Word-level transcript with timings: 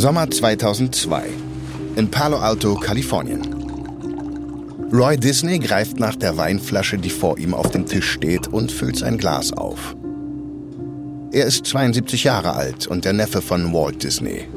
Sommer 0.00 0.30
2002 0.30 1.28
in 1.96 2.10
Palo 2.10 2.38
Alto, 2.38 2.74
Kalifornien. 2.74 3.42
Roy 4.90 5.18
Disney 5.18 5.58
greift 5.58 6.00
nach 6.00 6.16
der 6.16 6.38
Weinflasche, 6.38 6.96
die 6.96 7.10
vor 7.10 7.36
ihm 7.36 7.52
auf 7.52 7.70
dem 7.70 7.84
Tisch 7.84 8.12
steht, 8.12 8.48
und 8.48 8.72
füllt 8.72 8.96
sein 8.96 9.18
Glas 9.18 9.52
auf. 9.52 9.94
Er 11.32 11.44
ist 11.44 11.66
72 11.66 12.24
Jahre 12.24 12.54
alt 12.54 12.86
und 12.86 13.04
der 13.04 13.12
Neffe 13.12 13.42
von 13.42 13.74
Walt 13.74 14.02
Disney. 14.02 14.48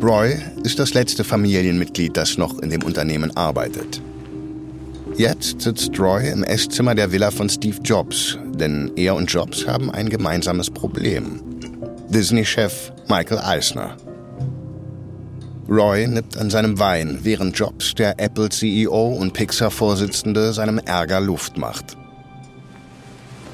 Roy 0.00 0.36
ist 0.62 0.78
das 0.78 0.94
letzte 0.94 1.24
Familienmitglied, 1.24 2.16
das 2.16 2.38
noch 2.38 2.60
in 2.60 2.70
dem 2.70 2.84
Unternehmen 2.84 3.36
arbeitet. 3.36 4.00
Jetzt 5.16 5.62
sitzt 5.62 5.98
Roy 5.98 6.30
im 6.30 6.44
Esszimmer 6.44 6.94
der 6.94 7.10
Villa 7.10 7.32
von 7.32 7.48
Steve 7.48 7.78
Jobs, 7.82 8.38
denn 8.54 8.92
er 8.94 9.16
und 9.16 9.28
Jobs 9.32 9.66
haben 9.66 9.90
ein 9.90 10.08
gemeinsames 10.08 10.70
Problem. 10.70 11.40
Disney-Chef 12.08 12.92
Michael 13.08 13.40
Eisner. 13.40 13.96
Roy 15.68 16.06
nippt 16.06 16.36
an 16.36 16.50
seinem 16.50 16.78
Wein, 16.78 17.20
während 17.22 17.58
Jobs, 17.58 17.94
der 17.94 18.20
Apple-CEO 18.20 19.14
und 19.14 19.32
Pixar-Vorsitzende, 19.32 20.52
seinem 20.52 20.78
Ärger 20.78 21.20
Luft 21.20 21.56
macht. 21.56 21.96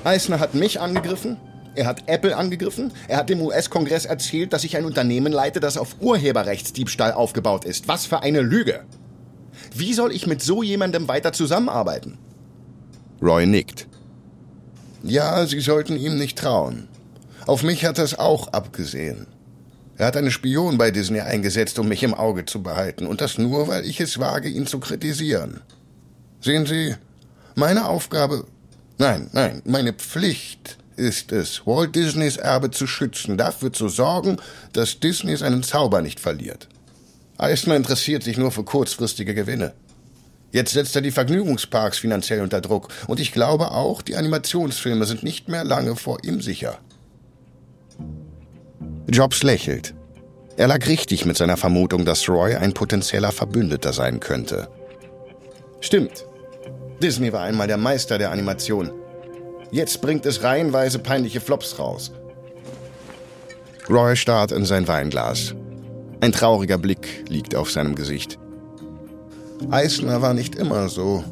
Eisner 0.02 0.40
hat 0.40 0.54
mich 0.54 0.80
angegriffen, 0.80 1.36
er 1.76 1.86
hat 1.86 2.02
Apple 2.06 2.36
angegriffen, 2.36 2.92
er 3.06 3.18
hat 3.18 3.30
dem 3.30 3.40
US-Kongress 3.40 4.06
erzählt, 4.06 4.52
dass 4.52 4.64
ich 4.64 4.76
ein 4.76 4.84
Unternehmen 4.84 5.32
leite, 5.32 5.60
das 5.60 5.76
auf 5.76 5.96
Urheberrechtsdiebstahl 6.00 7.12
aufgebaut 7.12 7.64
ist. 7.64 7.86
Was 7.86 8.06
für 8.06 8.22
eine 8.22 8.40
Lüge! 8.40 8.80
Wie 9.72 9.94
soll 9.94 10.10
ich 10.10 10.26
mit 10.26 10.42
so 10.42 10.64
jemandem 10.64 11.06
weiter 11.06 11.32
zusammenarbeiten? 11.32 12.18
Roy 13.22 13.46
nickt. 13.46 13.86
Ja, 15.04 15.46
Sie 15.46 15.60
sollten 15.60 15.96
ihm 15.96 16.16
nicht 16.16 16.38
trauen. 16.38 16.88
Auf 17.46 17.62
mich 17.62 17.84
hat 17.84 17.98
er 17.98 18.04
es 18.04 18.18
auch 18.18 18.48
abgesehen. 18.48 19.26
Er 20.00 20.06
hat 20.06 20.16
einen 20.16 20.30
Spion 20.30 20.78
bei 20.78 20.90
Disney 20.90 21.20
eingesetzt, 21.20 21.78
um 21.78 21.86
mich 21.86 22.02
im 22.02 22.14
Auge 22.14 22.46
zu 22.46 22.62
behalten. 22.62 23.06
Und 23.06 23.20
das 23.20 23.36
nur, 23.36 23.68
weil 23.68 23.84
ich 23.84 24.00
es 24.00 24.18
wage, 24.18 24.48
ihn 24.48 24.66
zu 24.66 24.80
kritisieren. 24.80 25.60
Sehen 26.40 26.64
Sie, 26.64 26.94
meine 27.54 27.84
Aufgabe, 27.86 28.46
nein, 28.96 29.28
nein, 29.34 29.60
meine 29.66 29.92
Pflicht 29.92 30.78
ist 30.96 31.32
es, 31.32 31.66
Walt 31.66 31.94
Disneys 31.94 32.38
Erbe 32.38 32.70
zu 32.70 32.86
schützen, 32.86 33.36
dafür 33.36 33.74
zu 33.74 33.90
sorgen, 33.90 34.38
dass 34.72 35.00
Disney 35.00 35.36
seinen 35.36 35.62
Zauber 35.62 36.00
nicht 36.00 36.18
verliert. 36.18 36.66
Eisner 37.36 37.76
interessiert 37.76 38.22
sich 38.22 38.38
nur 38.38 38.52
für 38.52 38.64
kurzfristige 38.64 39.34
Gewinne. 39.34 39.74
Jetzt 40.50 40.72
setzt 40.72 40.96
er 40.96 41.02
die 41.02 41.10
Vergnügungsparks 41.10 41.98
finanziell 41.98 42.40
unter 42.40 42.62
Druck. 42.62 42.88
Und 43.06 43.20
ich 43.20 43.32
glaube 43.32 43.72
auch, 43.72 44.00
die 44.00 44.16
Animationsfilme 44.16 45.04
sind 45.04 45.24
nicht 45.24 45.50
mehr 45.50 45.62
lange 45.62 45.94
vor 45.94 46.24
ihm 46.24 46.40
sicher. 46.40 46.78
Jobs 49.10 49.42
lächelt. 49.42 49.94
Er 50.56 50.68
lag 50.68 50.86
richtig 50.86 51.26
mit 51.26 51.36
seiner 51.36 51.56
Vermutung, 51.56 52.04
dass 52.04 52.28
Roy 52.28 52.54
ein 52.54 52.72
potenzieller 52.72 53.32
Verbündeter 53.32 53.92
sein 53.92 54.20
könnte. 54.20 54.68
Stimmt. 55.80 56.26
Disney 57.02 57.32
war 57.32 57.42
einmal 57.42 57.66
der 57.66 57.76
Meister 57.76 58.18
der 58.18 58.30
Animation. 58.30 58.92
Jetzt 59.72 60.00
bringt 60.00 60.26
es 60.26 60.42
reihenweise 60.42 60.98
peinliche 60.98 61.40
Flops 61.40 61.78
raus. 61.78 62.12
Roy 63.88 64.14
starrt 64.14 64.52
in 64.52 64.64
sein 64.64 64.86
Weinglas. 64.86 65.54
Ein 66.20 66.32
trauriger 66.32 66.78
Blick 66.78 67.24
liegt 67.28 67.56
auf 67.56 67.70
seinem 67.70 67.94
Gesicht. 67.94 68.38
Eisner 69.70 70.22
war 70.22 70.34
nicht 70.34 70.54
immer 70.54 70.88
so. 70.88 71.24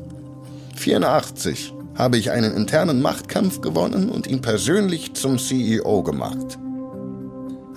84 0.76 1.74
habe 1.94 2.16
ich 2.16 2.30
einen 2.30 2.56
internen 2.56 3.02
Machtkampf 3.02 3.60
gewonnen 3.60 4.08
und 4.08 4.26
ihn 4.26 4.40
persönlich 4.40 5.14
zum 5.14 5.38
CEO 5.38 6.02
gemacht. 6.02 6.58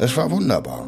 Es 0.02 0.18
war 0.18 0.32
wunderbar. 0.32 0.88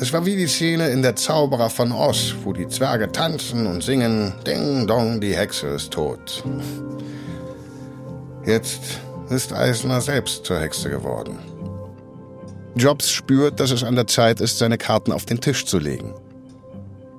Es 0.00 0.10
war 0.14 0.24
wie 0.24 0.36
die 0.36 0.46
Szene 0.46 0.88
in 0.88 1.02
Der 1.02 1.14
Zauberer 1.14 1.68
von 1.68 1.92
Oz, 1.92 2.34
wo 2.44 2.54
die 2.54 2.66
Zwerge 2.66 3.12
tanzen 3.12 3.66
und 3.66 3.82
singen 3.82 4.32
Ding 4.46 4.86
Dong, 4.86 5.20
die 5.20 5.36
Hexe 5.36 5.66
ist 5.66 5.92
tot. 5.92 6.42
Jetzt 8.46 8.80
ist 9.28 9.52
Eisner 9.52 10.00
selbst 10.00 10.46
zur 10.46 10.60
Hexe 10.60 10.88
geworden. 10.88 11.38
Jobs 12.74 13.10
spürt, 13.10 13.60
dass 13.60 13.70
es 13.70 13.84
an 13.84 13.96
der 13.96 14.06
Zeit 14.06 14.40
ist, 14.40 14.56
seine 14.56 14.78
Karten 14.78 15.12
auf 15.12 15.26
den 15.26 15.42
Tisch 15.42 15.66
zu 15.66 15.78
legen. 15.78 16.14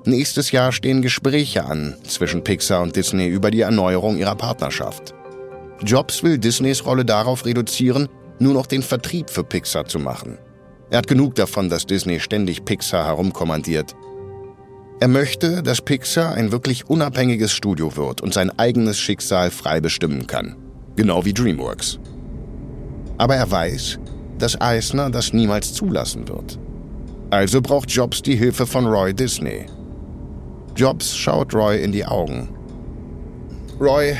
Nächstes 0.03 0.51
Jahr 0.51 0.71
stehen 0.71 1.03
Gespräche 1.03 1.65
an 1.65 1.95
zwischen 2.07 2.43
Pixar 2.43 2.81
und 2.81 2.95
Disney 2.95 3.27
über 3.27 3.51
die 3.51 3.61
Erneuerung 3.61 4.17
ihrer 4.17 4.35
Partnerschaft. 4.35 5.13
Jobs 5.83 6.23
will 6.23 6.39
Disneys 6.39 6.83
Rolle 6.87 7.05
darauf 7.05 7.45
reduzieren, 7.45 8.09
nur 8.39 8.55
noch 8.55 8.65
den 8.65 8.81
Vertrieb 8.81 9.29
für 9.29 9.43
Pixar 9.43 9.85
zu 9.85 9.99
machen. 9.99 10.39
Er 10.95 10.99
hat 10.99 11.07
genug 11.07 11.35
davon, 11.35 11.67
dass 11.67 11.85
Disney 11.85 12.21
ständig 12.21 12.63
Pixar 12.63 13.05
herumkommandiert. 13.05 13.97
Er 15.01 15.09
möchte, 15.09 15.61
dass 15.61 15.81
Pixar 15.81 16.35
ein 16.35 16.53
wirklich 16.53 16.89
unabhängiges 16.89 17.51
Studio 17.51 17.97
wird 17.97 18.21
und 18.21 18.33
sein 18.33 18.49
eigenes 18.57 18.97
Schicksal 18.97 19.51
frei 19.51 19.81
bestimmen 19.81 20.25
kann. 20.25 20.55
Genau 20.95 21.25
wie 21.25 21.33
DreamWorks. 21.33 21.99
Aber 23.17 23.35
er 23.35 23.51
weiß, 23.51 23.99
dass 24.37 24.61
Eisner 24.61 25.09
das 25.09 25.33
niemals 25.33 25.73
zulassen 25.73 26.29
wird. 26.29 26.57
Also 27.29 27.61
braucht 27.61 27.91
Jobs 27.91 28.21
die 28.21 28.37
Hilfe 28.37 28.65
von 28.65 28.85
Roy 28.85 29.13
Disney. 29.13 29.65
Jobs 30.77 31.13
schaut 31.13 31.53
Roy 31.53 31.83
in 31.83 31.91
die 31.91 32.05
Augen. 32.05 32.47
Roy, 33.81 34.15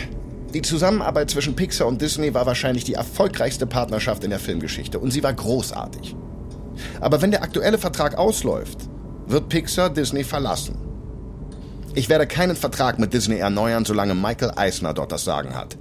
die 0.53 0.61
Zusammenarbeit 0.61 1.31
zwischen 1.31 1.55
Pixar 1.55 1.87
und 1.87 2.01
Disney 2.01 2.33
war 2.33 2.45
wahrscheinlich 2.45 2.83
die 2.83 2.95
erfolgreichste 2.95 3.65
Partnerschaft 3.65 4.25
in 4.25 4.29
der 4.29 4.39
Filmgeschichte 4.39 4.99
und 4.99 5.11
sie 5.11 5.23
war 5.23 5.33
großartig. 5.33 6.17
Aber 6.99 7.21
wenn 7.21 7.31
der 7.31 7.43
aktuelle 7.43 7.77
Vertrag 7.77 8.17
ausläuft, 8.17 8.79
wird 9.27 9.49
Pixar 9.49 9.89
Disney 9.89 10.23
verlassen. 10.23 10.77
Ich 11.93 12.09
werde 12.09 12.27
keinen 12.27 12.55
Vertrag 12.55 12.99
mit 12.99 13.13
Disney 13.13 13.37
erneuern, 13.37 13.85
solange 13.85 14.15
Michael 14.15 14.51
Eisner 14.55 14.93
dort 14.93 15.11
das 15.11 15.23
Sagen 15.23 15.55
hat. 15.55 15.77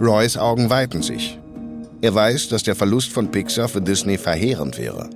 Roys 0.00 0.36
Augen 0.36 0.68
weiten 0.68 1.02
sich. 1.02 1.38
Er 2.02 2.14
weiß, 2.14 2.48
dass 2.48 2.64
der 2.64 2.74
Verlust 2.74 3.12
von 3.12 3.30
Pixar 3.30 3.68
für 3.68 3.80
Disney 3.80 4.18
verheerend 4.18 4.76
wäre. 4.78 5.08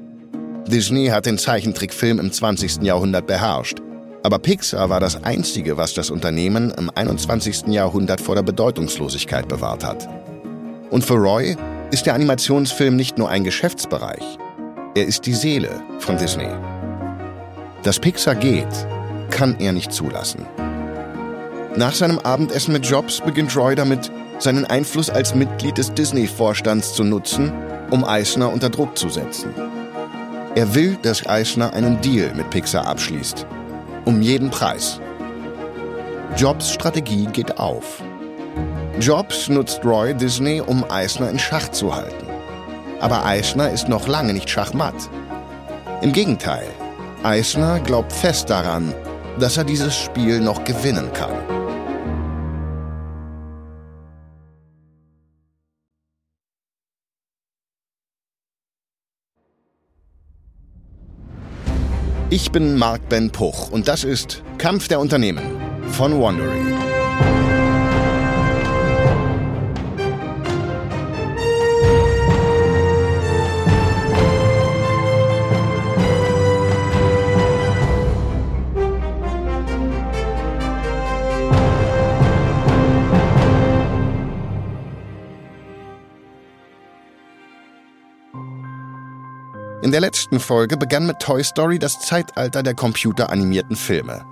Disney 0.67 1.09
hat 1.09 1.27
den 1.27 1.37
Zeichentrickfilm 1.37 2.19
im 2.19 2.33
20. 2.33 2.83
Jahrhundert 2.83 3.27
beherrscht. 3.27 3.79
Aber 4.23 4.39
Pixar 4.39 4.89
war 4.89 5.01
das 5.01 5.23
Einzige, 5.23 5.77
was 5.77 5.95
das 5.95 6.11
Unternehmen 6.11 6.71
im 6.71 6.91
21. 6.95 7.67
Jahrhundert 7.69 8.21
vor 8.21 8.35
der 8.35 8.43
Bedeutungslosigkeit 8.43 9.49
bewahrt 9.49 9.85
hat. 9.85 10.09
Und 10.91 11.05
für 11.05 11.15
Roy 11.15 11.57
ist 11.91 12.07
der 12.07 12.15
Animationsfilm 12.15 12.97
nicht 12.97 13.19
nur 13.19 13.29
ein 13.29 13.45
Geschäftsbereich, 13.45 14.39
er 14.95 15.07
ist 15.07 15.27
die 15.27 15.35
Seele 15.35 15.83
von 16.01 16.17
Disney. 16.17 16.49
Dass 17.83 17.99
Pixar 17.99 18.35
geht, 18.35 18.67
kann 19.31 19.57
er 19.59 19.73
nicht 19.73 19.93
zulassen. 19.93 20.47
Nach 21.77 21.93
seinem 21.93 22.19
Abendessen 22.19 22.73
mit 22.73 22.85
Jobs 22.87 23.21
beginnt 23.21 23.57
Roy 23.57 23.75
damit, 23.75 24.11
seinen 24.39 24.65
Einfluss 24.65 25.11
als 25.11 25.35
Mitglied 25.35 25.79
des 25.79 25.93
Disney-Vorstands 25.95 26.95
zu 26.95 27.05
nutzen, 27.05 27.53
um 27.91 28.05
Eisner 28.05 28.53
unter 28.53 28.69
Druck 28.69 28.99
zu 28.99 29.09
setzen. 29.09 29.55
Er 30.55 30.75
will, 30.75 30.99
dass 31.03 31.27
Eisner 31.27 31.73
einen 31.73 32.01
Deal 32.01 32.35
mit 32.35 32.51
Pixar 32.51 32.87
abschließt. 32.87 33.47
Um 34.05 34.21
jeden 34.23 34.51
Preis. 34.51 35.01
Jobs 36.37 36.73
Strategie 36.73 37.27
geht 37.27 37.59
auf. 37.59 38.03
Jobs 39.01 39.49
nutzt 39.49 39.85
Roy 39.85 40.13
Disney, 40.13 40.61
um 40.61 40.85
Eisner 40.91 41.31
in 41.31 41.39
Schach 41.39 41.69
zu 41.71 41.95
halten. 41.95 42.27
Aber 43.01 43.25
Eisner 43.25 43.71
ist 43.71 43.89
noch 43.89 44.09
lange 44.09 44.33
nicht 44.33 44.51
schachmatt. 44.51 45.09
Im 46.03 46.13
Gegenteil, 46.13 46.67
Eisner 47.23 47.79
glaubt 47.79 48.13
fest 48.13 48.51
daran, 48.51 48.93
dass 49.39 49.57
er 49.57 49.63
dieses 49.63 49.97
Spiel 49.97 50.41
noch 50.41 50.65
gewinnen 50.65 51.13
kann. 51.13 51.31
Ich 62.31 62.51
bin 62.51 62.77
Mark 62.77 63.09
Ben 63.09 63.31
Puch 63.31 63.71
und 63.71 63.87
das 63.87 64.03
ist 64.03 64.43
Kampf 64.59 64.89
der 64.89 64.99
Unternehmen 64.99 65.57
von 65.93 66.21
Wandering. 66.21 66.69
In 89.89 89.93
der 89.93 90.03
letzten 90.03 90.39
Folge 90.39 90.77
begann 90.77 91.07
mit 91.07 91.19
Toy 91.19 91.43
Story 91.43 91.79
das 91.79 91.99
Zeitalter 91.99 92.63
der 92.63 92.75
computeranimierten 92.75 93.75
Filme. 93.75 94.23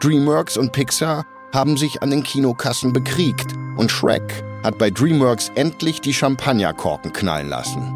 DreamWorks 0.00 0.56
und 0.56 0.72
Pixar 0.72 1.26
haben 1.52 1.76
sich 1.76 2.00
an 2.00 2.08
den 2.08 2.22
Kinokassen 2.22 2.94
bekriegt 2.94 3.52
und 3.76 3.90
Shrek 3.90 4.42
hat 4.64 4.78
bei 4.78 4.88
DreamWorks 4.88 5.52
endlich 5.54 6.00
die 6.00 6.14
Champagnerkorken 6.14 7.12
knallen 7.12 7.50
lassen. 7.50 7.94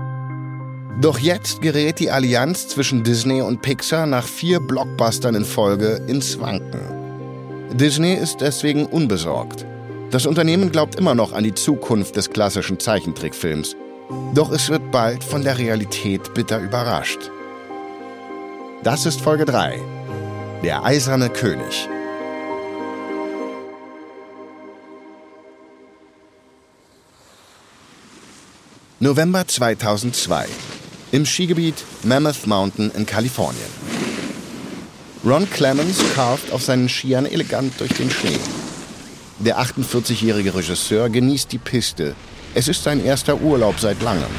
Doch 1.00 1.18
jetzt 1.18 1.62
gerät 1.62 2.00
die 2.00 2.10
Allianz 2.10 2.68
zwischen 2.68 3.02
Disney 3.02 3.40
und 3.40 3.62
Pixar 3.62 4.04
nach 4.04 4.26
vier 4.26 4.60
Blockbustern 4.60 5.36
in 5.36 5.46
Folge 5.46 6.02
ins 6.06 6.38
Wanken. 6.38 6.82
Disney 7.72 8.12
ist 8.12 8.42
deswegen 8.42 8.84
unbesorgt. 8.84 9.64
Das 10.10 10.26
Unternehmen 10.26 10.70
glaubt 10.70 10.96
immer 10.96 11.14
noch 11.14 11.32
an 11.32 11.44
die 11.44 11.54
Zukunft 11.54 12.16
des 12.16 12.28
klassischen 12.28 12.78
Zeichentrickfilms. 12.78 13.74
Doch 14.34 14.50
es 14.50 14.68
wird 14.68 14.90
bald 14.90 15.24
von 15.24 15.42
der 15.42 15.58
Realität 15.58 16.34
bitter 16.34 16.58
überrascht. 16.58 17.30
Das 18.82 19.06
ist 19.06 19.20
Folge 19.20 19.44
3. 19.44 19.80
Der 20.62 20.84
eiserne 20.84 21.30
König. 21.30 21.88
November 29.00 29.46
2002 29.46 30.46
im 31.12 31.26
Skigebiet 31.26 31.76
Mammoth 32.02 32.46
Mountain 32.46 32.90
in 32.90 33.06
Kalifornien. 33.06 33.70
Ron 35.24 35.48
Clemens 35.48 35.98
carft 36.14 36.52
auf 36.52 36.62
seinen 36.62 36.88
Skiern 36.88 37.24
elegant 37.24 37.78
durch 37.80 37.92
den 37.92 38.10
Schnee. 38.10 38.38
Der 39.38 39.58
48-jährige 39.58 40.54
Regisseur 40.54 41.08
genießt 41.08 41.52
die 41.52 41.58
Piste. 41.58 42.14
Es 42.56 42.68
ist 42.68 42.84
sein 42.84 43.04
erster 43.04 43.40
Urlaub 43.40 43.80
seit 43.80 44.00
langem. 44.00 44.30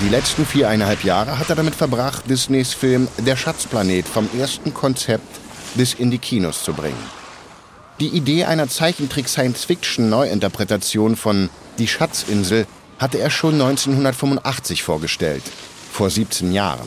Die 0.00 0.08
letzten 0.08 0.46
viereinhalb 0.46 1.02
Jahre 1.02 1.40
hat 1.40 1.50
er 1.50 1.56
damit 1.56 1.74
verbracht, 1.74 2.30
Disneys 2.30 2.72
Film 2.72 3.08
Der 3.18 3.34
Schatzplanet 3.36 4.06
vom 4.06 4.28
ersten 4.38 4.72
Konzept 4.72 5.26
bis 5.74 5.94
in 5.94 6.12
die 6.12 6.18
Kinos 6.18 6.62
zu 6.62 6.72
bringen. 6.72 7.02
Die 7.98 8.06
Idee 8.08 8.44
einer 8.44 8.68
Zeichentrick-Science-Fiction-Neuinterpretation 8.68 11.16
von 11.16 11.50
Die 11.78 11.88
Schatzinsel 11.88 12.68
hatte 12.98 13.18
er 13.18 13.30
schon 13.30 13.54
1985 13.54 14.84
vorgestellt, 14.84 15.42
vor 15.92 16.10
17 16.10 16.52
Jahren. 16.52 16.86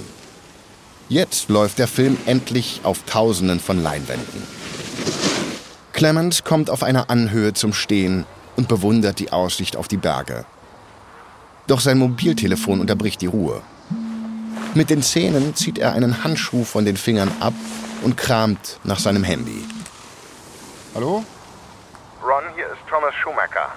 Jetzt 1.09 1.49
läuft 1.49 1.79
der 1.79 1.89
Film 1.89 2.15
endlich 2.25 2.79
auf 2.83 3.03
Tausenden 3.05 3.59
von 3.59 3.83
Leinwänden. 3.83 4.43
Clemens 5.91 6.45
kommt 6.45 6.69
auf 6.69 6.81
einer 6.81 7.09
Anhöhe 7.09 7.51
zum 7.53 7.73
Stehen 7.73 8.25
und 8.55 8.67
bewundert 8.67 9.19
die 9.19 9.31
Aussicht 9.31 9.75
auf 9.75 9.87
die 9.87 9.97
Berge. 9.97 10.45
Doch 11.67 11.79
sein 11.79 11.97
Mobiltelefon 11.97 12.81
unterbricht 12.81 13.21
die 13.21 13.27
Ruhe. 13.27 13.61
Mit 14.73 14.89
den 14.89 15.01
Zähnen 15.01 15.55
zieht 15.55 15.77
er 15.77 15.93
einen 15.93 16.23
Handschuh 16.23 16.63
von 16.63 16.83
den 16.83 16.97
Fingern 16.97 17.31
ab 17.39 17.53
und 18.01 18.17
kramt 18.17 18.79
nach 18.83 18.99
seinem 18.99 19.23
Handy. 19.23 19.63
Hallo? 20.95 21.23
Ron, 22.23 22.43
hier 22.55 22.67
ist 22.67 22.81
Thomas 22.89 23.13
Schumacher. 23.15 23.69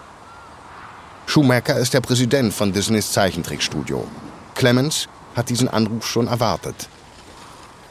Schumacher 1.27 1.77
ist 1.77 1.93
der 1.95 2.01
Präsident 2.01 2.53
von 2.55 2.73
Disneys 2.73 3.13
Zeichentrickstudio. 3.13 4.07
Clemens 4.55 5.09
hat 5.37 5.49
diesen 5.51 5.69
Anruf 5.69 6.07
schon 6.07 6.29
erwartet. 6.29 6.89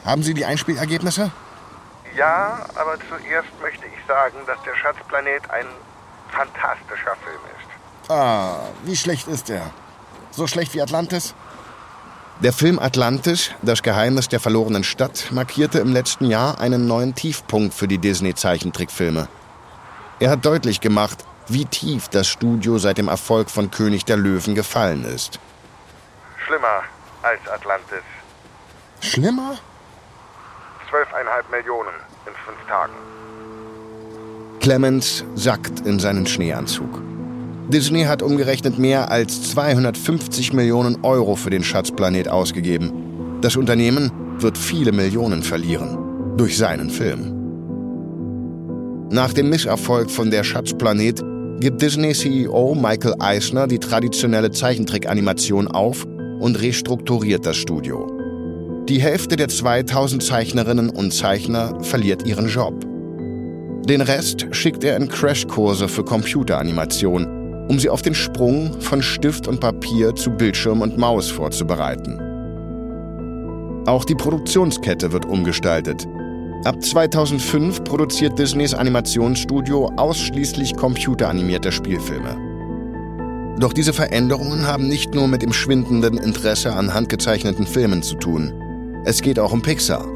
Haben 0.04 0.22
Sie 0.22 0.34
die 0.34 0.44
Einspielergebnisse? 0.44 1.30
Ja, 2.16 2.66
aber 2.74 2.96
zuerst 3.08 3.48
möchte 3.60 3.86
ich 3.86 4.06
sagen, 4.06 4.38
dass 4.46 4.56
der 4.62 4.74
Schatzplanet 4.74 5.50
ein 5.50 5.66
fantastischer 6.30 7.16
Film 7.24 7.40
ist. 7.56 8.10
Ah, 8.10 8.60
wie 8.84 8.96
schlecht 8.96 9.28
ist 9.28 9.50
er? 9.50 9.70
So 10.30 10.46
schlecht 10.46 10.74
wie 10.74 10.82
Atlantis? 10.82 11.34
Der 12.40 12.52
Film 12.52 12.78
Atlantis, 12.78 13.52
das 13.62 13.82
Geheimnis 13.82 14.28
der 14.28 14.40
verlorenen 14.40 14.84
Stadt, 14.84 15.28
markierte 15.30 15.78
im 15.78 15.92
letzten 15.92 16.26
Jahr 16.26 16.60
einen 16.60 16.86
neuen 16.86 17.14
Tiefpunkt 17.14 17.72
für 17.72 17.88
die 17.88 17.96
Disney-Zeichentrickfilme. 17.96 19.26
Er 20.20 20.30
hat 20.30 20.44
deutlich 20.44 20.82
gemacht, 20.82 21.24
wie 21.48 21.64
tief 21.64 22.08
das 22.08 22.28
Studio 22.28 22.76
seit 22.76 22.98
dem 22.98 23.08
Erfolg 23.08 23.50
von 23.50 23.70
König 23.70 24.04
der 24.04 24.18
Löwen 24.18 24.54
gefallen 24.54 25.04
ist. 25.04 25.40
Schlimmer 26.44 26.82
als 27.22 27.40
Atlantis. 27.48 28.02
Schlimmer? 29.00 29.56
Zwölfeinhalb 30.90 31.50
Millionen 31.50 31.94
in 32.26 32.32
fünf 32.44 32.68
Tagen. 32.68 32.92
Clemens 34.66 35.24
sackt 35.36 35.86
in 35.86 36.00
seinen 36.00 36.26
Schneeanzug. 36.26 37.00
Disney 37.68 38.02
hat 38.02 38.20
umgerechnet 38.20 38.80
mehr 38.80 39.12
als 39.12 39.52
250 39.52 40.52
Millionen 40.54 41.04
Euro 41.04 41.36
für 41.36 41.50
den 41.50 41.62
Schatzplanet 41.62 42.26
ausgegeben. 42.26 43.38
Das 43.42 43.54
Unternehmen 43.54 44.10
wird 44.40 44.58
viele 44.58 44.90
Millionen 44.90 45.44
verlieren. 45.44 46.36
Durch 46.36 46.56
seinen 46.56 46.90
Film. 46.90 47.32
Nach 49.08 49.32
dem 49.32 49.50
Misserfolg 49.50 50.10
von 50.10 50.32
Der 50.32 50.42
Schatzplanet 50.42 51.22
gibt 51.60 51.80
Disney-CEO 51.80 52.74
Michael 52.74 53.14
Eisner 53.20 53.68
die 53.68 53.78
traditionelle 53.78 54.50
Zeichentrick-Animation 54.50 55.68
auf 55.68 56.04
und 56.40 56.60
restrukturiert 56.60 57.46
das 57.46 57.56
Studio. 57.56 58.10
Die 58.88 59.00
Hälfte 59.00 59.36
der 59.36 59.46
2000 59.46 60.24
Zeichnerinnen 60.24 60.90
und 60.90 61.14
Zeichner 61.14 61.84
verliert 61.84 62.26
ihren 62.26 62.48
Job. 62.48 62.95
Den 63.88 64.00
Rest 64.00 64.48
schickt 64.50 64.82
er 64.82 64.96
in 64.96 65.06
Crashkurse 65.06 65.86
für 65.86 66.02
Computeranimation, 66.02 67.68
um 67.68 67.78
sie 67.78 67.88
auf 67.88 68.02
den 68.02 68.14
Sprung 68.14 68.80
von 68.80 69.00
Stift 69.00 69.46
und 69.46 69.60
Papier 69.60 70.12
zu 70.16 70.32
Bildschirm 70.32 70.80
und 70.80 70.98
Maus 70.98 71.30
vorzubereiten. 71.30 72.18
Auch 73.86 74.04
die 74.04 74.16
Produktionskette 74.16 75.12
wird 75.12 75.24
umgestaltet. 75.24 76.04
Ab 76.64 76.82
2005 76.82 77.84
produziert 77.84 78.36
Disneys 78.36 78.74
Animationsstudio 78.74 79.92
ausschließlich 79.96 80.74
computeranimierte 80.74 81.70
Spielfilme. 81.70 82.36
Doch 83.60 83.72
diese 83.72 83.92
Veränderungen 83.92 84.66
haben 84.66 84.88
nicht 84.88 85.14
nur 85.14 85.28
mit 85.28 85.42
dem 85.42 85.52
schwindenden 85.52 86.18
Interesse 86.18 86.72
an 86.72 86.92
handgezeichneten 86.92 87.68
Filmen 87.68 88.02
zu 88.02 88.16
tun. 88.16 88.52
Es 89.04 89.22
geht 89.22 89.38
auch 89.38 89.52
um 89.52 89.62
Pixar. 89.62 90.15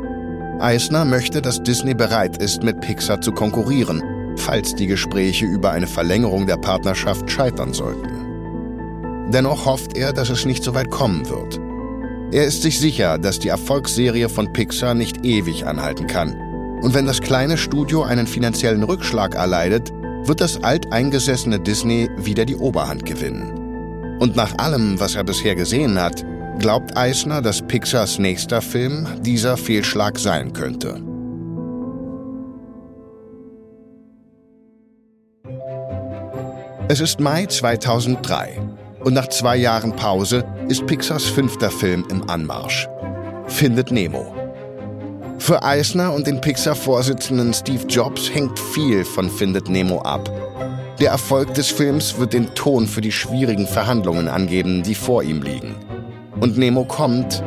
Eisner 0.61 1.05
möchte, 1.05 1.43
dass 1.43 1.63
Disney 1.63 1.95
bereit 1.95 2.37
ist, 2.37 2.63
mit 2.63 2.81
Pixar 2.81 3.21
zu 3.21 3.33
konkurrieren, 3.33 4.03
falls 4.37 4.75
die 4.75 4.87
Gespräche 4.87 5.47
über 5.47 5.71
eine 5.71 5.87
Verlängerung 5.87 6.47
der 6.47 6.57
Partnerschaft 6.57 7.31
scheitern 7.31 7.73
sollten. 7.73 9.31
Dennoch 9.33 9.65
hofft 9.67 9.97
er, 9.97 10.13
dass 10.13 10.29
es 10.29 10.45
nicht 10.45 10.65
so 10.65 10.75
weit 10.75 10.91
kommen 10.91 11.29
wird. 11.29 11.61
Er 12.33 12.45
ist 12.45 12.63
sich 12.63 12.79
sicher, 12.79 13.19
dass 13.19 13.39
die 13.39 13.49
Erfolgsserie 13.49 14.29
von 14.29 14.53
Pixar 14.53 14.95
nicht 14.95 15.25
ewig 15.25 15.67
anhalten 15.67 16.07
kann. 16.07 16.35
Und 16.81 16.95
wenn 16.95 17.07
das 17.07 17.21
kleine 17.21 17.57
Studio 17.57 18.03
einen 18.03 18.27
finanziellen 18.27 18.83
Rückschlag 18.83 19.35
erleidet, 19.35 19.93
wird 20.25 20.41
das 20.41 20.63
alteingesessene 20.63 21.61
Disney 21.61 22.09
wieder 22.17 22.45
die 22.45 22.57
Oberhand 22.57 23.05
gewinnen. 23.05 24.19
Und 24.21 24.37
nach 24.37 24.59
allem, 24.59 25.01
was 25.01 25.15
er 25.15 25.25
bisher 25.25 25.55
gesehen 25.55 26.01
hat, 26.01 26.25
glaubt 26.61 26.97
Eisner, 26.97 27.41
dass 27.43 27.63
Pixars 27.63 28.19
nächster 28.19 28.61
Film 28.61 29.09
dieser 29.23 29.57
Fehlschlag 29.57 30.19
sein 30.19 30.53
könnte. 30.53 31.03
Es 36.89 37.01
ist 37.01 37.19
Mai 37.19 37.47
2003 37.47 38.61
und 39.05 39.15
nach 39.15 39.29
zwei 39.29 39.57
Jahren 39.57 39.97
Pause 39.97 40.45
ist 40.69 40.87
Pixars 40.87 41.25
fünfter 41.25 41.71
Film 41.71 42.05
im 42.11 42.29
Anmarsch. 42.29 42.89
Findet 43.47 43.91
Nemo. 43.91 44.35
Für 45.39 45.63
Eisner 45.63 46.13
und 46.13 46.27
den 46.27 46.41
Pixar-Vorsitzenden 46.41 47.55
Steve 47.55 47.87
Jobs 47.89 48.33
hängt 48.33 48.59
viel 48.59 49.05
von 49.05 49.31
Findet 49.31 49.71
Nemo 49.71 50.03
ab. 50.03 50.31
Der 51.01 51.11
Erfolg 51.11 51.55
des 51.55 51.69
Films 51.69 52.19
wird 52.19 52.35
den 52.35 52.55
Ton 52.55 52.87
für 52.87 53.01
die 53.01 53.13
schwierigen 53.13 53.67
Verhandlungen 53.67 54.29
angeben, 54.29 54.83
die 54.83 54.95
vor 54.95 55.23
ihm 55.23 55.41
liegen. 55.41 55.75
Und 56.41 56.57
Nemo 56.57 56.85
kommt 56.85 57.43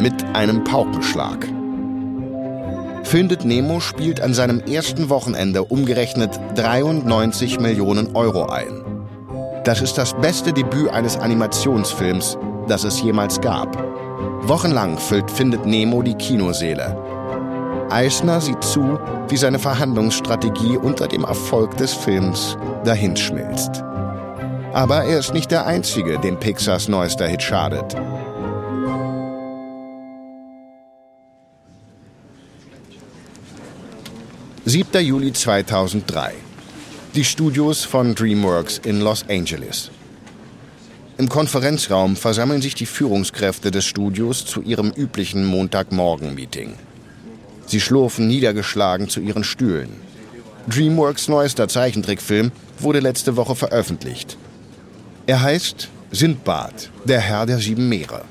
mit 0.00 0.14
einem 0.34 0.62
Paukenschlag. 0.64 1.46
Findet 3.04 3.44
Nemo 3.44 3.80
spielt 3.80 4.20
an 4.20 4.34
seinem 4.34 4.60
ersten 4.60 5.08
Wochenende 5.08 5.64
umgerechnet 5.64 6.38
93 6.56 7.58
Millionen 7.58 8.14
Euro 8.14 8.46
ein. 8.46 8.84
Das 9.64 9.80
ist 9.80 9.96
das 9.96 10.14
beste 10.14 10.52
Debüt 10.52 10.90
eines 10.90 11.16
Animationsfilms, 11.16 12.36
das 12.68 12.84
es 12.84 13.00
jemals 13.00 13.40
gab. 13.40 13.76
Wochenlang 14.42 14.98
füllt 14.98 15.30
Findet 15.30 15.64
Nemo 15.64 16.02
die 16.02 16.14
Kinoseele. 16.14 16.96
Eisner 17.90 18.42
sieht 18.42 18.62
zu, 18.62 18.98
wie 19.28 19.36
seine 19.36 19.58
Verhandlungsstrategie 19.58 20.76
unter 20.76 21.08
dem 21.08 21.24
Erfolg 21.24 21.76
des 21.78 21.94
Films 21.94 22.58
dahinschmilzt. 22.84 23.82
Aber 24.74 25.04
er 25.04 25.18
ist 25.18 25.32
nicht 25.32 25.50
der 25.50 25.66
Einzige, 25.66 26.18
dem 26.18 26.38
Pixars 26.38 26.88
neuester 26.88 27.26
Hit 27.26 27.42
schadet. 27.42 27.96
Siebter 34.70 35.00
Juli 35.00 35.32
2003 35.32 36.34
die 37.14 37.24
Studios 37.24 37.86
von 37.86 38.14
DreamWorks 38.14 38.76
in 38.84 39.00
Los 39.00 39.24
Angeles. 39.26 39.90
Im 41.16 41.30
Konferenzraum 41.30 42.16
versammeln 42.16 42.60
sich 42.60 42.74
die 42.74 42.84
Führungskräfte 42.84 43.70
des 43.70 43.86
Studios 43.86 44.44
zu 44.44 44.60
ihrem 44.60 44.90
üblichen 44.90 45.46
Montagmorgen-Meeting. 45.46 46.74
Sie 47.64 47.80
schlurfen 47.80 48.28
niedergeschlagen 48.28 49.08
zu 49.08 49.20
ihren 49.20 49.42
Stühlen. 49.42 49.88
DreamWorks 50.66 51.28
neuester 51.28 51.66
Zeichentrickfilm 51.66 52.52
wurde 52.78 53.00
letzte 53.00 53.36
Woche 53.36 53.56
veröffentlicht. 53.56 54.36
Er 55.26 55.40
heißt 55.40 55.88
Sindbad, 56.10 56.90
der 57.06 57.20
Herr 57.20 57.46
der 57.46 57.56
sieben 57.56 57.88
Meere. 57.88 58.26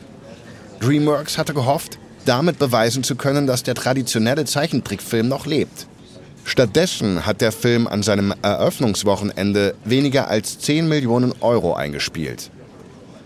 DreamWorks 0.81 1.39
hatte 1.39 1.55
gehofft, 1.55 1.97
damit 2.25 2.59
beweisen 2.59 3.03
zu 3.03 3.15
können, 3.15 3.47
dass 3.47 3.63
der 3.63 3.73
traditionelle 3.73 4.45
Zeichentrickfilm 4.45 5.27
noch 5.27 5.47
lebt. 5.47 5.87
Stattdessen 6.47 7.25
hat 7.25 7.41
der 7.41 7.51
Film 7.51 7.87
an 7.87 8.03
seinem 8.03 8.33
Eröffnungswochenende 8.41 9.75
weniger 9.83 10.29
als 10.29 10.57
10 10.59 10.87
Millionen 10.87 11.33
Euro 11.41 11.73
eingespielt. 11.75 12.51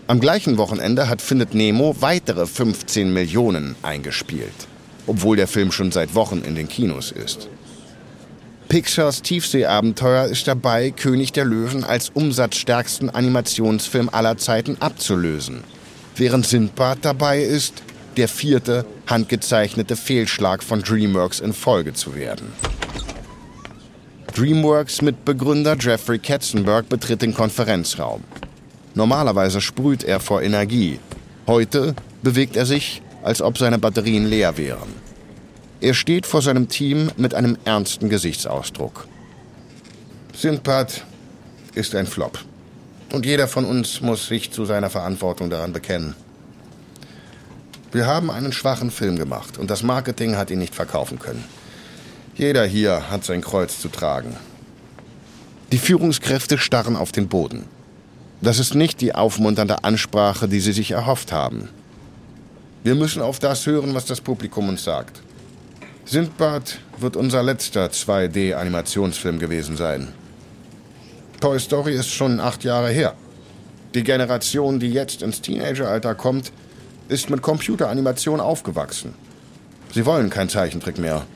Am 0.08 0.18
gleichen 0.18 0.58
Wochenende 0.58 1.08
hat 1.08 1.22
Findet 1.22 1.54
Nemo 1.54 1.94
weitere 2.00 2.46
15 2.46 3.12
Millionen 3.12 3.76
eingespielt, 3.82 4.66
obwohl 5.06 5.36
der 5.36 5.46
Film 5.46 5.70
schon 5.70 5.92
seit 5.92 6.16
Wochen 6.16 6.42
in 6.44 6.56
den 6.56 6.66
Kinos 6.66 7.12
ist. 7.12 7.48
Pixars 8.68 9.22
Tiefseeabenteuer 9.22 10.24
ist 10.24 10.48
dabei, 10.48 10.90
König 10.90 11.30
der 11.30 11.44
Löwen 11.44 11.84
als 11.84 12.10
umsatzstärksten 12.10 13.08
Animationsfilm 13.08 14.08
aller 14.10 14.36
Zeiten 14.36 14.78
abzulösen, 14.80 15.62
während 16.16 16.44
Sindbad 16.44 16.98
dabei 17.02 17.40
ist, 17.40 17.84
der 18.16 18.26
vierte 18.26 18.84
handgezeichnete 19.06 19.94
Fehlschlag 19.94 20.64
von 20.64 20.82
DreamWorks 20.82 21.38
in 21.38 21.52
Folge 21.52 21.94
zu 21.94 22.16
werden. 22.16 22.52
DreamWorks 24.34 25.02
Mitbegründer 25.02 25.76
Jeffrey 25.78 26.18
Katzenberg 26.18 26.88
betritt 26.88 27.20
den 27.20 27.34
Konferenzraum. 27.34 28.24
Normalerweise 28.94 29.60
sprüht 29.60 30.04
er 30.04 30.20
vor 30.20 30.40
Energie. 30.40 30.98
Heute 31.46 31.94
bewegt 32.22 32.56
er 32.56 32.64
sich, 32.64 33.02
als 33.22 33.42
ob 33.42 33.58
seine 33.58 33.78
Batterien 33.78 34.24
leer 34.26 34.56
wären. 34.56 34.88
Er 35.82 35.92
steht 35.92 36.24
vor 36.24 36.40
seinem 36.40 36.68
Team 36.68 37.10
mit 37.18 37.34
einem 37.34 37.58
ernsten 37.66 38.08
Gesichtsausdruck. 38.08 39.06
Sindbad 40.34 41.04
ist 41.74 41.94
ein 41.94 42.06
Flop. 42.06 42.38
Und 43.12 43.26
jeder 43.26 43.48
von 43.48 43.66
uns 43.66 44.00
muss 44.00 44.28
sich 44.28 44.50
zu 44.50 44.64
seiner 44.64 44.88
Verantwortung 44.88 45.50
daran 45.50 45.74
bekennen. 45.74 46.16
Wir 47.92 48.06
haben 48.06 48.30
einen 48.30 48.52
schwachen 48.52 48.90
Film 48.90 49.18
gemacht 49.18 49.58
und 49.58 49.70
das 49.70 49.82
Marketing 49.82 50.36
hat 50.36 50.50
ihn 50.50 50.58
nicht 50.58 50.74
verkaufen 50.74 51.18
können. 51.18 51.44
Jeder 52.34 52.64
hier 52.64 53.10
hat 53.10 53.24
sein 53.24 53.42
Kreuz 53.42 53.78
zu 53.80 53.88
tragen. 53.88 54.36
Die 55.70 55.78
Führungskräfte 55.78 56.58
starren 56.58 56.96
auf 56.96 57.12
den 57.12 57.28
Boden. 57.28 57.64
Das 58.40 58.58
ist 58.58 58.74
nicht 58.74 59.00
die 59.00 59.14
aufmunternde 59.14 59.84
Ansprache, 59.84 60.48
die 60.48 60.60
sie 60.60 60.72
sich 60.72 60.90
erhofft 60.92 61.30
haben. 61.30 61.68
Wir 62.82 62.94
müssen 62.94 63.22
auf 63.22 63.38
das 63.38 63.66
hören, 63.66 63.94
was 63.94 64.06
das 64.06 64.20
Publikum 64.20 64.68
uns 64.68 64.82
sagt. 64.82 65.20
Sindbad 66.04 66.78
wird 66.98 67.16
unser 67.16 67.42
letzter 67.42 67.86
2D-Animationsfilm 67.86 69.38
gewesen 69.38 69.76
sein. 69.76 70.08
Toy 71.40 71.60
Story 71.60 71.94
ist 71.94 72.08
schon 72.08 72.40
acht 72.40 72.64
Jahre 72.64 72.90
her. 72.90 73.14
Die 73.94 74.02
Generation, 74.02 74.80
die 74.80 74.90
jetzt 74.90 75.22
ins 75.22 75.42
Teenageralter 75.42 76.14
kommt, 76.14 76.50
ist 77.08 77.30
mit 77.30 77.42
Computeranimation 77.42 78.40
aufgewachsen. 78.40 79.14
Sie 79.92 80.06
wollen 80.06 80.30
kein 80.30 80.48
Zeichentrick 80.48 80.98
mehr. 80.98 81.26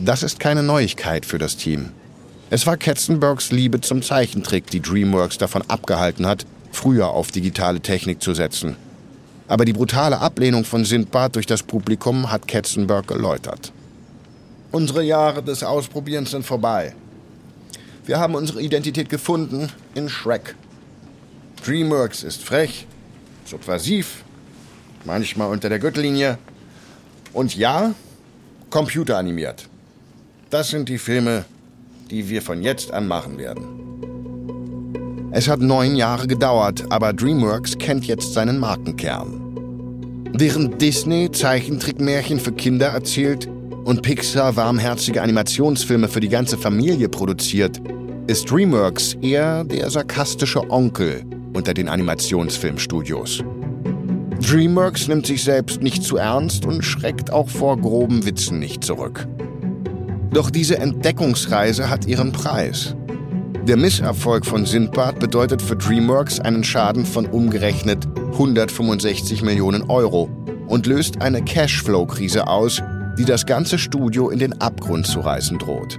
Das 0.00 0.22
ist 0.22 0.38
keine 0.38 0.62
Neuigkeit 0.62 1.26
für 1.26 1.38
das 1.38 1.56
Team. 1.56 1.90
Es 2.50 2.66
war 2.66 2.76
Katzenbergs 2.76 3.50
Liebe 3.50 3.80
zum 3.80 4.00
Zeichentrick, 4.00 4.68
die 4.68 4.80
DreamWorks 4.80 5.38
davon 5.38 5.62
abgehalten 5.68 6.26
hat, 6.26 6.46
früher 6.70 7.08
auf 7.08 7.32
digitale 7.32 7.80
Technik 7.80 8.22
zu 8.22 8.32
setzen. 8.32 8.76
Aber 9.48 9.64
die 9.64 9.72
brutale 9.72 10.20
Ablehnung 10.20 10.64
von 10.64 10.84
Sindbad 10.84 11.34
durch 11.34 11.46
das 11.46 11.62
Publikum 11.62 12.30
hat 12.30 12.46
Katzenberg 12.46 13.08
geläutert. 13.08 13.72
Unsere 14.70 15.02
Jahre 15.02 15.42
des 15.42 15.62
Ausprobierens 15.62 16.30
sind 16.30 16.46
vorbei. 16.46 16.94
Wir 18.06 18.20
haben 18.20 18.34
unsere 18.34 18.62
Identität 18.62 19.08
gefunden 19.08 19.68
in 19.94 20.08
Shrek. 20.08 20.54
DreamWorks 21.66 22.22
ist 22.22 22.44
frech, 22.44 22.86
subversiv, 23.44 24.22
manchmal 25.04 25.50
unter 25.50 25.68
der 25.68 25.80
Gürtellinie 25.80 26.38
und 27.32 27.56
ja, 27.56 27.94
computeranimiert. 28.70 29.67
Das 30.50 30.70
sind 30.70 30.88
die 30.88 30.96
Filme, 30.96 31.44
die 32.10 32.30
wir 32.30 32.40
von 32.40 32.62
jetzt 32.62 32.90
an 32.90 33.06
machen 33.06 33.36
werden. 33.36 35.28
Es 35.30 35.46
hat 35.46 35.60
neun 35.60 35.94
Jahre 35.94 36.26
gedauert, 36.26 36.86
aber 36.88 37.12
DreamWorks 37.12 37.76
kennt 37.76 38.06
jetzt 38.06 38.32
seinen 38.32 38.58
Markenkern. 38.58 39.42
Während 40.32 40.80
Disney 40.80 41.30
Zeichentrickmärchen 41.30 42.40
für 42.40 42.52
Kinder 42.52 42.86
erzählt 42.86 43.46
und 43.84 44.00
Pixar 44.00 44.56
warmherzige 44.56 45.20
Animationsfilme 45.20 46.08
für 46.08 46.20
die 46.20 46.30
ganze 46.30 46.56
Familie 46.56 47.10
produziert, 47.10 47.78
ist 48.26 48.50
DreamWorks 48.50 49.18
eher 49.20 49.64
der 49.64 49.90
sarkastische 49.90 50.70
Onkel 50.70 51.24
unter 51.52 51.74
den 51.74 51.90
Animationsfilmstudios. 51.90 53.44
DreamWorks 54.40 55.08
nimmt 55.08 55.26
sich 55.26 55.44
selbst 55.44 55.82
nicht 55.82 56.02
zu 56.02 56.16
ernst 56.16 56.64
und 56.64 56.82
schreckt 56.82 57.30
auch 57.30 57.50
vor 57.50 57.76
groben 57.78 58.24
Witzen 58.24 58.58
nicht 58.58 58.82
zurück. 58.82 59.28
Doch 60.30 60.50
diese 60.50 60.78
Entdeckungsreise 60.78 61.88
hat 61.88 62.06
ihren 62.06 62.32
Preis. 62.32 62.94
Der 63.66 63.76
Misserfolg 63.76 64.46
von 64.46 64.66
Sindbad 64.66 65.18
bedeutet 65.18 65.62
für 65.62 65.76
DreamWorks 65.76 66.40
einen 66.40 66.64
Schaden 66.64 67.04
von 67.04 67.26
umgerechnet 67.26 68.06
165 68.32 69.42
Millionen 69.42 69.90
Euro 69.90 70.30
und 70.68 70.86
löst 70.86 71.22
eine 71.22 71.42
Cashflow-Krise 71.42 72.46
aus, 72.46 72.82
die 73.18 73.24
das 73.24 73.46
ganze 73.46 73.78
Studio 73.78 74.30
in 74.30 74.38
den 74.38 74.60
Abgrund 74.60 75.06
zu 75.06 75.20
reißen 75.20 75.58
droht. 75.58 75.98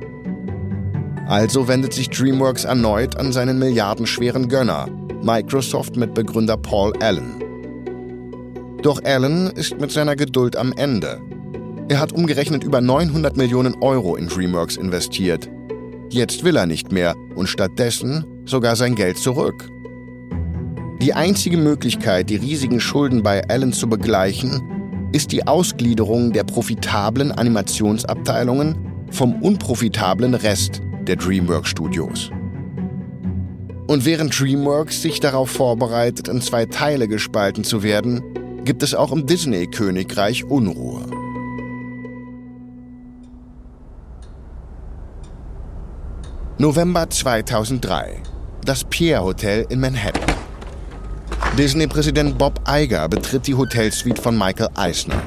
Also 1.27 1.67
wendet 1.67 1.93
sich 1.93 2.09
DreamWorks 2.09 2.65
erneut 2.65 3.17
an 3.17 3.31
seinen 3.31 3.59
milliardenschweren 3.59 4.47
Gönner, 4.47 4.87
Microsoft 5.21 5.95
mit 5.95 6.13
Begründer 6.13 6.57
Paul 6.57 6.93
Allen. 7.01 7.43
Doch 8.81 9.03
Allen 9.03 9.47
ist 9.51 9.79
mit 9.79 9.91
seiner 9.91 10.15
Geduld 10.15 10.55
am 10.55 10.71
Ende 10.73 11.19
er 11.89 11.99
hat 11.99 12.13
umgerechnet 12.13 12.63
über 12.63 12.81
900 12.81 13.35
Millionen 13.35 13.75
Euro 13.81 14.15
in 14.15 14.27
DreamWorks 14.27 14.77
investiert. 14.77 15.49
Jetzt 16.11 16.43
will 16.43 16.55
er 16.55 16.67
nicht 16.67 16.91
mehr 16.91 17.15
und 17.35 17.47
stattdessen 17.47 18.25
sogar 18.45 18.75
sein 18.75 18.93
Geld 18.93 19.17
zurück. 19.17 19.67
Die 21.01 21.13
einzige 21.13 21.57
Möglichkeit, 21.57 22.29
die 22.29 22.35
riesigen 22.35 22.79
Schulden 22.79 23.23
bei 23.23 23.43
Allen 23.49 23.73
zu 23.73 23.87
begleichen, 23.87 25.09
ist 25.11 25.31
die 25.31 25.47
Ausgliederung 25.47 26.31
der 26.31 26.43
profitablen 26.43 27.31
Animationsabteilungen 27.31 28.77
vom 29.09 29.41
unprofitablen 29.41 30.35
Rest 30.35 30.81
der 31.07 31.15
DreamWorks 31.15 31.69
Studios. 31.69 32.29
Und 33.87 34.05
während 34.05 34.39
DreamWorks 34.39 35.01
sich 35.01 35.19
darauf 35.19 35.49
vorbereitet, 35.49 36.27
in 36.27 36.41
zwei 36.41 36.67
Teile 36.67 37.07
gespalten 37.07 37.63
zu 37.63 37.81
werden, 37.81 38.21
gibt 38.63 38.83
es 38.83 38.93
auch 38.93 39.11
im 39.11 39.25
Disney-Königreich 39.25 40.43
Unruhe. 40.43 41.18
November 46.61 47.09
2003. 47.09 48.21
Das 48.65 48.83
Pierre 48.83 49.23
Hotel 49.23 49.65
in 49.69 49.79
Manhattan. 49.79 50.35
Disney-Präsident 51.57 52.37
Bob 52.37 52.59
Iger 52.67 53.07
betritt 53.07 53.47
die 53.47 53.55
Hotelsuite 53.55 54.21
von 54.21 54.37
Michael 54.37 54.67
Eisner. 54.75 55.21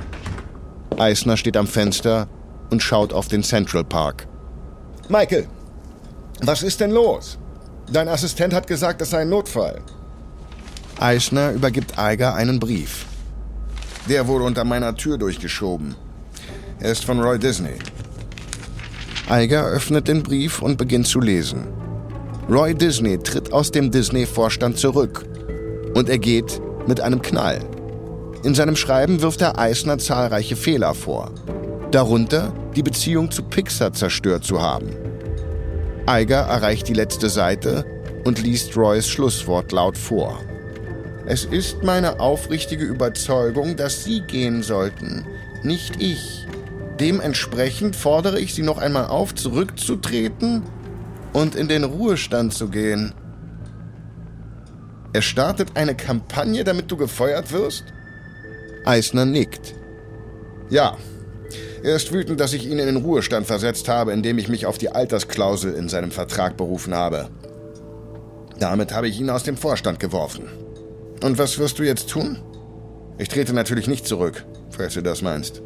Eisner 0.99 1.39
steht 1.39 1.57
am 1.57 1.67
Fenster 1.67 2.29
und 2.69 2.83
schaut 2.83 3.15
auf 3.15 3.29
den 3.29 3.43
Central 3.43 3.83
Park. 3.83 4.29
Michael, 5.09 5.49
was 6.43 6.62
ist 6.62 6.81
denn 6.81 6.91
los? 6.91 7.39
Dein 7.91 8.09
Assistent 8.09 8.53
hat 8.53 8.67
gesagt, 8.67 9.01
es 9.01 9.09
sei 9.09 9.23
ein 9.23 9.31
Notfall. 9.31 9.81
Eisner 11.01 11.53
übergibt 11.53 11.95
Iger 11.97 12.35
einen 12.35 12.61
Brief. 12.61 13.07
Der 14.07 14.27
wurde 14.27 14.45
unter 14.45 14.65
meiner 14.65 14.95
Tür 14.97 15.17
durchgeschoben. 15.17 15.95
Er 16.79 16.93
ist 16.93 17.07
von 17.07 17.23
Roy 17.23 17.39
Disney. 17.39 17.79
Eiger 19.29 19.67
öffnet 19.67 20.09
den 20.09 20.23
Brief 20.23 20.61
und 20.61 20.76
beginnt 20.76 21.07
zu 21.07 21.21
lesen. 21.21 21.69
Roy 22.50 22.75
Disney 22.75 23.19
tritt 23.19 23.52
aus 23.52 23.71
dem 23.71 23.91
Disney-Vorstand 23.91 24.79
zurück. 24.79 25.25
Und 25.95 26.09
er 26.09 26.19
geht 26.19 26.61
mit 26.87 27.00
einem 27.00 27.23
Knall. 27.23 27.61
In 28.43 28.55
seinem 28.55 28.76
Schreiben 28.76 29.23
wirft 29.23 29.41
er 29.41 29.59
Eisner 29.59 29.99
zahlreiche 29.99 30.57
Fehler 30.57 30.95
vor. 30.95 31.31
Darunter 31.93 32.52
die 32.75 32.83
Beziehung 32.83 33.31
zu 33.31 33.43
Pixar 33.43 33.93
zerstört 33.93 34.45
zu 34.45 34.61
haben. 34.61 34.91
Eiger 36.07 36.41
erreicht 36.41 36.88
die 36.88 36.95
letzte 36.95 37.29
Seite 37.29 37.85
und 38.25 38.43
liest 38.43 38.76
Roys 38.76 39.09
Schlusswort 39.09 39.71
laut 39.71 39.97
vor. 39.97 40.41
Es 41.26 41.45
ist 41.45 41.85
meine 41.85 42.19
aufrichtige 42.19 42.85
Überzeugung, 42.85 43.76
dass 43.76 44.02
Sie 44.02 44.23
gehen 44.23 44.62
sollten, 44.62 45.25
nicht 45.62 46.02
ich. 46.02 46.47
Dementsprechend 47.03 47.97
fordere 47.97 48.39
ich 48.39 48.55
Sie 48.55 48.63
noch 48.63 48.79
einmal 48.79 49.07
auf, 49.07 49.35
zurückzutreten 49.35 50.63
und 51.33 51.57
in 51.57 51.67
den 51.67 51.83
Ruhestand 51.83 52.55
zu 52.55 52.69
gehen. 52.69 53.13
Er 55.13 55.23
startet 55.23 55.77
eine 55.77 55.97
Kampagne, 55.97 56.63
damit 56.63 56.93
du 56.93 56.97
gefeuert 56.97 57.51
wirst? 57.51 57.83
Eisner 58.85 59.25
nickt. 59.25 59.75
Ja. 60.71 60.97
Er 61.83 61.97
ist 61.97 62.13
wütend, 62.13 62.39
dass 62.39 62.53
ich 62.53 62.67
ihn 62.67 62.79
in 62.79 62.87
den 62.87 62.99
Ruhestand 62.99 63.49
versetzt 63.49 63.89
habe, 63.89 64.13
indem 64.13 64.39
ich 64.39 64.49
mich 64.49 64.67
auf 64.67 64.79
die 64.79 64.91
Altersklausel 64.91 65.75
in 65.75 65.89
seinem 65.89 66.13
Vertrag 66.13 66.57
berufen 66.57 66.95
habe. 66.95 67.31
Damit 68.61 68.95
habe 68.95 69.09
ich 69.09 69.19
ihn 69.19 69.29
aus 69.29 69.43
dem 69.43 69.57
Vorstand 69.57 69.99
geworfen. 69.99 70.45
Und 71.21 71.37
was 71.37 71.59
wirst 71.59 71.81
du 71.81 71.83
jetzt 71.83 72.11
tun? 72.11 72.39
Ich 73.19 73.29
trete 73.29 73.55
natürlich 73.55 73.89
nicht 73.89 74.07
zurück, 74.07 74.45
falls 74.71 74.95
du 74.95 75.03
das 75.03 75.21
meinst. 75.21 75.63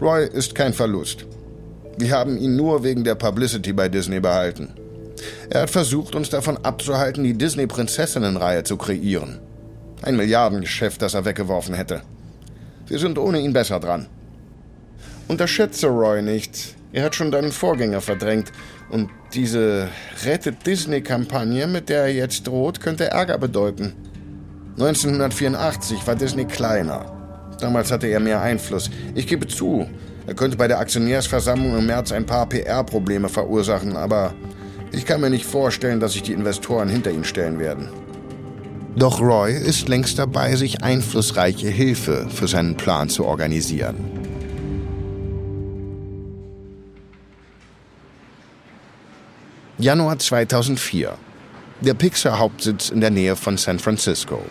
Roy 0.00 0.26
ist 0.26 0.54
kein 0.54 0.72
Verlust. 0.72 1.26
Wir 1.96 2.12
haben 2.12 2.38
ihn 2.38 2.54
nur 2.54 2.84
wegen 2.84 3.02
der 3.02 3.16
Publicity 3.16 3.72
bei 3.72 3.88
Disney 3.88 4.20
behalten. 4.20 4.74
Er 5.50 5.62
hat 5.62 5.70
versucht, 5.70 6.14
uns 6.14 6.30
davon 6.30 6.56
abzuhalten, 6.58 7.24
die 7.24 7.34
Disney-Prinzessinnen-Reihe 7.34 8.62
zu 8.62 8.76
kreieren. 8.76 9.40
Ein 10.02 10.16
Milliardengeschäft, 10.16 11.02
das 11.02 11.14
er 11.14 11.24
weggeworfen 11.24 11.74
hätte. 11.74 12.02
Wir 12.86 13.00
sind 13.00 13.18
ohne 13.18 13.40
ihn 13.40 13.52
besser 13.52 13.80
dran. 13.80 14.06
Unterschätze 15.26 15.88
Roy 15.88 16.22
nicht. 16.22 16.76
Er 16.92 17.04
hat 17.04 17.16
schon 17.16 17.32
deinen 17.32 17.50
Vorgänger 17.50 18.00
verdrängt. 18.00 18.52
Und 18.90 19.10
diese 19.34 19.88
Rettet 20.24 20.64
Disney-Kampagne, 20.64 21.66
mit 21.66 21.88
der 21.88 22.02
er 22.02 22.14
jetzt 22.14 22.46
droht, 22.46 22.80
könnte 22.80 23.06
Ärger 23.06 23.38
bedeuten. 23.38 23.94
1984 24.74 26.06
war 26.06 26.14
Disney 26.14 26.44
kleiner. 26.44 27.17
Damals 27.60 27.90
hatte 27.90 28.06
er 28.06 28.20
mehr 28.20 28.40
Einfluss. 28.40 28.90
Ich 29.14 29.26
gebe 29.26 29.46
zu, 29.46 29.88
er 30.26 30.34
könnte 30.34 30.56
bei 30.56 30.68
der 30.68 30.78
Aktionärsversammlung 30.78 31.78
im 31.78 31.86
März 31.86 32.12
ein 32.12 32.26
paar 32.26 32.48
PR-Probleme 32.48 33.28
verursachen, 33.28 33.96
aber 33.96 34.34
ich 34.92 35.04
kann 35.04 35.20
mir 35.20 35.30
nicht 35.30 35.44
vorstellen, 35.44 36.00
dass 36.00 36.12
sich 36.12 36.22
die 36.22 36.32
Investoren 36.32 36.88
hinter 36.88 37.10
ihn 37.10 37.24
stellen 37.24 37.58
werden. 37.58 37.88
Doch 38.96 39.20
Roy 39.20 39.52
ist 39.52 39.88
längst 39.88 40.18
dabei, 40.18 40.56
sich 40.56 40.82
einflussreiche 40.82 41.68
Hilfe 41.68 42.26
für 42.28 42.48
seinen 42.48 42.76
Plan 42.76 43.08
zu 43.08 43.24
organisieren. 43.24 43.96
Januar 49.78 50.18
2004. 50.18 51.16
Der 51.80 51.94
Pixar-Hauptsitz 51.94 52.90
in 52.90 53.00
der 53.00 53.10
Nähe 53.10 53.36
von 53.36 53.56
San 53.56 53.78
Francisco. 53.78 54.42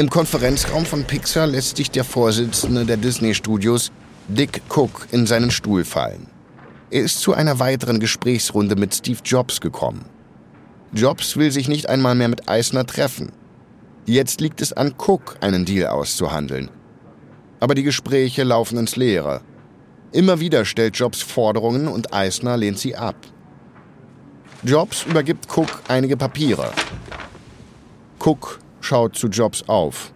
Im 0.00 0.10
Konferenzraum 0.10 0.86
von 0.86 1.02
Pixar 1.02 1.48
lässt 1.48 1.76
sich 1.76 1.90
der 1.90 2.04
Vorsitzende 2.04 2.84
der 2.84 2.98
Disney-Studios, 2.98 3.90
Dick 4.28 4.62
Cook, 4.68 5.08
in 5.10 5.26
seinen 5.26 5.50
Stuhl 5.50 5.84
fallen. 5.84 6.28
Er 6.88 7.02
ist 7.02 7.20
zu 7.20 7.34
einer 7.34 7.58
weiteren 7.58 7.98
Gesprächsrunde 7.98 8.76
mit 8.76 8.94
Steve 8.94 9.18
Jobs 9.24 9.60
gekommen. 9.60 10.04
Jobs 10.92 11.36
will 11.36 11.50
sich 11.50 11.66
nicht 11.66 11.88
einmal 11.88 12.14
mehr 12.14 12.28
mit 12.28 12.48
Eisner 12.48 12.86
treffen. 12.86 13.32
Jetzt 14.06 14.40
liegt 14.40 14.60
es 14.60 14.72
an 14.72 14.94
Cook, 14.96 15.36
einen 15.40 15.64
Deal 15.64 15.88
auszuhandeln. 15.88 16.70
Aber 17.58 17.74
die 17.74 17.82
Gespräche 17.82 18.44
laufen 18.44 18.78
ins 18.78 18.94
Leere. 18.94 19.40
Immer 20.12 20.38
wieder 20.38 20.64
stellt 20.64 20.96
Jobs 20.96 21.22
Forderungen 21.22 21.88
und 21.88 22.14
Eisner 22.14 22.56
lehnt 22.56 22.78
sie 22.78 22.94
ab. 22.94 23.16
Jobs 24.62 25.02
übergibt 25.06 25.48
Cook 25.52 25.82
einige 25.88 26.16
Papiere. 26.16 26.70
Cook 28.20 28.60
schaut 28.80 29.16
zu 29.16 29.28
Jobs 29.28 29.64
auf. 29.68 30.12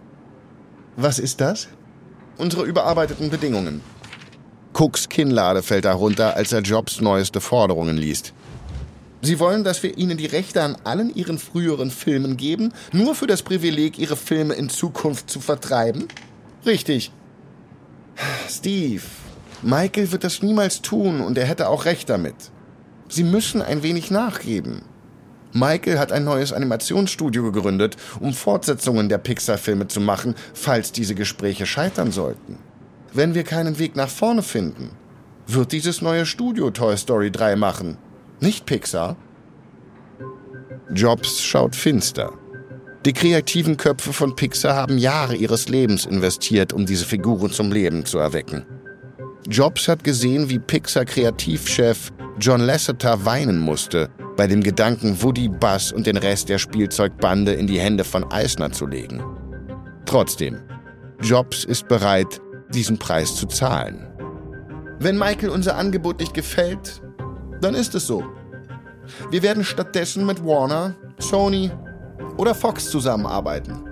Was 0.96 1.18
ist 1.18 1.40
das? 1.40 1.68
Unsere 2.38 2.64
überarbeiteten 2.64 3.30
Bedingungen. 3.30 3.80
Cooks 4.74 5.08
Kinnlade 5.08 5.62
fällt 5.62 5.84
darunter, 5.84 6.36
als 6.36 6.52
er 6.52 6.60
Jobs 6.60 7.00
neueste 7.00 7.40
Forderungen 7.40 7.96
liest. 7.96 8.32
Sie 9.20 9.38
wollen, 9.38 9.62
dass 9.62 9.82
wir 9.82 9.96
Ihnen 9.96 10.18
die 10.18 10.26
Rechte 10.26 10.62
an 10.62 10.76
allen 10.82 11.14
Ihren 11.14 11.38
früheren 11.38 11.90
Filmen 11.90 12.36
geben, 12.36 12.72
nur 12.92 13.14
für 13.14 13.26
das 13.28 13.42
Privileg, 13.42 13.98
Ihre 13.98 14.16
Filme 14.16 14.54
in 14.54 14.68
Zukunft 14.68 15.30
zu 15.30 15.40
vertreiben? 15.40 16.08
Richtig. 16.66 17.12
Steve, 18.48 19.02
Michael 19.62 20.10
wird 20.10 20.24
das 20.24 20.42
niemals 20.42 20.82
tun 20.82 21.20
und 21.20 21.38
er 21.38 21.46
hätte 21.46 21.68
auch 21.68 21.84
recht 21.84 22.10
damit. 22.10 22.34
Sie 23.08 23.24
müssen 23.24 23.62
ein 23.62 23.82
wenig 23.82 24.10
nachgeben. 24.10 24.82
Michael 25.52 25.98
hat 25.98 26.12
ein 26.12 26.24
neues 26.24 26.52
Animationsstudio 26.52 27.50
gegründet, 27.52 27.96
um 28.20 28.32
Fortsetzungen 28.32 29.08
der 29.08 29.18
Pixar-Filme 29.18 29.88
zu 29.88 30.00
machen, 30.00 30.34
falls 30.54 30.92
diese 30.92 31.14
Gespräche 31.14 31.66
scheitern 31.66 32.10
sollten. 32.10 32.58
Wenn 33.12 33.34
wir 33.34 33.44
keinen 33.44 33.78
Weg 33.78 33.94
nach 33.94 34.08
vorne 34.08 34.42
finden, 34.42 34.90
wird 35.46 35.72
dieses 35.72 36.00
neue 36.00 36.24
Studio 36.24 36.70
Toy 36.70 36.96
Story 36.96 37.30
3 37.30 37.56
machen. 37.56 37.98
Nicht 38.40 38.64
Pixar. 38.64 39.16
Jobs 40.94 41.42
schaut 41.42 41.76
finster. 41.76 42.32
Die 43.04 43.12
kreativen 43.12 43.76
Köpfe 43.76 44.12
von 44.12 44.36
Pixar 44.36 44.76
haben 44.76 44.96
Jahre 44.96 45.34
ihres 45.34 45.68
Lebens 45.68 46.06
investiert, 46.06 46.72
um 46.72 46.86
diese 46.86 47.04
Figuren 47.04 47.50
zum 47.50 47.72
Leben 47.72 48.06
zu 48.06 48.18
erwecken. 48.18 48.64
Jobs 49.48 49.88
hat 49.88 50.04
gesehen, 50.04 50.48
wie 50.48 50.60
Pixar-Kreativchef 50.60 52.12
John 52.38 52.60
Lasseter 52.60 53.24
weinen 53.24 53.58
musste, 53.58 54.08
bei 54.42 54.48
dem 54.48 54.64
Gedanken, 54.64 55.22
Woody, 55.22 55.46
Buzz 55.48 55.92
und 55.92 56.04
den 56.04 56.16
Rest 56.16 56.48
der 56.48 56.58
Spielzeugbande 56.58 57.52
in 57.52 57.68
die 57.68 57.78
Hände 57.78 58.02
von 58.02 58.28
Eisner 58.32 58.72
zu 58.72 58.88
legen. 58.88 59.22
Trotzdem, 60.04 60.58
Jobs 61.20 61.62
ist 61.62 61.86
bereit, 61.86 62.40
diesen 62.74 62.98
Preis 62.98 63.36
zu 63.36 63.46
zahlen. 63.46 64.04
Wenn 64.98 65.16
Michael 65.16 65.50
unser 65.50 65.76
Angebot 65.76 66.18
nicht 66.18 66.34
gefällt, 66.34 67.00
dann 67.60 67.76
ist 67.76 67.94
es 67.94 68.08
so. 68.08 68.24
Wir 69.30 69.44
werden 69.44 69.62
stattdessen 69.62 70.26
mit 70.26 70.44
Warner, 70.44 70.96
Sony 71.20 71.70
oder 72.36 72.52
Fox 72.52 72.90
zusammenarbeiten. 72.90 73.84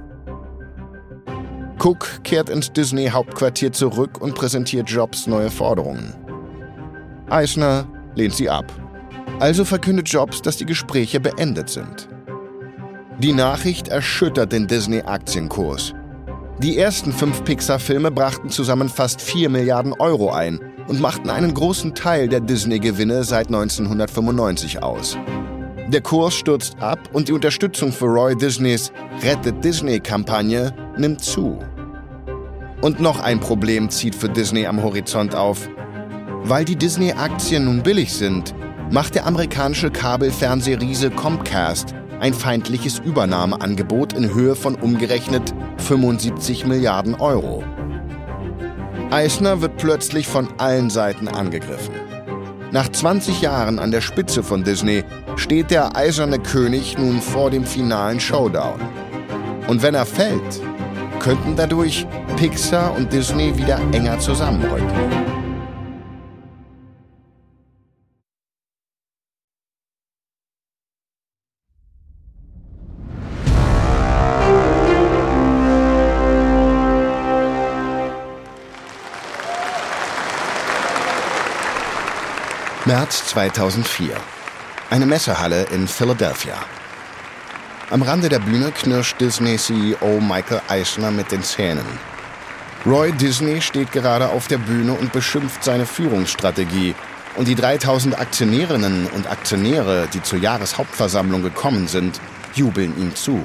Cook 1.78 2.24
kehrt 2.24 2.48
ins 2.48 2.72
Disney-Hauptquartier 2.72 3.70
zurück 3.70 4.20
und 4.20 4.34
präsentiert 4.34 4.90
Jobs 4.90 5.28
neue 5.28 5.48
Forderungen. 5.48 6.12
Eisner 7.28 7.86
lehnt 8.16 8.34
sie 8.34 8.50
ab. 8.50 8.66
Also 9.40 9.64
verkündet 9.64 10.09
Jobs, 10.09 10.42
dass 10.42 10.59
die 10.59 10.66
Gespräche 10.66 11.18
beendet 11.18 11.70
sind. 11.70 12.09
Die 13.18 13.33
Nachricht 13.33 13.88
erschüttert 13.88 14.53
den 14.53 14.66
Disney-Aktienkurs. 14.66 15.94
Die 16.59 16.76
ersten 16.76 17.11
fünf 17.11 17.42
Pixar-Filme 17.44 18.11
brachten 18.11 18.50
zusammen 18.50 18.90
fast 18.90 19.22
4 19.22 19.48
Milliarden 19.48 19.94
Euro 19.94 20.31
ein 20.31 20.61
und 20.88 21.00
machten 21.00 21.31
einen 21.31 21.55
großen 21.55 21.94
Teil 21.94 22.29
der 22.29 22.40
Disney-Gewinne 22.40 23.24
seit 23.24 23.46
1995 23.46 24.83
aus. 24.83 25.16
Der 25.88 26.03
Kurs 26.03 26.35
stürzt 26.35 26.79
ab 26.81 26.98
und 27.14 27.29
die 27.29 27.33
Unterstützung 27.33 27.92
für 27.92 28.05
Roy 28.05 28.37
Disneys 28.37 28.92
Rettet 29.22 29.64
Disney-Kampagne 29.64 30.74
nimmt 30.98 31.24
zu. 31.24 31.59
Und 32.83 33.00
noch 33.00 33.20
ein 33.20 33.40
Problem 33.40 33.88
zieht 33.88 34.14
für 34.14 34.29
Disney 34.29 34.66
am 34.66 34.83
Horizont 34.83 35.35
auf. 35.35 35.66
Weil 36.44 36.66
die 36.66 36.76
Disney-Aktien 36.76 37.64
nun 37.64 37.83
billig 37.83 38.12
sind, 38.12 38.55
macht 38.90 39.14
der 39.14 39.26
amerikanische 39.26 39.90
Kabelfernsehriese 39.90 41.11
Comcast 41.11 41.94
ein 42.20 42.35
feindliches 42.35 42.98
Übernahmeangebot 42.98 44.12
in 44.12 44.35
Höhe 44.35 44.55
von 44.55 44.74
umgerechnet 44.74 45.55
75 45.79 46.66
Milliarden 46.66 47.14
Euro. 47.14 47.64
Eisner 49.11 49.61
wird 49.61 49.76
plötzlich 49.76 50.26
von 50.26 50.48
allen 50.59 50.90
Seiten 50.90 51.29
angegriffen. 51.29 51.94
Nach 52.72 52.88
20 52.88 53.40
Jahren 53.40 53.79
an 53.79 53.90
der 53.90 54.00
Spitze 54.00 54.42
von 54.42 54.62
Disney 54.62 55.05
steht 55.37 55.70
der 55.70 55.96
eiserne 55.96 56.38
König 56.38 56.98
nun 56.98 57.20
vor 57.20 57.50
dem 57.50 57.64
finalen 57.64 58.20
Showdown. 58.20 58.81
Und 59.66 59.83
wenn 59.83 59.94
er 59.94 60.07
fällt, 60.07 60.61
könnten 61.20 61.57
dadurch 61.57 62.07
Pixar 62.37 62.94
und 62.96 63.12
Disney 63.12 63.57
wieder 63.57 63.81
enger 63.92 64.18
zusammenrücken. 64.18 65.39
März 83.11 83.27
2004. 83.31 84.14
Eine 84.88 85.05
Messehalle 85.05 85.64
in 85.73 85.88
Philadelphia. 85.88 86.55
Am 87.90 88.03
Rande 88.03 88.29
der 88.29 88.38
Bühne 88.38 88.70
knirscht 88.70 89.20
Disney-CEO 89.20 90.20
Michael 90.20 90.61
Eisner 90.68 91.11
mit 91.11 91.33
den 91.33 91.42
Zähnen. 91.42 91.85
Roy 92.87 93.11
Disney 93.11 93.61
steht 93.61 93.90
gerade 93.90 94.29
auf 94.29 94.46
der 94.46 94.59
Bühne 94.59 94.92
und 94.92 95.12
beschimpft 95.12 95.64
seine 95.64 95.87
Führungsstrategie. 95.87 96.94
Und 97.35 97.49
die 97.49 97.57
3000 97.57 98.16
Aktionärinnen 98.16 99.09
und 99.09 99.29
Aktionäre, 99.29 100.07
die 100.14 100.23
zur 100.23 100.38
Jahreshauptversammlung 100.38 101.42
gekommen 101.42 101.88
sind, 101.88 102.20
jubeln 102.55 102.96
ihm 102.96 103.16
zu. 103.16 103.44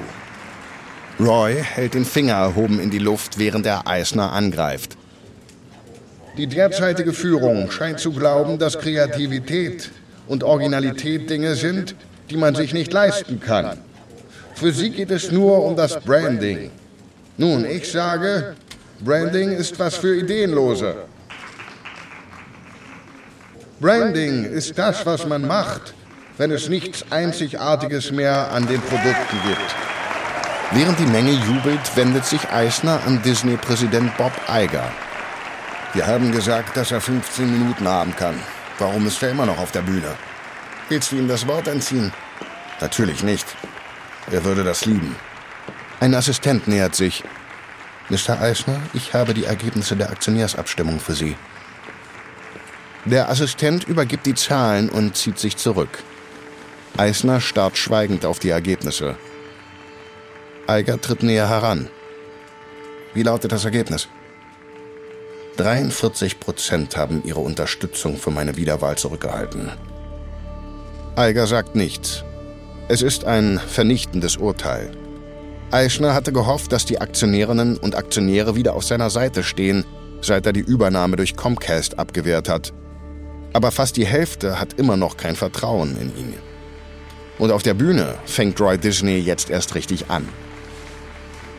Roy 1.18 1.60
hält 1.60 1.94
den 1.94 2.04
Finger 2.04 2.34
erhoben 2.34 2.78
in 2.78 2.90
die 2.90 3.00
Luft, 3.00 3.36
während 3.40 3.66
er 3.66 3.88
Eisner 3.88 4.32
angreift. 4.32 4.96
Die 6.36 6.46
derzeitige 6.46 7.14
Führung 7.14 7.70
scheint 7.70 7.98
zu 7.98 8.12
glauben, 8.12 8.58
dass 8.58 8.78
Kreativität 8.78 9.90
und 10.26 10.44
Originalität 10.44 11.30
Dinge 11.30 11.54
sind, 11.54 11.94
die 12.28 12.36
man 12.36 12.54
sich 12.54 12.74
nicht 12.74 12.92
leisten 12.92 13.40
kann. 13.40 13.78
Für 14.54 14.70
sie 14.72 14.90
geht 14.90 15.10
es 15.10 15.32
nur 15.32 15.64
um 15.64 15.76
das 15.76 15.98
Branding. 16.00 16.70
Nun, 17.38 17.64
ich 17.64 17.90
sage, 17.90 18.54
Branding 19.00 19.52
ist 19.52 19.78
was 19.78 19.96
für 19.96 20.14
Ideenlose. 20.16 20.94
Branding 23.80 24.44
ist 24.44 24.76
das, 24.78 25.04
was 25.06 25.26
man 25.26 25.46
macht, 25.46 25.94
wenn 26.36 26.50
es 26.50 26.68
nichts 26.68 27.04
Einzigartiges 27.10 28.10
mehr 28.10 28.50
an 28.52 28.66
den 28.66 28.80
Produkten 28.80 29.36
gibt. 29.46 29.74
Während 30.72 30.98
die 30.98 31.06
Menge 31.06 31.32
jubelt, 31.32 31.96
wendet 31.96 32.26
sich 32.26 32.46
Eisner 32.50 33.00
an 33.06 33.22
Disney-Präsident 33.22 34.16
Bob 34.16 34.32
Iger. 34.50 34.90
Wir 35.96 36.06
haben 36.06 36.30
gesagt, 36.30 36.76
dass 36.76 36.90
er 36.90 37.00
15 37.00 37.50
Minuten 37.50 37.88
haben 37.88 38.14
kann. 38.14 38.38
Warum 38.78 39.06
ist 39.06 39.22
er 39.22 39.30
immer 39.30 39.46
noch 39.46 39.56
auf 39.56 39.72
der 39.72 39.80
Bühne? 39.80 40.14
Willst 40.90 41.10
du 41.10 41.16
ihm 41.16 41.26
das 41.26 41.48
Wort 41.48 41.68
entziehen? 41.68 42.12
Natürlich 42.82 43.22
nicht. 43.22 43.46
Er 44.30 44.44
würde 44.44 44.62
das 44.62 44.84
lieben. 44.84 45.16
Ein 45.98 46.14
Assistent 46.14 46.68
nähert 46.68 46.94
sich. 46.94 47.24
Mr. 48.10 48.38
Eisner, 48.42 48.78
ich 48.92 49.14
habe 49.14 49.32
die 49.32 49.46
Ergebnisse 49.46 49.96
der 49.96 50.10
Aktionärsabstimmung 50.10 51.00
für 51.00 51.14
Sie. 51.14 51.34
Der 53.06 53.30
Assistent 53.30 53.84
übergibt 53.84 54.26
die 54.26 54.34
Zahlen 54.34 54.90
und 54.90 55.16
zieht 55.16 55.38
sich 55.38 55.56
zurück. 55.56 56.02
Eisner 56.98 57.40
starrt 57.40 57.78
schweigend 57.78 58.26
auf 58.26 58.38
die 58.38 58.50
Ergebnisse. 58.50 59.16
Eiger 60.66 61.00
tritt 61.00 61.22
näher 61.22 61.48
heran. 61.48 61.88
Wie 63.14 63.22
lautet 63.22 63.50
das 63.50 63.64
Ergebnis? 63.64 64.10
43 65.56 66.38
Prozent 66.40 66.96
haben 66.96 67.22
ihre 67.24 67.40
Unterstützung 67.40 68.16
für 68.16 68.30
meine 68.30 68.56
Wiederwahl 68.56 68.96
zurückgehalten. 68.96 69.72
Eiger 71.16 71.46
sagt 71.46 71.74
nichts. 71.74 72.24
Es 72.88 73.02
ist 73.02 73.24
ein 73.24 73.58
vernichtendes 73.58 74.36
Urteil. 74.36 74.90
Eichner 75.70 76.14
hatte 76.14 76.32
gehofft, 76.32 76.72
dass 76.72 76.84
die 76.84 77.00
Aktionärinnen 77.00 77.76
und 77.76 77.96
Aktionäre 77.96 78.54
wieder 78.54 78.74
auf 78.74 78.84
seiner 78.84 79.10
Seite 79.10 79.42
stehen, 79.42 79.84
seit 80.20 80.46
er 80.46 80.52
die 80.52 80.60
Übernahme 80.60 81.16
durch 81.16 81.36
Comcast 81.36 81.98
abgewehrt 81.98 82.48
hat. 82.48 82.72
Aber 83.52 83.72
fast 83.72 83.96
die 83.96 84.06
Hälfte 84.06 84.60
hat 84.60 84.74
immer 84.74 84.96
noch 84.96 85.16
kein 85.16 85.34
Vertrauen 85.34 85.96
in 86.00 86.16
ihn. 86.16 86.34
Und 87.38 87.50
auf 87.50 87.62
der 87.62 87.74
Bühne 87.74 88.14
fängt 88.26 88.60
Roy 88.60 88.78
Disney 88.78 89.18
jetzt 89.18 89.50
erst 89.50 89.74
richtig 89.74 90.10
an. 90.10 90.28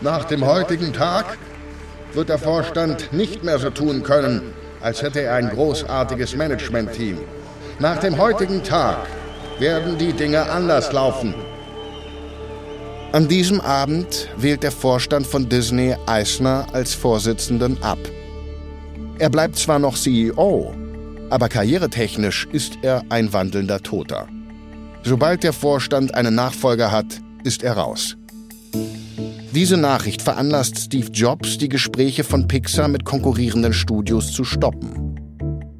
Nach 0.01 0.25
dem 0.25 0.45
heutigen 0.45 0.93
Tag 0.93 1.37
wird 2.17 2.29
der 2.29 2.39
Vorstand 2.39 3.13
nicht 3.13 3.43
mehr 3.43 3.59
so 3.59 3.69
tun 3.69 4.01
können, 4.01 4.41
als 4.81 5.03
hätte 5.03 5.21
er 5.21 5.35
ein 5.35 5.49
großartiges 5.49 6.35
Management-Team. 6.35 7.19
Nach 7.77 7.99
dem 7.99 8.17
heutigen 8.17 8.63
Tag 8.63 9.05
werden 9.59 9.99
die 9.99 10.13
Dinge 10.13 10.49
anders 10.49 10.91
laufen. 10.91 11.35
An 13.11 13.27
diesem 13.27 13.61
Abend 13.61 14.29
wählt 14.35 14.63
der 14.63 14.71
Vorstand 14.71 15.27
von 15.27 15.47
Disney 15.47 15.95
Eisner 16.07 16.65
als 16.73 16.95
Vorsitzenden 16.95 17.81
ab. 17.83 17.99
Er 19.19 19.29
bleibt 19.29 19.55
zwar 19.55 19.77
noch 19.77 19.95
CEO, 19.95 20.73
aber 21.29 21.49
karrieretechnisch 21.49 22.47
ist 22.51 22.79
er 22.81 23.03
ein 23.09 23.31
wandelnder 23.31 23.83
Toter. 23.83 24.27
Sobald 25.03 25.43
der 25.43 25.53
Vorstand 25.53 26.15
einen 26.15 26.33
Nachfolger 26.33 26.91
hat, 26.91 27.21
ist 27.43 27.61
er 27.61 27.73
raus. 27.73 28.16
Diese 29.57 29.75
Nachricht 29.75 30.21
veranlasst 30.21 30.77
Steve 30.77 31.07
Jobs, 31.11 31.57
die 31.57 31.67
Gespräche 31.67 32.23
von 32.23 32.47
Pixar 32.47 32.87
mit 32.87 33.05
konkurrierenden 33.05 33.73
Studios 33.73 34.31
zu 34.31 34.43
stoppen. 34.43 35.19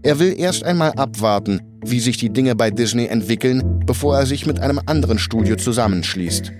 Er 0.01 0.17
will 0.17 0.33
erst 0.35 0.63
einmal 0.63 0.93
abwarten, 0.93 1.61
wie 1.85 1.99
sich 1.99 2.17
die 2.17 2.31
Dinge 2.31 2.55
bei 2.55 2.71
Disney 2.71 3.05
entwickeln, 3.05 3.81
bevor 3.85 4.17
er 4.17 4.25
sich 4.25 4.47
mit 4.47 4.59
einem 4.59 4.81
anderen 4.87 5.19
Studio 5.19 5.57
zusammenschließt. 5.57 6.51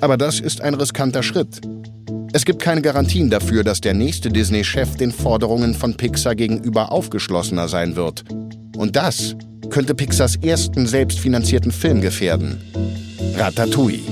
Aber 0.00 0.16
das 0.16 0.40
ist 0.40 0.60
ein 0.60 0.74
riskanter 0.74 1.22
Schritt. 1.22 1.60
Es 2.32 2.44
gibt 2.44 2.60
keine 2.60 2.82
Garantien 2.82 3.30
dafür, 3.30 3.62
dass 3.62 3.80
der 3.80 3.94
nächste 3.94 4.28
Disney-Chef 4.28 4.96
den 4.96 5.12
Forderungen 5.12 5.72
von 5.72 5.96
Pixar 5.96 6.34
gegenüber 6.34 6.90
aufgeschlossener 6.90 7.68
sein 7.68 7.94
wird. 7.94 8.24
Und 8.76 8.96
das 8.96 9.36
könnte 9.70 9.94
Pixars 9.94 10.34
ersten 10.34 10.84
selbstfinanzierten 10.84 11.70
Film 11.70 12.00
gefährden. 12.00 12.60
Ratatouille. 13.36 14.11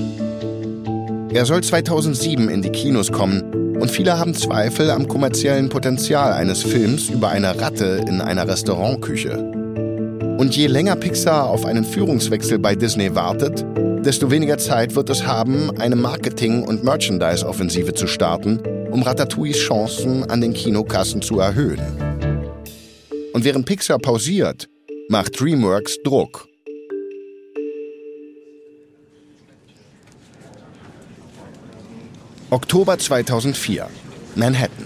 Er 1.33 1.45
soll 1.45 1.63
2007 1.63 2.49
in 2.49 2.61
die 2.61 2.71
Kinos 2.71 3.09
kommen 3.09 3.77
und 3.79 3.89
viele 3.89 4.19
haben 4.19 4.33
Zweifel 4.33 4.91
am 4.91 5.07
kommerziellen 5.07 5.69
Potenzial 5.69 6.33
eines 6.33 6.61
Films 6.61 7.09
über 7.09 7.29
eine 7.29 7.57
Ratte 7.61 8.03
in 8.05 8.19
einer 8.19 8.49
Restaurantküche. 8.49 9.37
Und 10.37 10.57
je 10.57 10.67
länger 10.67 10.97
Pixar 10.97 11.49
auf 11.49 11.65
einen 11.65 11.85
Führungswechsel 11.85 12.59
bei 12.59 12.75
Disney 12.75 13.15
wartet, 13.15 13.65
desto 14.05 14.29
weniger 14.29 14.57
Zeit 14.57 14.93
wird 14.95 15.09
es 15.09 15.25
haben, 15.25 15.71
eine 15.79 15.95
Marketing- 15.95 16.63
und 16.63 16.83
Merchandise-Offensive 16.83 17.93
zu 17.93 18.07
starten, 18.07 18.59
um 18.91 19.01
Ratatouilles 19.01 19.57
Chancen 19.57 20.29
an 20.29 20.41
den 20.41 20.53
Kinokassen 20.53 21.21
zu 21.21 21.39
erhöhen. 21.39 21.79
Und 23.31 23.45
während 23.45 23.65
Pixar 23.65 23.99
pausiert, 23.99 24.67
macht 25.07 25.39
DreamWorks 25.39 25.99
Druck. 26.03 26.50
Oktober 32.53 32.99
2004, 32.99 33.87
Manhattan. 34.35 34.85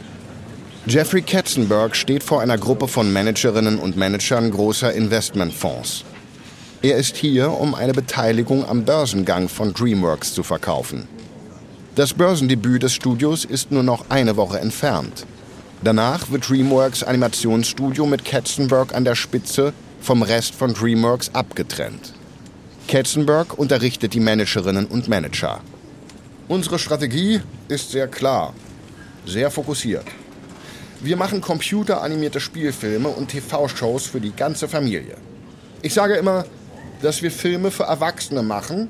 Jeffrey 0.85 1.23
Katzenberg 1.23 1.95
steht 1.95 2.21
vor 2.21 2.39
einer 2.39 2.59
Gruppe 2.59 2.87
von 2.87 3.11
Managerinnen 3.11 3.79
und 3.79 3.97
Managern 3.97 4.51
großer 4.51 4.93
Investmentfonds. 4.93 6.05
Er 6.83 6.97
ist 6.97 7.17
hier, 7.17 7.49
um 7.49 7.73
eine 7.73 7.93
Beteiligung 7.93 8.69
am 8.69 8.85
Börsengang 8.85 9.49
von 9.49 9.73
DreamWorks 9.73 10.35
zu 10.35 10.43
verkaufen. 10.43 11.07
Das 11.95 12.13
Börsendebüt 12.13 12.83
des 12.83 12.93
Studios 12.93 13.45
ist 13.45 13.71
nur 13.71 13.81
noch 13.81 14.11
eine 14.11 14.37
Woche 14.37 14.59
entfernt. 14.59 15.25
Danach 15.83 16.29
wird 16.29 16.47
DreamWorks 16.47 17.01
Animationsstudio 17.01 18.05
mit 18.05 18.25
Katzenberg 18.25 18.93
an 18.93 19.05
der 19.05 19.15
Spitze 19.15 19.73
vom 20.01 20.21
Rest 20.21 20.53
von 20.53 20.75
DreamWorks 20.75 21.33
abgetrennt. 21.33 22.13
Katzenberg 22.87 23.57
unterrichtet 23.57 24.13
die 24.13 24.19
Managerinnen 24.19 24.85
und 24.85 25.07
Manager. 25.07 25.61
Unsere 26.47 26.77
Strategie 26.77 27.41
ist 27.67 27.89
sehr 27.89 28.07
klar, 28.07 28.53
sehr 29.25 29.49
fokussiert. 29.49 30.05
Wir 31.01 31.17
machen 31.17 31.41
computeranimierte 31.41 32.39
Spielfilme 32.39 33.09
und 33.09 33.29
TV-Shows 33.29 34.05
für 34.05 34.21
die 34.21 34.31
ganze 34.31 34.67
Familie. 34.67 35.17
Ich 35.81 35.95
sage 35.95 36.13
immer, 36.13 36.45
dass 37.01 37.23
wir 37.23 37.31
Filme 37.31 37.71
für 37.71 37.85
Erwachsene 37.85 38.43
machen 38.43 38.89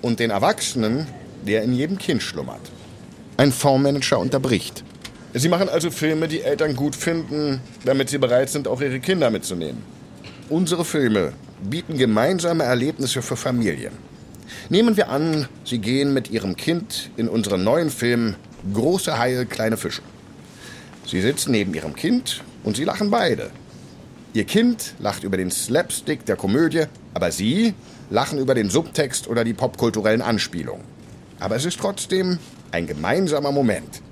und 0.00 0.20
den 0.20 0.30
Erwachsenen, 0.30 1.08
der 1.44 1.64
in 1.64 1.72
jedem 1.72 1.98
Kind 1.98 2.22
schlummert. 2.22 2.70
Ein 3.36 3.50
Fondsmanager 3.50 4.20
unterbricht. 4.20 4.84
Sie 5.34 5.48
machen 5.48 5.68
also 5.68 5.90
Filme, 5.90 6.28
die 6.28 6.42
Eltern 6.42 6.76
gut 6.76 6.94
finden, 6.94 7.60
damit 7.84 8.10
sie 8.10 8.18
bereit 8.18 8.48
sind, 8.48 8.68
auch 8.68 8.80
ihre 8.80 9.00
Kinder 9.00 9.28
mitzunehmen. 9.30 9.82
Unsere 10.48 10.84
Filme 10.84 11.32
bieten 11.68 11.98
gemeinsame 11.98 12.62
Erlebnisse 12.62 13.22
für 13.22 13.36
Familien. 13.36 13.92
Nehmen 14.68 14.96
wir 14.96 15.08
an, 15.08 15.48
Sie 15.64 15.78
gehen 15.78 16.12
mit 16.12 16.30
Ihrem 16.30 16.56
Kind 16.56 17.10
in 17.16 17.28
unseren 17.28 17.64
neuen 17.64 17.90
Film 17.90 18.34
Große 18.72 19.18
Haie, 19.18 19.46
kleine 19.46 19.76
Fische. 19.76 20.02
Sie 21.06 21.20
sitzen 21.20 21.52
neben 21.52 21.72
Ihrem 21.74 21.94
Kind 21.94 22.42
und 22.64 22.76
Sie 22.76 22.84
lachen 22.84 23.10
beide. 23.10 23.50
Ihr 24.32 24.44
Kind 24.44 24.94
lacht 24.98 25.24
über 25.24 25.36
den 25.36 25.50
Slapstick 25.50 26.26
der 26.26 26.36
Komödie, 26.36 26.84
aber 27.14 27.30
Sie 27.30 27.74
lachen 28.10 28.38
über 28.38 28.54
den 28.54 28.70
Subtext 28.70 29.28
oder 29.28 29.44
die 29.44 29.54
popkulturellen 29.54 30.22
Anspielungen. 30.22 30.84
Aber 31.38 31.56
es 31.56 31.64
ist 31.64 31.78
trotzdem 31.78 32.38
ein 32.70 32.86
gemeinsamer 32.86 33.52
Moment. 33.52 34.02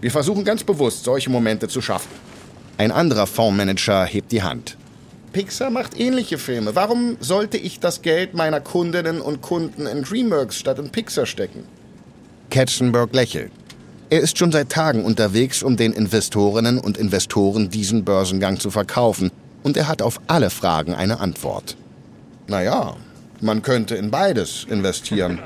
Wir 0.00 0.10
versuchen 0.10 0.44
ganz 0.44 0.62
bewusst, 0.62 1.04
solche 1.04 1.30
Momente 1.30 1.68
zu 1.68 1.80
schaffen. 1.80 2.10
Ein 2.78 2.92
anderer 2.92 3.26
Fondsmanager 3.26 4.04
hebt 4.04 4.32
die 4.32 4.42
Hand. 4.42 4.76
Pixar 5.36 5.68
macht 5.68 6.00
ähnliche 6.00 6.38
Filme. 6.38 6.74
Warum 6.76 7.18
sollte 7.20 7.58
ich 7.58 7.78
das 7.78 8.00
Geld 8.00 8.32
meiner 8.32 8.58
Kundinnen 8.58 9.20
und 9.20 9.42
Kunden 9.42 9.86
in 9.86 10.02
DreamWorks 10.02 10.56
statt 10.56 10.78
in 10.78 10.88
Pixar 10.88 11.26
stecken? 11.26 11.64
Katzenberg 12.48 13.14
lächelt. 13.14 13.52
Er 14.08 14.20
ist 14.20 14.38
schon 14.38 14.50
seit 14.50 14.70
Tagen 14.70 15.04
unterwegs, 15.04 15.62
um 15.62 15.76
den 15.76 15.92
Investorinnen 15.92 16.78
und 16.78 16.96
Investoren 16.96 17.68
diesen 17.68 18.02
Börsengang 18.02 18.58
zu 18.58 18.70
verkaufen 18.70 19.30
und 19.62 19.76
er 19.76 19.88
hat 19.88 20.00
auf 20.00 20.22
alle 20.26 20.48
Fragen 20.48 20.94
eine 20.94 21.20
Antwort. 21.20 21.76
Naja, 22.46 22.96
man 23.42 23.60
könnte 23.60 23.94
in 23.94 24.10
beides 24.10 24.64
investieren. 24.70 25.38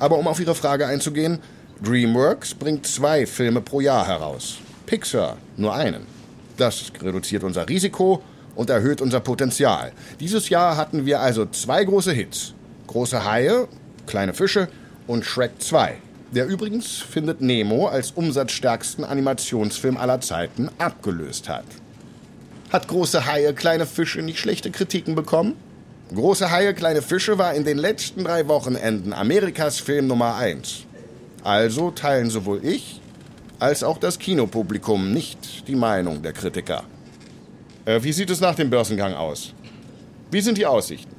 Aber 0.00 0.18
um 0.18 0.26
auf 0.26 0.40
Ihre 0.40 0.56
Frage 0.56 0.88
einzugehen, 0.88 1.38
DreamWorks 1.80 2.54
bringt 2.54 2.88
zwei 2.88 3.24
Filme 3.24 3.60
pro 3.60 3.80
Jahr 3.80 4.08
heraus. 4.08 4.56
Pixar 4.86 5.36
nur 5.56 5.72
einen. 5.72 6.08
Das 6.56 6.90
reduziert 7.00 7.44
unser 7.44 7.68
Risiko 7.68 8.20
und 8.54 8.70
erhöht 8.70 9.00
unser 9.00 9.20
Potenzial. 9.20 9.92
Dieses 10.20 10.48
Jahr 10.48 10.76
hatten 10.76 11.06
wir 11.06 11.20
also 11.20 11.46
zwei 11.46 11.84
große 11.84 12.12
Hits. 12.12 12.54
Große 12.86 13.24
Haie, 13.24 13.68
kleine 14.06 14.34
Fische 14.34 14.68
und 15.06 15.24
Shrek 15.24 15.52
2. 15.60 15.96
Der 16.32 16.46
übrigens 16.46 16.98
findet 16.98 17.40
Nemo 17.40 17.88
als 17.88 18.12
umsatzstärksten 18.12 19.04
Animationsfilm 19.04 19.96
aller 19.96 20.20
Zeiten 20.20 20.68
abgelöst 20.78 21.48
hat. 21.48 21.64
Hat 22.70 22.86
große 22.86 23.26
Haie, 23.26 23.52
kleine 23.52 23.86
Fische 23.86 24.22
nicht 24.22 24.38
schlechte 24.38 24.70
Kritiken 24.70 25.16
bekommen? 25.16 25.56
Große 26.14 26.50
Haie, 26.50 26.74
kleine 26.74 27.02
Fische 27.02 27.38
war 27.38 27.54
in 27.54 27.64
den 27.64 27.78
letzten 27.78 28.24
drei 28.24 28.46
Wochenenden 28.46 29.12
Amerikas 29.12 29.80
Film 29.80 30.06
Nummer 30.06 30.36
1. 30.36 30.84
Also 31.42 31.90
teilen 31.90 32.30
sowohl 32.30 32.64
ich 32.64 33.00
als 33.58 33.82
auch 33.82 33.98
das 33.98 34.18
Kinopublikum 34.18 35.12
nicht 35.12 35.68
die 35.68 35.76
Meinung 35.76 36.22
der 36.22 36.32
Kritiker. 36.32 36.84
Äh, 37.84 38.02
wie 38.02 38.12
sieht 38.12 38.30
es 38.30 38.40
nach 38.40 38.54
dem 38.54 38.70
Börsengang 38.70 39.14
aus? 39.14 39.52
Wie 40.30 40.40
sind 40.40 40.58
die 40.58 40.66
Aussichten? 40.66 41.14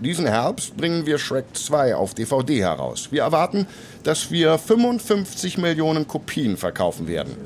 Diesen 0.00 0.26
Herbst 0.26 0.76
bringen 0.76 1.06
wir 1.06 1.18
Shrek 1.18 1.44
2 1.54 1.94
auf 1.94 2.14
DVD 2.14 2.62
heraus. 2.62 3.08
Wir 3.10 3.22
erwarten, 3.22 3.66
dass 4.02 4.30
wir 4.30 4.58
55 4.58 5.56
Millionen 5.58 6.08
Kopien 6.08 6.56
verkaufen 6.56 7.06
werden. 7.06 7.36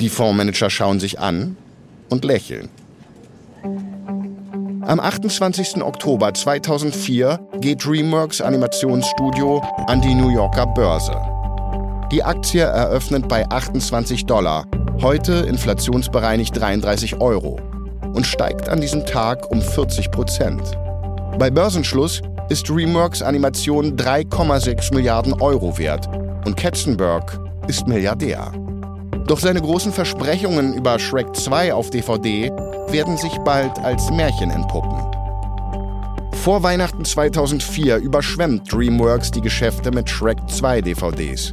Die 0.00 0.08
Fondsmanager 0.08 0.68
schauen 0.68 1.00
sich 1.00 1.18
an 1.18 1.56
und 2.08 2.24
lächeln. 2.24 2.68
Am 4.82 5.00
28. 5.00 5.82
Oktober 5.82 6.32
2004 6.32 7.40
geht 7.60 7.84
DreamWorks 7.84 8.40
Animationsstudio 8.40 9.62
an 9.86 10.00
die 10.00 10.14
New 10.14 10.30
Yorker 10.30 10.66
Börse. 10.66 11.37
Die 12.10 12.24
Aktie 12.24 12.62
eröffnet 12.62 13.28
bei 13.28 13.46
28 13.50 14.24
Dollar, 14.24 14.64
heute 15.02 15.34
inflationsbereinigt 15.34 16.58
33 16.58 17.20
Euro, 17.20 17.60
und 18.14 18.26
steigt 18.26 18.70
an 18.70 18.80
diesem 18.80 19.04
Tag 19.04 19.50
um 19.50 19.60
40 19.60 20.10
Prozent. 20.10 20.62
Bei 21.38 21.50
Börsenschluss 21.50 22.22
ist 22.48 22.66
DreamWorks 22.66 23.20
Animation 23.20 23.94
3,6 23.94 24.94
Milliarden 24.94 25.34
Euro 25.34 25.76
wert 25.76 26.08
und 26.46 26.56
Katzenberg 26.56 27.38
ist 27.66 27.86
Milliardär. 27.86 28.52
Doch 29.26 29.38
seine 29.38 29.60
großen 29.60 29.92
Versprechungen 29.92 30.72
über 30.72 30.98
Shrek 30.98 31.36
2 31.36 31.74
auf 31.74 31.90
DVD 31.90 32.50
werden 32.88 33.18
sich 33.18 33.36
bald 33.44 33.78
als 33.80 34.10
Märchen 34.10 34.50
entpuppen. 34.50 34.98
Vor 36.32 36.62
Weihnachten 36.62 37.04
2004 37.04 37.98
überschwemmt 37.98 38.72
DreamWorks 38.72 39.30
die 39.30 39.42
Geschäfte 39.42 39.90
mit 39.90 40.08
Shrek 40.08 40.38
2 40.48 40.80
DVDs. 40.80 41.52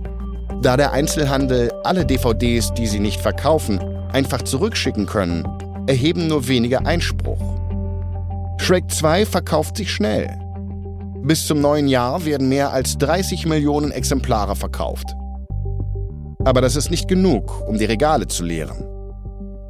Da 0.61 0.77
der 0.77 0.93
Einzelhandel 0.93 1.71
alle 1.83 2.05
DVDs, 2.05 2.73
die 2.73 2.87
sie 2.87 2.99
nicht 2.99 3.21
verkaufen, 3.21 3.79
einfach 4.11 4.41
zurückschicken 4.41 5.05
können, 5.05 5.45
erheben 5.87 6.27
nur 6.27 6.47
wenige 6.47 6.85
Einspruch. 6.85 7.41
Shrek 8.57 8.89
2 8.89 9.25
verkauft 9.25 9.77
sich 9.77 9.91
schnell. 9.91 10.29
Bis 11.23 11.45
zum 11.45 11.59
neuen 11.61 11.87
Jahr 11.87 12.25
werden 12.25 12.49
mehr 12.49 12.71
als 12.71 12.97
30 12.97 13.45
Millionen 13.45 13.91
Exemplare 13.91 14.55
verkauft. 14.55 15.07
Aber 16.43 16.61
das 16.61 16.75
ist 16.75 16.91
nicht 16.91 17.07
genug, 17.07 17.67
um 17.67 17.77
die 17.77 17.85
Regale 17.85 18.27
zu 18.27 18.43
leeren. 18.43 18.85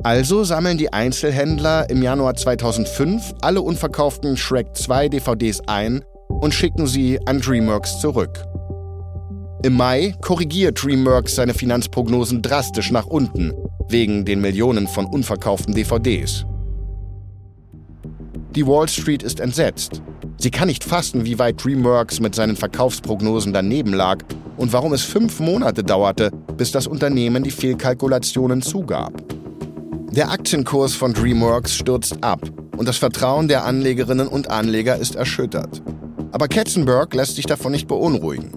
Also 0.04 0.44
sammeln 0.44 0.78
die 0.78 0.94
Einzelhändler 0.94 1.90
im 1.90 2.04
Januar 2.04 2.36
2005 2.36 3.34
alle 3.42 3.62
unverkauften 3.62 4.38
Shrek 4.38 4.76
2 4.76 5.10
DVDs 5.10 5.62
ein 5.68 6.06
und 6.30 6.54
schicken 6.54 6.86
sie 6.86 7.20
an 7.26 7.42
DreamWorks 7.42 8.00
zurück. 8.00 8.46
Im 9.66 9.78
Mai 9.78 10.14
korrigiert 10.22 10.84
DreamWorks 10.84 11.34
seine 11.34 11.56
Finanzprognosen 11.56 12.44
drastisch 12.44 12.92
nach 12.92 13.08
unten, 13.08 13.52
wegen 13.90 14.24
den 14.24 14.40
Millionen 14.40 14.88
von 14.88 15.08
unverkauften 15.08 15.74
DVDs. 15.74 16.46
Die 18.54 18.68
Wall 18.68 18.88
Street 18.88 19.24
ist 19.24 19.40
entsetzt. 19.40 20.04
Sie 20.38 20.52
kann 20.52 20.68
nicht 20.68 20.84
fassen, 20.84 21.26
wie 21.26 21.40
weit 21.40 21.66
DreamWorks 21.66 22.20
mit 22.20 22.36
seinen 22.36 22.56
Verkaufsprognosen 22.56 23.54
daneben 23.54 23.94
lag 23.94 24.20
und 24.56 24.72
warum 24.72 24.94
es 24.94 25.02
fünf 25.02 25.40
Monate 25.40 25.84
dauerte, 25.84 26.30
bis 26.56 26.72
das 26.72 26.86
Unternehmen 26.86 27.42
die 27.42 27.50
Fehlkalkulationen 27.50 28.62
zugab. 28.62 29.14
Der 30.12 30.30
Aktienkurs 30.30 30.94
von 30.94 31.12
DreamWorks 31.12 31.74
stürzt 31.74 32.24
ab 32.24 32.42
und 32.78 32.88
das 32.88 32.98
Vertrauen 32.98 33.48
der 33.48 33.66
Anlegerinnen 33.66 34.28
und 34.28 34.48
Anleger 34.52 34.98
ist 34.98 35.16
erschüttert. 35.16 35.82
Aber 36.32 36.48
Katzenberg 36.48 37.16
lässt 37.16 37.38
sich 37.38 37.48
davon 37.48 37.72
nicht 37.72 37.88
beunruhigen. 37.88 38.52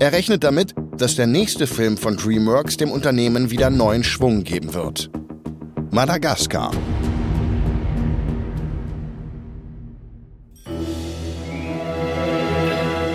Er 0.00 0.12
rechnet 0.12 0.44
damit, 0.44 0.74
dass 0.96 1.16
der 1.16 1.26
nächste 1.26 1.66
Film 1.66 1.96
von 1.96 2.16
DreamWorks 2.16 2.76
dem 2.76 2.92
Unternehmen 2.92 3.50
wieder 3.50 3.68
neuen 3.68 4.04
Schwung 4.04 4.44
geben 4.44 4.72
wird. 4.72 5.10
Madagaskar. 5.90 6.70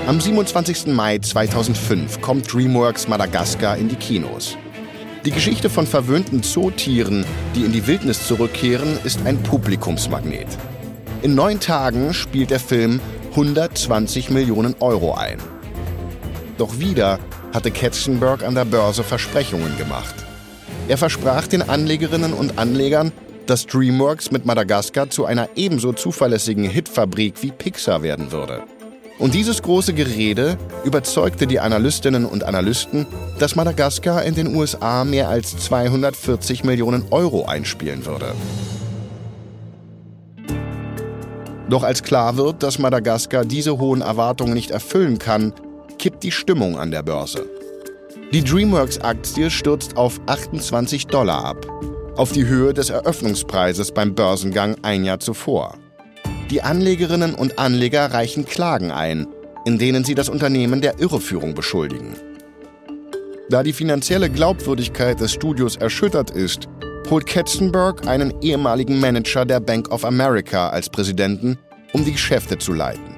Am 0.07 0.19
27. 0.19 0.87
Mai 0.87 1.19
2005 1.19 2.19
kommt 2.19 2.53
DreamWorks 2.53 3.07
Madagaskar 3.07 3.77
in 3.77 3.87
die 3.87 3.95
Kinos. 3.95 4.57
Die 5.23 5.31
Geschichte 5.31 5.69
von 5.69 5.87
verwöhnten 5.87 6.43
Zootieren, 6.43 7.25
die 7.55 7.63
in 7.63 7.71
die 7.71 7.87
Wildnis 7.87 8.27
zurückkehren, 8.27 8.99
ist 9.05 9.25
ein 9.25 9.41
Publikumsmagnet. 9.41 10.47
In 11.21 11.33
neun 11.33 11.61
Tagen 11.61 12.13
spielt 12.13 12.51
der 12.51 12.59
Film 12.59 12.99
120 13.31 14.31
Millionen 14.31 14.75
Euro 14.81 15.13
ein. 15.13 15.52
Doch 16.57 16.79
wieder 16.79 17.19
hatte 17.53 17.71
Katzenberg 17.71 18.43
an 18.43 18.55
der 18.55 18.65
Börse 18.65 19.03
Versprechungen 19.03 19.77
gemacht. 19.77 20.15
Er 20.87 20.97
versprach 20.97 21.47
den 21.47 21.61
Anlegerinnen 21.61 22.33
und 22.33 22.57
Anlegern, 22.59 23.11
dass 23.45 23.65
DreamWorks 23.65 24.31
mit 24.31 24.45
Madagaskar 24.45 25.09
zu 25.09 25.25
einer 25.25 25.49
ebenso 25.55 25.93
zuverlässigen 25.93 26.65
Hitfabrik 26.65 27.41
wie 27.41 27.51
Pixar 27.51 28.03
werden 28.03 28.31
würde. 28.31 28.63
Und 29.19 29.33
dieses 29.33 29.61
große 29.61 29.93
Gerede 29.93 30.57
überzeugte 30.83 31.45
die 31.47 31.59
Analystinnen 31.59 32.25
und 32.25 32.43
Analysten, 32.43 33.05
dass 33.39 33.55
Madagaskar 33.55 34.23
in 34.23 34.35
den 34.35 34.55
USA 34.55 35.05
mehr 35.05 35.29
als 35.29 35.57
240 35.57 36.63
Millionen 36.63 37.05
Euro 37.11 37.45
einspielen 37.45 38.05
würde. 38.05 38.33
Doch 41.69 41.83
als 41.83 42.03
klar 42.03 42.37
wird, 42.37 42.63
dass 42.63 42.79
Madagaskar 42.79 43.45
diese 43.45 43.77
hohen 43.77 44.01
Erwartungen 44.01 44.53
nicht 44.53 44.71
erfüllen 44.71 45.19
kann, 45.19 45.53
kippt 46.03 46.21
die 46.21 46.31
Stimmung 46.31 46.77
an 46.77 46.91
der 46.91 47.01
Börse. 47.01 47.45
Die 48.33 48.43
DreamWorks-Aktie 48.43 49.49
stürzt 49.49 49.95
auf 49.95 50.19
28 50.25 51.07
Dollar 51.07 51.45
ab, 51.45 51.65
auf 52.17 52.33
die 52.33 52.45
Höhe 52.45 52.73
des 52.73 52.89
Eröffnungspreises 52.89 53.93
beim 53.93 54.13
Börsengang 54.13 54.75
ein 54.81 55.05
Jahr 55.05 55.21
zuvor. 55.21 55.77
Die 56.51 56.61
Anlegerinnen 56.61 57.33
und 57.33 57.57
Anleger 57.57 58.07
reichen 58.07 58.43
Klagen 58.43 58.91
ein, 58.91 59.27
in 59.63 59.77
denen 59.77 60.03
sie 60.03 60.13
das 60.13 60.27
Unternehmen 60.27 60.81
der 60.81 60.99
Irreführung 60.99 61.55
beschuldigen. 61.55 62.17
Da 63.49 63.63
die 63.63 63.71
finanzielle 63.71 64.29
Glaubwürdigkeit 64.29 65.21
des 65.21 65.31
Studios 65.31 65.77
erschüttert 65.77 66.31
ist, 66.31 66.67
holt 67.09 67.27
Katzenberg 67.27 68.05
einen 68.07 68.33
ehemaligen 68.41 68.99
Manager 68.99 69.45
der 69.45 69.61
Bank 69.61 69.89
of 69.89 70.03
America 70.03 70.67
als 70.67 70.89
Präsidenten, 70.89 71.57
um 71.93 72.03
die 72.03 72.11
Geschäfte 72.11 72.57
zu 72.57 72.73
leiten. 72.73 73.12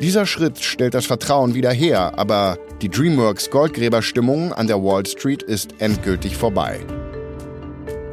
Dieser 0.00 0.26
Schritt 0.26 0.60
stellt 0.60 0.94
das 0.94 1.06
Vertrauen 1.06 1.54
wieder 1.54 1.72
her, 1.72 2.16
aber 2.16 2.56
die 2.80 2.88
DreamWorks 2.88 3.50
Goldgräberstimmung 3.50 4.52
an 4.52 4.68
der 4.68 4.80
Wall 4.80 5.04
Street 5.04 5.42
ist 5.42 5.74
endgültig 5.80 6.36
vorbei. 6.36 6.78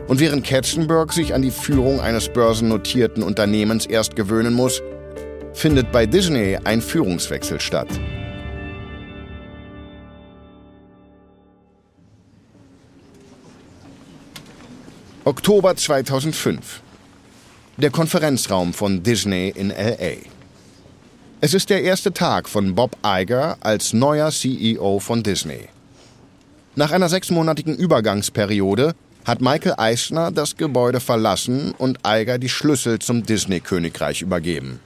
Und 0.07 0.19
während 0.19 0.43
Katzenberg 0.43 1.13
sich 1.13 1.35
an 1.35 1.43
die 1.43 1.51
Führung 1.51 1.99
eines 1.99 2.29
börsennotierten 2.29 3.21
Unternehmens 3.21 3.85
erst 3.85 4.15
gewöhnen 4.15 4.55
muss, 4.55 4.81
findet 5.53 5.91
bei 5.91 6.07
Disney 6.07 6.57
ein 6.63 6.81
Führungswechsel 6.81 7.61
statt. 7.61 7.89
Oktober 15.23 15.75
2005. 15.75 16.81
Der 17.77 17.91
Konferenzraum 17.91 18.73
von 18.73 19.03
Disney 19.03 19.53
in 19.55 19.69
LA. 19.69 20.34
Es 21.41 21.53
ist 21.53 21.69
der 21.69 21.83
erste 21.83 22.13
Tag 22.13 22.47
von 22.47 22.75
Bob 22.75 22.95
Iger 23.05 23.57
als 23.59 23.91
neuer 23.91 24.31
CEO 24.31 24.99
von 24.99 25.21
Disney. 25.21 25.67
Nach 26.75 26.91
einer 26.91 27.09
sechsmonatigen 27.09 27.75
Übergangsperiode 27.75 28.95
hat 29.25 29.41
Michael 29.41 29.75
Eisner 29.77 30.31
das 30.31 30.55
Gebäude 30.55 31.01
verlassen 31.01 31.73
und 31.77 31.99
Eiger 32.05 32.37
die 32.37 32.47
Schlüssel 32.47 32.99
zum 32.99 33.23
Disney-Königreich 33.23 34.21
übergeben. 34.21 34.79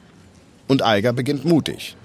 Und 0.68 0.84
Eiger 0.84 1.14
beginnt 1.14 1.46
mutig. 1.46 1.96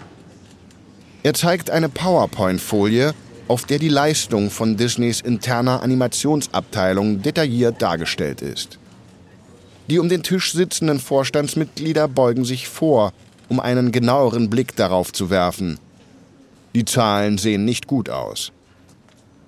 Er 1.23 1.33
zeigt 1.33 1.71
eine 1.71 1.89
PowerPoint-Folie, 1.89 3.15
auf 3.49 3.65
der 3.65 3.79
die 3.79 3.89
Leistung 3.89 4.51
von 4.51 4.77
Disneys 4.77 5.23
interner 5.23 5.83
Animationsabteilung 5.83 7.23
detailliert 7.23 7.81
dargestellt 7.81 8.43
ist. 8.43 8.79
Die 9.89 9.99
um 9.99 10.09
den 10.11 10.23
Tisch 10.23 10.53
sitzenden 10.53 11.01
Vorstandsmitglieder 11.01 12.09
beugen 12.09 12.45
sich 12.45 12.69
vor, 12.69 13.13
um 13.49 13.61
einen 13.61 13.93
genaueren 13.93 14.51
Blick 14.51 14.77
darauf 14.77 15.13
zu 15.13 15.31
werfen. 15.31 15.79
Die 16.75 16.85
Zahlen 16.85 17.39
sehen 17.39 17.65
nicht 17.65 17.87
gut 17.87 18.11
aus. 18.11 18.53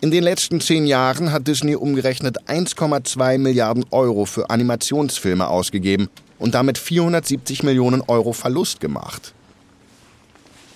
In 0.00 0.10
den 0.10 0.22
letzten 0.22 0.60
zehn 0.60 0.86
Jahren 0.86 1.32
hat 1.32 1.48
Disney 1.48 1.74
umgerechnet 1.74 2.48
1,2 2.48 3.38
Milliarden 3.38 3.84
Euro 3.90 4.26
für 4.26 4.50
Animationsfilme 4.50 5.48
ausgegeben 5.48 6.08
und 6.38 6.54
damit 6.54 6.78
470 6.78 7.62
Millionen 7.62 8.02
Euro 8.02 8.32
Verlust 8.32 8.80
gemacht. 8.80 9.32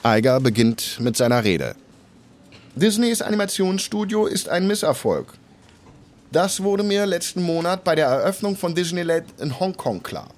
Eiger 0.02 0.40
beginnt 0.40 0.98
mit 1.00 1.16
seiner 1.16 1.44
Rede. 1.44 1.76
Disneys 2.74 3.20
Animationsstudio 3.20 4.26
ist 4.26 4.48
ein 4.48 4.66
Misserfolg. 4.66 5.34
Das 6.32 6.62
wurde 6.62 6.82
mir 6.82 7.04
letzten 7.06 7.42
Monat 7.42 7.84
bei 7.84 7.94
der 7.94 8.06
Eröffnung 8.06 8.56
von 8.56 8.74
Disneyland 8.74 9.26
in 9.38 9.58
Hongkong 9.60 10.02
klar. 10.02 10.28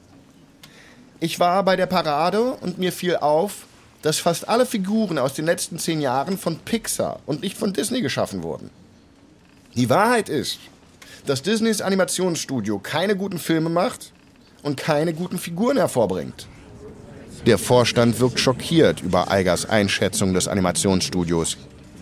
Ich 1.23 1.39
war 1.39 1.63
bei 1.63 1.77
der 1.77 1.87
Parade 1.87 2.55
und 2.63 2.79
mir 2.79 2.91
fiel 2.91 3.15
auf, 3.15 3.67
dass 4.03 4.19
fast 4.19 4.49
alle 4.49 4.67
Figuren 4.67 5.19
aus 5.19 5.35
den 5.35 5.45
letzten 5.45 5.79
zehn 5.79 6.01
Jahren 6.01 6.37
von 6.37 6.59
Pixar 6.59 7.21
und 7.27 7.43
nicht 7.43 7.57
von 7.57 7.73
Disney 7.73 8.01
geschaffen 8.01 8.43
wurden. 8.43 8.71
Die 9.77 9.89
Wahrheit 9.89 10.29
ist, 10.29 10.59
dass 11.25 11.43
Disneys 11.43 11.81
Animationsstudio 11.81 12.81
keine 12.81 13.15
guten 13.15 13.39
Filme 13.39 13.69
macht 13.69 14.11
und 14.65 14.77
keine 14.77 15.15
guten 15.15 15.39
Figuren 15.39 15.77
hervorbringt. 15.77 16.49
Der 17.47 17.59
Vorstand 17.59 18.19
wirkt 18.19 18.41
schockiert 18.41 19.01
über 19.01 19.31
Eigers 19.31 19.71
Einschätzung 19.71 20.35
des 20.35 20.49
Animationsstudios. 20.49 21.57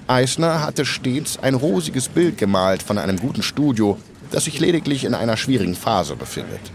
Eisner 0.06 0.62
hatte 0.62 0.86
stets 0.86 1.38
ein 1.38 1.56
rosiges 1.56 2.08
Bild 2.08 2.38
gemalt 2.38 2.82
von 2.82 2.96
einem 2.96 3.18
guten 3.18 3.42
Studio, 3.42 3.98
das 4.30 4.44
sich 4.44 4.60
lediglich 4.60 5.04
in 5.04 5.12
einer 5.12 5.36
schwierigen 5.36 5.74
Phase 5.74 6.16
befindet. 6.16 6.72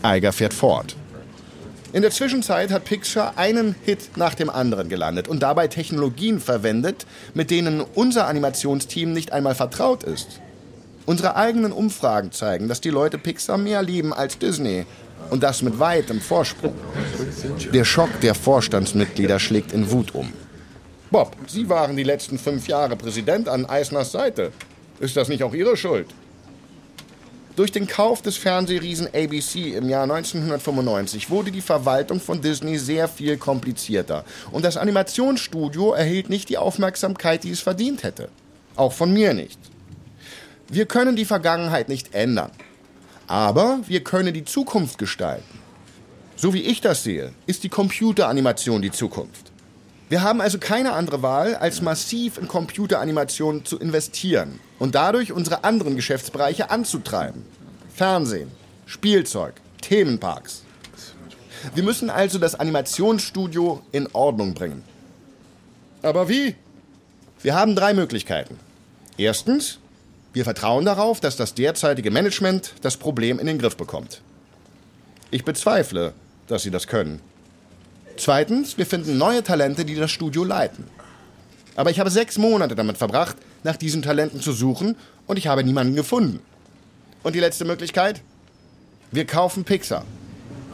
Eiger 0.00 0.32
fährt 0.32 0.54
fort. 0.54 0.96
In 1.96 2.02
der 2.02 2.10
Zwischenzeit 2.10 2.72
hat 2.72 2.84
Pixar 2.84 3.38
einen 3.38 3.74
Hit 3.86 4.18
nach 4.18 4.34
dem 4.34 4.50
anderen 4.50 4.90
gelandet 4.90 5.28
und 5.28 5.42
dabei 5.42 5.66
Technologien 5.66 6.40
verwendet, 6.40 7.06
mit 7.32 7.50
denen 7.50 7.80
unser 7.80 8.26
Animationsteam 8.26 9.14
nicht 9.14 9.32
einmal 9.32 9.54
vertraut 9.54 10.02
ist. 10.02 10.42
Unsere 11.06 11.36
eigenen 11.36 11.72
Umfragen 11.72 12.32
zeigen, 12.32 12.68
dass 12.68 12.82
die 12.82 12.90
Leute 12.90 13.16
Pixar 13.16 13.56
mehr 13.56 13.82
lieben 13.82 14.12
als 14.12 14.38
Disney. 14.38 14.84
Und 15.30 15.42
das 15.42 15.62
mit 15.62 15.78
weitem 15.78 16.20
Vorsprung. 16.20 16.74
Der 17.72 17.86
Schock 17.86 18.20
der 18.20 18.34
Vorstandsmitglieder 18.34 19.38
schlägt 19.38 19.72
in 19.72 19.90
Wut 19.90 20.14
um. 20.14 20.30
Bob, 21.10 21.34
Sie 21.46 21.66
waren 21.70 21.96
die 21.96 22.02
letzten 22.02 22.38
fünf 22.38 22.68
Jahre 22.68 22.96
Präsident 22.96 23.48
an 23.48 23.64
Eisners 23.64 24.12
Seite. 24.12 24.52
Ist 25.00 25.16
das 25.16 25.28
nicht 25.28 25.42
auch 25.42 25.54
Ihre 25.54 25.78
Schuld? 25.78 26.08
Durch 27.56 27.72
den 27.72 27.86
Kauf 27.86 28.20
des 28.20 28.36
Fernsehriesen 28.36 29.06
ABC 29.06 29.74
im 29.74 29.88
Jahr 29.88 30.02
1995 30.02 31.30
wurde 31.30 31.50
die 31.50 31.62
Verwaltung 31.62 32.20
von 32.20 32.42
Disney 32.42 32.76
sehr 32.76 33.08
viel 33.08 33.38
komplizierter 33.38 34.26
und 34.52 34.62
das 34.62 34.76
Animationsstudio 34.76 35.94
erhielt 35.94 36.28
nicht 36.28 36.50
die 36.50 36.58
Aufmerksamkeit, 36.58 37.44
die 37.44 37.50
es 37.50 37.60
verdient 37.60 38.02
hätte. 38.02 38.28
Auch 38.76 38.92
von 38.92 39.10
mir 39.10 39.32
nicht. 39.32 39.58
Wir 40.68 40.84
können 40.84 41.16
die 41.16 41.24
Vergangenheit 41.24 41.88
nicht 41.88 42.14
ändern, 42.14 42.50
aber 43.26 43.80
wir 43.86 44.04
können 44.04 44.34
die 44.34 44.44
Zukunft 44.44 44.98
gestalten. 44.98 45.58
So 46.36 46.52
wie 46.52 46.60
ich 46.60 46.82
das 46.82 47.04
sehe, 47.04 47.32
ist 47.46 47.64
die 47.64 47.70
Computeranimation 47.70 48.82
die 48.82 48.92
Zukunft. 48.92 49.50
Wir 50.08 50.22
haben 50.22 50.40
also 50.40 50.58
keine 50.58 50.92
andere 50.92 51.22
Wahl, 51.22 51.56
als 51.56 51.80
massiv 51.82 52.38
in 52.38 52.46
Computeranimation 52.46 53.64
zu 53.64 53.78
investieren 53.78 54.60
und 54.78 54.94
dadurch 54.94 55.32
unsere 55.32 55.64
anderen 55.64 55.96
Geschäftsbereiche 55.96 56.70
anzutreiben. 56.70 57.44
Fernsehen, 57.92 58.52
Spielzeug, 58.86 59.54
Themenparks. 59.80 60.62
Wir 61.74 61.82
müssen 61.82 62.08
also 62.08 62.38
das 62.38 62.54
Animationsstudio 62.54 63.82
in 63.90 64.08
Ordnung 64.12 64.54
bringen. 64.54 64.84
Aber 66.02 66.28
wie? 66.28 66.54
Wir 67.42 67.54
haben 67.56 67.74
drei 67.74 67.92
Möglichkeiten. 67.92 68.60
Erstens, 69.16 69.78
wir 70.32 70.44
vertrauen 70.44 70.84
darauf, 70.84 71.18
dass 71.18 71.36
das 71.36 71.54
derzeitige 71.54 72.12
Management 72.12 72.74
das 72.82 72.96
Problem 72.96 73.40
in 73.40 73.46
den 73.46 73.58
Griff 73.58 73.76
bekommt. 73.76 74.20
Ich 75.32 75.44
bezweifle, 75.44 76.12
dass 76.46 76.62
sie 76.62 76.70
das 76.70 76.86
können. 76.86 77.20
Zweitens, 78.16 78.78
wir 78.78 78.86
finden 78.86 79.18
neue 79.18 79.42
Talente, 79.42 79.84
die 79.84 79.94
das 79.94 80.10
Studio 80.10 80.44
leiten. 80.44 80.84
Aber 81.74 81.90
ich 81.90 82.00
habe 82.00 82.10
sechs 82.10 82.38
Monate 82.38 82.74
damit 82.74 82.96
verbracht, 82.96 83.36
nach 83.62 83.76
diesen 83.76 84.02
Talenten 84.02 84.40
zu 84.40 84.52
suchen 84.52 84.96
und 85.26 85.38
ich 85.38 85.46
habe 85.46 85.62
niemanden 85.62 85.94
gefunden. 85.94 86.40
Und 87.22 87.34
die 87.34 87.40
letzte 87.40 87.64
Möglichkeit? 87.64 88.22
Wir 89.12 89.26
kaufen 89.26 89.64
Pixar. 89.64 90.04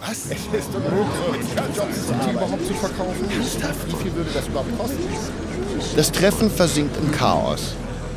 Was? 0.00 0.26
Es 0.30 0.66
ist 0.66 0.74
unmöglich, 0.74 1.46
die 2.26 2.30
überhaupt 2.30 2.66
zu 2.66 2.74
verkaufen. 2.74 3.28
Wie 3.30 4.02
viel 4.02 4.14
würde 4.14 4.30
das 4.32 4.46
überhaupt 4.46 4.78
kosten? 4.78 4.98
Das 5.96 6.12
Treffen 6.12 6.50
versinkt 6.50 6.96
im 6.96 7.10
Chaos. 7.12 7.74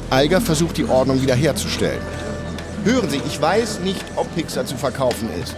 Eiger 0.09 0.39
versucht 0.39 0.77
die 0.77 0.85
Ordnung 0.85 1.21
wiederherzustellen. 1.21 2.01
Hören 2.83 3.09
Sie, 3.09 3.21
ich 3.25 3.41
weiß 3.41 3.79
nicht, 3.79 4.03
ob 4.15 4.33
Pixar 4.35 4.65
zu 4.65 4.75
verkaufen 4.75 5.29
ist. 5.41 5.55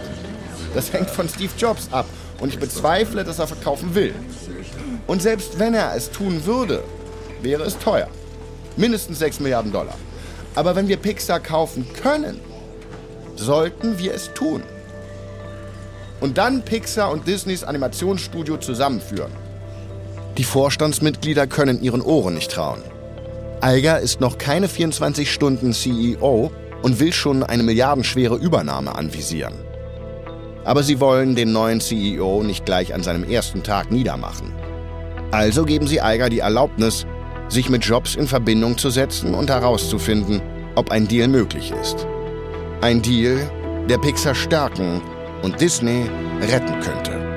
Das 0.74 0.92
hängt 0.92 1.10
von 1.10 1.28
Steve 1.28 1.52
Jobs 1.58 1.88
ab 1.92 2.06
und 2.40 2.52
ich 2.52 2.58
bezweifle, 2.58 3.24
dass 3.24 3.38
er 3.38 3.46
verkaufen 3.46 3.94
will. 3.94 4.14
Und 5.06 5.22
selbst 5.22 5.58
wenn 5.58 5.74
er 5.74 5.94
es 5.94 6.10
tun 6.10 6.44
würde, 6.44 6.82
wäre 7.42 7.62
es 7.62 7.78
teuer. 7.78 8.08
Mindestens 8.76 9.18
6 9.18 9.40
Milliarden 9.40 9.72
Dollar. 9.72 9.94
Aber 10.54 10.76
wenn 10.76 10.88
wir 10.88 10.96
Pixar 10.96 11.40
kaufen 11.40 11.86
können, 12.02 12.40
sollten 13.36 13.98
wir 13.98 14.14
es 14.14 14.32
tun. 14.34 14.62
Und 16.20 16.38
dann 16.38 16.62
Pixar 16.62 17.10
und 17.10 17.26
Disneys 17.26 17.64
Animationsstudio 17.64 18.56
zusammenführen. 18.56 19.32
Die 20.36 20.44
Vorstandsmitglieder 20.44 21.46
können 21.46 21.82
ihren 21.82 22.00
Ohren 22.00 22.34
nicht 22.34 22.50
trauen. 22.50 22.82
Eiger 23.60 24.00
ist 24.00 24.20
noch 24.20 24.38
keine 24.38 24.68
24 24.68 25.32
Stunden 25.32 25.72
CEO 25.72 26.52
und 26.82 27.00
will 27.00 27.12
schon 27.12 27.42
eine 27.42 27.64
milliardenschwere 27.64 28.36
Übernahme 28.36 28.94
anvisieren. 28.94 29.54
Aber 30.68 30.82
sie 30.82 31.00
wollen 31.00 31.34
den 31.34 31.50
neuen 31.50 31.80
CEO 31.80 32.42
nicht 32.42 32.66
gleich 32.66 32.92
an 32.92 33.02
seinem 33.02 33.24
ersten 33.24 33.62
Tag 33.62 33.90
niedermachen. 33.90 34.52
Also 35.30 35.64
geben 35.64 35.86
sie 35.86 36.02
Eiger 36.02 36.28
die 36.28 36.40
Erlaubnis, 36.40 37.06
sich 37.48 37.70
mit 37.70 37.86
Jobs 37.86 38.16
in 38.16 38.26
Verbindung 38.26 38.76
zu 38.76 38.90
setzen 38.90 39.32
und 39.32 39.48
herauszufinden, 39.48 40.42
ob 40.74 40.90
ein 40.90 41.08
Deal 41.08 41.26
möglich 41.26 41.72
ist. 41.80 42.06
Ein 42.82 43.00
Deal, 43.00 43.50
der 43.88 43.96
Pixar 43.96 44.34
stärken 44.34 45.00
und 45.42 45.58
Disney 45.58 46.04
retten 46.42 46.78
könnte. 46.80 47.27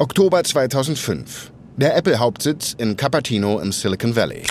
Oktober 0.00 0.44
2005. 0.44 1.50
Der 1.76 1.96
Apple-Hauptsitz 1.96 2.76
in 2.78 2.96
Cupertino 2.96 3.58
im 3.58 3.72
Silicon 3.72 4.14
Valley. 4.14 4.44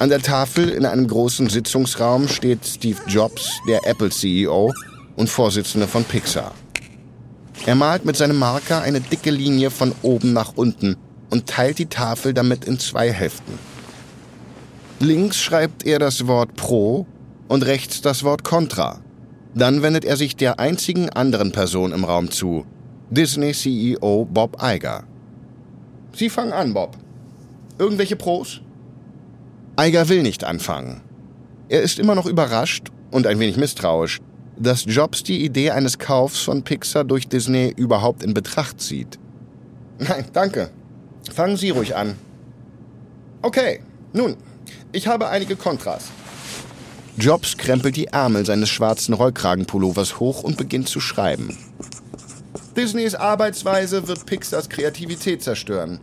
An 0.00 0.10
der 0.10 0.20
Tafel 0.20 0.68
in 0.68 0.84
einem 0.84 1.08
großen 1.08 1.48
Sitzungsraum 1.48 2.28
steht 2.28 2.66
Steve 2.66 2.98
Jobs, 3.06 3.58
der 3.66 3.86
Apple-CEO 3.86 4.74
und 5.16 5.30
Vorsitzende 5.30 5.88
von 5.88 6.04
Pixar. 6.04 6.52
Er 7.64 7.74
malt 7.74 8.04
mit 8.04 8.18
seinem 8.18 8.38
Marker 8.38 8.82
eine 8.82 9.00
dicke 9.00 9.30
Linie 9.30 9.70
von 9.70 9.94
oben 10.02 10.34
nach 10.34 10.52
unten 10.56 10.98
und 11.30 11.46
teilt 11.46 11.78
die 11.78 11.86
Tafel 11.86 12.34
damit 12.34 12.66
in 12.66 12.78
zwei 12.78 13.10
Hälften. 13.10 13.58
Links 15.00 15.38
schreibt 15.38 15.86
er 15.86 15.98
das 15.98 16.26
Wort 16.26 16.54
Pro 16.56 17.06
und 17.48 17.64
rechts 17.64 18.02
das 18.02 18.24
Wort 18.24 18.44
Contra. 18.44 19.00
Dann 19.54 19.80
wendet 19.80 20.04
er 20.04 20.18
sich 20.18 20.36
der 20.36 20.60
einzigen 20.60 21.08
anderen 21.08 21.52
Person 21.52 21.92
im 21.92 22.04
Raum 22.04 22.30
zu, 22.30 22.66
Disney-CEO 23.12 24.26
Bob 24.30 24.56
Iger. 24.62 25.04
Sie 26.14 26.30
fangen 26.30 26.54
an, 26.54 26.72
Bob. 26.72 26.96
Irgendwelche 27.78 28.16
Pros? 28.16 28.62
Iger 29.78 30.08
will 30.08 30.22
nicht 30.22 30.44
anfangen. 30.44 31.02
Er 31.68 31.82
ist 31.82 31.98
immer 31.98 32.14
noch 32.14 32.24
überrascht 32.24 32.88
und 33.10 33.26
ein 33.26 33.38
wenig 33.38 33.58
misstrauisch, 33.58 34.22
dass 34.56 34.86
Jobs 34.86 35.22
die 35.22 35.44
Idee 35.44 35.72
eines 35.72 35.98
Kaufs 35.98 36.40
von 36.40 36.62
Pixar 36.62 37.04
durch 37.04 37.28
Disney 37.28 37.74
überhaupt 37.76 38.22
in 38.22 38.32
Betracht 38.32 38.80
zieht. 38.80 39.18
Nein, 39.98 40.24
danke. 40.32 40.70
Fangen 41.30 41.58
Sie 41.58 41.68
ruhig 41.68 41.94
an. 41.94 42.16
Okay, 43.42 43.80
nun, 44.14 44.36
ich 44.90 45.06
habe 45.06 45.28
einige 45.28 45.56
Kontras. 45.56 46.04
Jobs 47.18 47.58
krempelt 47.58 47.96
die 47.96 48.06
Ärmel 48.06 48.46
seines 48.46 48.70
schwarzen 48.70 49.12
Rollkragenpullovers 49.12 50.18
hoch 50.18 50.42
und 50.42 50.56
beginnt 50.56 50.88
zu 50.88 50.98
schreiben. 50.98 51.58
Disneys 52.76 53.14
Arbeitsweise 53.14 54.08
wird 54.08 54.24
Pixars 54.24 54.70
Kreativität 54.70 55.42
zerstören. 55.42 56.00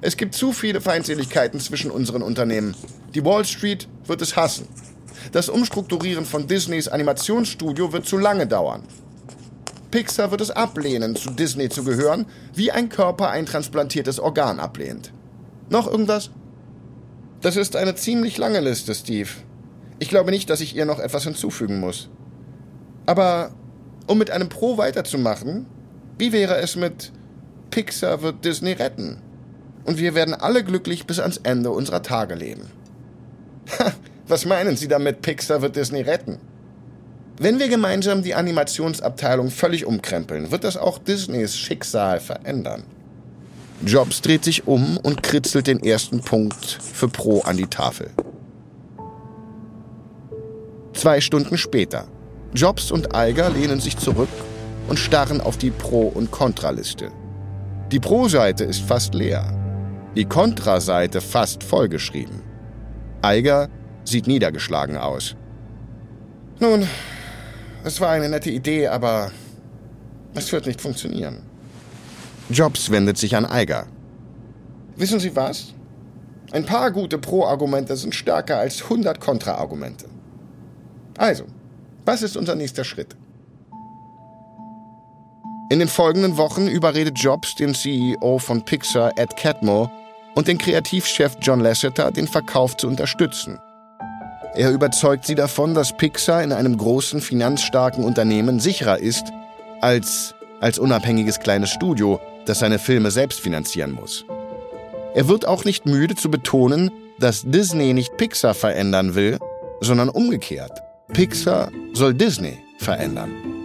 Es 0.00 0.16
gibt 0.16 0.34
zu 0.34 0.52
viele 0.52 0.80
Feindseligkeiten 0.80 1.60
zwischen 1.60 1.92
unseren 1.92 2.22
Unternehmen. 2.22 2.74
Die 3.14 3.24
Wall 3.24 3.44
Street 3.44 3.86
wird 4.06 4.20
es 4.20 4.34
hassen. 4.34 4.66
Das 5.30 5.48
Umstrukturieren 5.48 6.24
von 6.24 6.48
Disneys 6.48 6.88
Animationsstudio 6.88 7.92
wird 7.92 8.06
zu 8.06 8.18
lange 8.18 8.48
dauern. 8.48 8.82
Pixar 9.92 10.32
wird 10.32 10.40
es 10.40 10.50
ablehnen, 10.50 11.14
zu 11.14 11.30
Disney 11.30 11.68
zu 11.68 11.84
gehören, 11.84 12.26
wie 12.54 12.72
ein 12.72 12.88
Körper 12.88 13.30
ein 13.30 13.46
transplantiertes 13.46 14.18
Organ 14.18 14.58
ablehnt. 14.58 15.12
Noch 15.68 15.86
irgendwas? 15.86 16.30
Das 17.40 17.54
ist 17.54 17.76
eine 17.76 17.94
ziemlich 17.94 18.36
lange 18.36 18.60
Liste, 18.60 18.94
Steve. 18.96 19.30
Ich 20.00 20.08
glaube 20.08 20.32
nicht, 20.32 20.50
dass 20.50 20.60
ich 20.60 20.74
ihr 20.74 20.86
noch 20.86 20.98
etwas 20.98 21.22
hinzufügen 21.22 21.78
muss. 21.78 22.08
Aber 23.06 23.52
um 24.08 24.18
mit 24.18 24.30
einem 24.30 24.48
Pro 24.48 24.76
weiterzumachen, 24.76 25.66
wie 26.20 26.32
wäre 26.32 26.58
es 26.58 26.76
mit 26.76 27.12
Pixar 27.70 28.20
wird 28.20 28.44
Disney 28.44 28.72
retten? 28.72 29.22
Und 29.84 29.98
wir 29.98 30.14
werden 30.14 30.34
alle 30.34 30.62
glücklich 30.62 31.06
bis 31.06 31.18
ans 31.18 31.38
Ende 31.38 31.70
unserer 31.70 32.02
Tage 32.02 32.34
leben. 32.34 32.70
Was 34.28 34.44
meinen 34.44 34.76
Sie 34.76 34.86
damit, 34.86 35.22
Pixar 35.22 35.62
wird 35.62 35.76
Disney 35.76 36.02
retten? 36.02 36.38
Wenn 37.38 37.58
wir 37.58 37.68
gemeinsam 37.68 38.22
die 38.22 38.34
Animationsabteilung 38.34 39.50
völlig 39.50 39.86
umkrempeln, 39.86 40.50
wird 40.50 40.62
das 40.62 40.76
auch 40.76 40.98
Disneys 40.98 41.56
Schicksal 41.56 42.20
verändern. 42.20 42.82
Jobs 43.84 44.20
dreht 44.20 44.44
sich 44.44 44.66
um 44.66 44.98
und 44.98 45.22
kritzelt 45.22 45.66
den 45.66 45.82
ersten 45.82 46.20
Punkt 46.20 46.66
für 46.66 47.08
Pro 47.08 47.40
an 47.40 47.56
die 47.56 47.66
Tafel. 47.66 48.10
Zwei 50.92 51.22
Stunden 51.22 51.56
später. 51.56 52.08
Jobs 52.52 52.90
und 52.90 53.14
Eiger 53.14 53.48
lehnen 53.48 53.80
sich 53.80 53.96
zurück 53.96 54.28
und 54.90 54.98
starren 54.98 55.40
auf 55.40 55.56
die 55.56 55.70
Pro- 55.70 56.08
und 56.08 56.32
Kontraliste. 56.32 57.12
Die 57.92 58.00
Pro-Seite 58.00 58.64
ist 58.64 58.82
fast 58.82 59.14
leer, 59.14 59.56
die 60.16 60.24
Kontraseite 60.24 61.20
fast 61.20 61.62
vollgeschrieben. 61.62 62.42
Eiger 63.22 63.68
sieht 64.04 64.26
niedergeschlagen 64.26 64.96
aus. 64.96 65.36
Nun, 66.58 66.88
es 67.84 68.00
war 68.00 68.10
eine 68.10 68.28
nette 68.28 68.50
Idee, 68.50 68.88
aber 68.88 69.30
es 70.34 70.50
wird 70.50 70.66
nicht 70.66 70.80
funktionieren. 70.80 71.38
Jobs 72.50 72.90
wendet 72.90 73.16
sich 73.16 73.36
an 73.36 73.46
Eiger. 73.46 73.86
Wissen 74.96 75.20
Sie 75.20 75.36
was? 75.36 75.72
Ein 76.50 76.66
paar 76.66 76.90
gute 76.90 77.18
Pro-Argumente 77.18 77.96
sind 77.96 78.12
stärker 78.14 78.58
als 78.58 78.82
100 78.82 79.20
Kontra-Argumente. 79.20 80.06
Also, 81.16 81.44
was 82.04 82.22
ist 82.22 82.36
unser 82.36 82.56
nächster 82.56 82.82
Schritt? 82.82 83.16
In 85.70 85.78
den 85.78 85.88
folgenden 85.88 86.36
Wochen 86.36 86.66
überredet 86.66 87.16
Jobs 87.18 87.54
den 87.54 87.74
CEO 87.74 88.38
von 88.40 88.64
Pixar, 88.64 89.12
Ed 89.16 89.36
Catmull, 89.36 89.88
und 90.34 90.48
den 90.48 90.58
Kreativchef 90.58 91.36
John 91.40 91.60
Lasseter, 91.60 92.10
den 92.10 92.26
Verkauf 92.26 92.76
zu 92.76 92.88
unterstützen. 92.88 93.58
Er 94.54 94.72
überzeugt 94.72 95.26
sie 95.26 95.36
davon, 95.36 95.74
dass 95.74 95.96
Pixar 95.96 96.42
in 96.42 96.52
einem 96.52 96.76
großen, 96.76 97.20
finanzstarken 97.20 98.02
Unternehmen 98.02 98.58
sicherer 98.58 98.98
ist 98.98 99.24
als 99.80 100.34
als 100.60 100.78
unabhängiges 100.78 101.40
kleines 101.40 101.70
Studio, 101.70 102.20
das 102.46 102.58
seine 102.58 102.78
Filme 102.78 103.10
selbst 103.10 103.40
finanzieren 103.40 103.92
muss. 103.92 104.24
Er 105.14 105.28
wird 105.28 105.46
auch 105.46 105.64
nicht 105.64 105.86
müde 105.86 106.14
zu 106.16 106.30
betonen, 106.30 106.90
dass 107.18 107.42
Disney 107.44 107.94
nicht 107.94 108.16
Pixar 108.16 108.54
verändern 108.54 109.14
will, 109.14 109.38
sondern 109.80 110.08
umgekehrt. 110.08 110.82
Pixar 111.12 111.70
soll 111.94 112.14
Disney 112.14 112.58
verändern. 112.78 113.59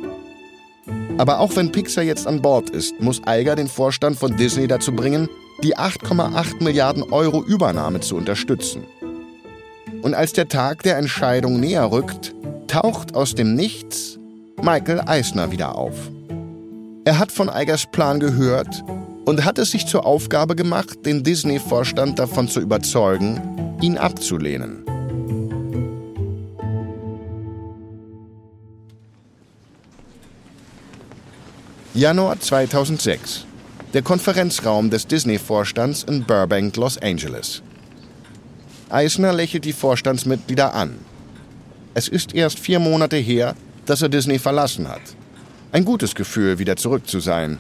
Aber 1.18 1.40
auch 1.40 1.56
wenn 1.56 1.72
Pixar 1.72 2.04
jetzt 2.04 2.28
an 2.28 2.42
Bord 2.42 2.70
ist, 2.70 3.00
muss 3.00 3.26
Eiger 3.26 3.56
den 3.56 3.68
Vorstand 3.68 4.18
von 4.18 4.36
Disney 4.36 4.68
dazu 4.68 4.92
bringen, 4.92 5.30
die 5.64 5.78
8,8 5.78 6.64
Milliarden 6.64 7.04
Euro 7.04 7.42
Übernahme 7.44 8.02
zu 8.02 8.16
unterstützen. 8.16 8.84
Und 10.02 10.14
als 10.14 10.34
der 10.34 10.48
Tag 10.48 10.84
der 10.84 10.98
Entscheidung 10.98 11.60
näher 11.60 11.92
rückt, 11.92 12.36
taucht 12.68 13.16
aus 13.16 13.36
dem 13.36 13.56
Nichts 13.56 14.20
Michael 14.62 15.02
Eisner 15.06 15.52
wieder 15.52 15.76
auf. 15.76 15.96
Er 17.06 17.20
hat 17.20 17.32
von 17.32 17.50
Eigers 17.50 17.86
Plan 17.92 18.20
gehört 18.20 18.84
und 19.26 19.46
hat 19.46 19.58
es 19.58 19.72
sich 19.72 19.88
zur 19.88 20.06
Aufgabe 20.06 20.56
gemacht, 20.56 21.06
den 21.06 21.24
Disney-Vorstand 21.24 22.20
davon 22.20 22.48
zu 22.48 22.60
überzeugen, 22.60 23.78
ihn 23.82 23.98
abzulehnen. 23.98 24.84
Januar 31.96 32.38
2006. 32.42 33.46
Der 33.94 34.02
Konferenzraum 34.02 34.90
des 34.90 35.08
Disney-Vorstands 35.08 36.04
in 36.04 36.26
Burbank, 36.26 36.76
Los 36.76 36.98
Angeles. 36.98 37.62
Eisner 38.90 39.32
lächelt 39.32 39.64
die 39.64 39.72
Vorstandsmitglieder 39.72 40.74
an. 40.74 40.96
Es 41.94 42.10
ist 42.10 42.36
erst 42.36 42.60
vier 42.60 42.80
Monate 42.80 43.16
her, 43.16 43.56
dass 43.86 44.02
er 44.02 44.10
Disney 44.10 44.40
verlassen 44.40 44.90
hat. 44.90 45.04
Ein 45.72 45.86
gutes 45.86 46.16
Gefühl, 46.16 46.60
wieder 46.60 46.76
zurück 46.76 47.08
zu 47.08 47.22
sein. 47.22 47.60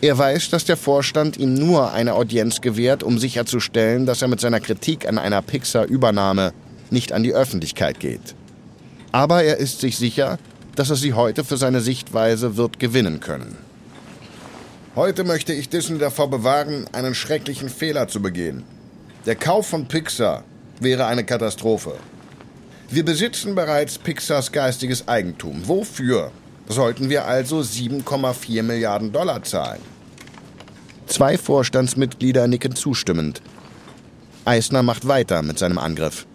Er 0.00 0.18
weiß, 0.18 0.50
dass 0.50 0.64
der 0.64 0.76
Vorstand 0.76 1.36
ihm 1.36 1.54
nur 1.54 1.92
eine 1.92 2.14
Audienz 2.14 2.62
gewährt, 2.62 3.04
um 3.04 3.16
sicherzustellen, 3.20 4.06
dass 4.06 4.22
er 4.22 4.28
mit 4.28 4.40
seiner 4.40 4.58
Kritik 4.58 5.06
an 5.06 5.18
einer 5.18 5.40
Pixar-Übernahme 5.40 6.52
nicht 6.90 7.12
an 7.12 7.22
die 7.22 7.32
Öffentlichkeit 7.32 8.00
geht. 8.00 8.34
Aber 9.12 9.44
er 9.44 9.58
ist 9.58 9.78
sich 9.78 9.96
sicher, 9.98 10.40
dass 10.76 10.90
er 10.90 10.96
sie 10.96 11.12
heute 11.12 11.44
für 11.44 11.56
seine 11.56 11.80
Sichtweise 11.80 12.56
wird 12.56 12.78
gewinnen 12.78 13.20
können. 13.20 13.56
Heute 14.94 15.24
möchte 15.24 15.52
ich 15.52 15.68
Disney 15.68 15.98
davor 15.98 16.28
bewahren, 16.28 16.86
einen 16.92 17.14
schrecklichen 17.14 17.68
Fehler 17.68 18.08
zu 18.08 18.20
begehen. 18.20 18.64
Der 19.24 19.36
Kauf 19.36 19.68
von 19.68 19.86
Pixar 19.86 20.44
wäre 20.80 21.06
eine 21.06 21.24
Katastrophe. 21.24 21.94
Wir 22.90 23.04
besitzen 23.04 23.54
bereits 23.54 23.96
Pixars 23.96 24.52
geistiges 24.52 25.08
Eigentum. 25.08 25.66
Wofür 25.66 26.30
sollten 26.68 27.08
wir 27.08 27.24
also 27.26 27.60
7,4 27.60 28.62
Milliarden 28.62 29.12
Dollar 29.12 29.42
zahlen? 29.42 29.80
Zwei 31.06 31.38
Vorstandsmitglieder 31.38 32.46
nicken 32.48 32.74
zustimmend. 32.74 33.40
Eisner 34.44 34.82
macht 34.82 35.06
weiter 35.06 35.42
mit 35.42 35.58
seinem 35.58 35.78
Angriff. 35.78 36.26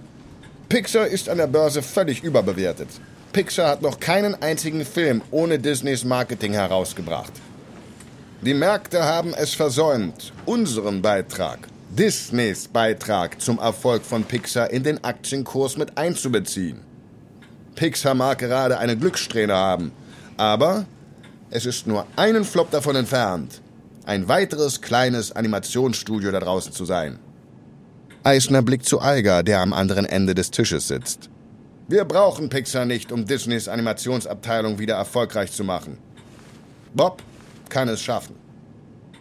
Pixar 0.69 1.07
ist 1.07 1.29
an 1.29 1.37
der 1.37 1.47
Börse 1.47 1.81
völlig 1.81 2.23
überbewertet. 2.23 2.89
Pixar 3.37 3.69
hat 3.69 3.83
noch 3.83 3.99
keinen 3.99 4.33
einzigen 4.41 4.83
Film 4.83 5.21
ohne 5.29 5.59
Disneys 5.59 6.03
Marketing 6.03 6.53
herausgebracht. 6.53 7.31
Die 8.41 8.55
Märkte 8.55 9.03
haben 9.03 9.35
es 9.35 9.53
versäumt, 9.53 10.33
unseren 10.47 11.03
Beitrag, 11.03 11.67
Disneys 11.91 12.67
Beitrag 12.67 13.39
zum 13.39 13.59
Erfolg 13.59 14.03
von 14.03 14.23
Pixar 14.23 14.71
in 14.71 14.81
den 14.81 15.03
Aktienkurs 15.03 15.77
mit 15.77 15.99
einzubeziehen. 15.99 16.79
Pixar 17.75 18.15
mag 18.15 18.39
gerade 18.39 18.79
eine 18.79 18.97
Glückssträhne 18.97 19.53
haben, 19.53 19.91
aber 20.37 20.87
es 21.51 21.67
ist 21.67 21.85
nur 21.85 22.07
einen 22.15 22.43
Flop 22.43 22.71
davon 22.71 22.95
entfernt, 22.95 23.61
ein 24.07 24.27
weiteres 24.27 24.81
kleines 24.81 25.31
Animationsstudio 25.31 26.31
da 26.31 26.39
draußen 26.39 26.71
zu 26.71 26.85
sein. 26.85 27.19
Eisner 28.23 28.63
blickt 28.63 28.87
zu 28.87 28.99
Alga, 28.99 29.43
der 29.43 29.61
am 29.61 29.73
anderen 29.73 30.07
Ende 30.07 30.33
des 30.33 30.49
Tisches 30.49 30.87
sitzt. 30.87 31.29
Wir 31.89 32.03
brauchen 32.03 32.49
Pixar 32.49 32.85
nicht, 32.85 33.13
um 33.13 33.25
Disneys 33.25 33.69
Animationsabteilung 33.69 34.77
wieder 34.77 34.95
erfolgreich 34.95 35.53
zu 35.53 35.63
machen. 35.63 35.97
Bob 36.93 37.23
kann 37.69 37.87
es 37.87 38.01
schaffen. 38.01 38.35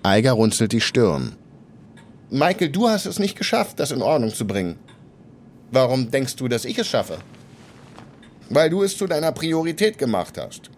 Eiger 0.02 0.32
runzelt 0.32 0.72
die 0.72 0.80
Stirn. 0.80 1.36
Michael, 2.28 2.70
du 2.70 2.88
hast 2.88 3.06
es 3.06 3.20
nicht 3.20 3.38
geschafft, 3.38 3.78
das 3.78 3.92
in 3.92 4.02
Ordnung 4.02 4.34
zu 4.34 4.46
bringen. 4.48 4.78
Warum 5.70 6.10
denkst 6.10 6.34
du, 6.36 6.48
dass 6.48 6.64
ich 6.64 6.76
es 6.78 6.88
schaffe? 6.88 7.18
Weil 8.50 8.68
du 8.70 8.82
es 8.82 8.98
zu 8.98 9.06
deiner 9.06 9.30
Priorität 9.30 9.96
gemacht 9.96 10.36
hast. 10.36 10.70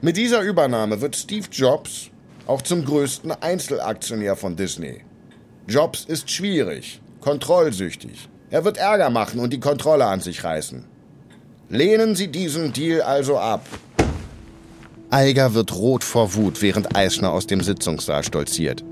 Mit 0.00 0.16
dieser 0.16 0.40
Übernahme 0.40 1.02
wird 1.02 1.16
Steve 1.16 1.46
Jobs 1.52 2.10
auch 2.46 2.62
zum 2.62 2.84
größten 2.84 3.30
Einzelaktionär 3.32 4.36
von 4.36 4.56
Disney. 4.56 5.02
Jobs 5.66 6.06
ist 6.06 6.30
schwierig, 6.30 7.00
kontrollsüchtig. 7.20 8.28
Er 8.50 8.64
wird 8.64 8.78
Ärger 8.78 9.10
machen 9.10 9.40
und 9.40 9.52
die 9.52 9.60
Kontrolle 9.60 10.06
an 10.06 10.20
sich 10.20 10.42
reißen. 10.42 10.84
Lehnen 11.68 12.14
Sie 12.16 12.28
diesen 12.28 12.72
Deal 12.72 13.02
also 13.02 13.38
ab. 13.38 13.66
Eiger 15.10 15.54
wird 15.54 15.74
rot 15.74 16.02
vor 16.02 16.34
Wut, 16.34 16.62
während 16.62 16.96
Eisner 16.96 17.32
aus 17.32 17.46
dem 17.46 17.60
Sitzungssaal 17.62 18.24
stolziert. 18.24 18.84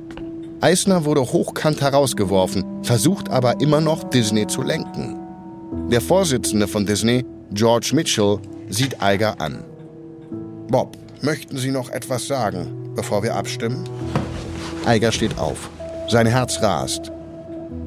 Eisner 0.61 1.05
wurde 1.05 1.21
hochkant 1.21 1.81
herausgeworfen, 1.81 2.65
versucht 2.83 3.31
aber 3.31 3.61
immer 3.61 3.81
noch 3.81 4.05
Disney 4.05 4.47
zu 4.47 4.63
lenken. 4.63 5.19
Der 5.91 6.01
Vorsitzende 6.01 6.69
von 6.69 6.85
Disney, 6.85 7.25
George 7.53 7.91
Mitchell, 7.95 8.39
sieht 8.69 9.03
Eiger 9.03 9.41
an. 9.41 9.65
Bob, 10.69 10.97
möchten 11.23 11.57
Sie 11.57 11.71
noch 11.71 11.91
etwas 11.91 12.27
sagen, 12.27 12.93
bevor 12.95 13.23
wir 13.23 13.35
abstimmen? 13.35 13.85
Eiger 14.85 15.13
steht 15.13 15.39
auf. 15.39 15.71
Sein 16.09 16.27
Herz 16.27 16.61
rast. 16.63 17.13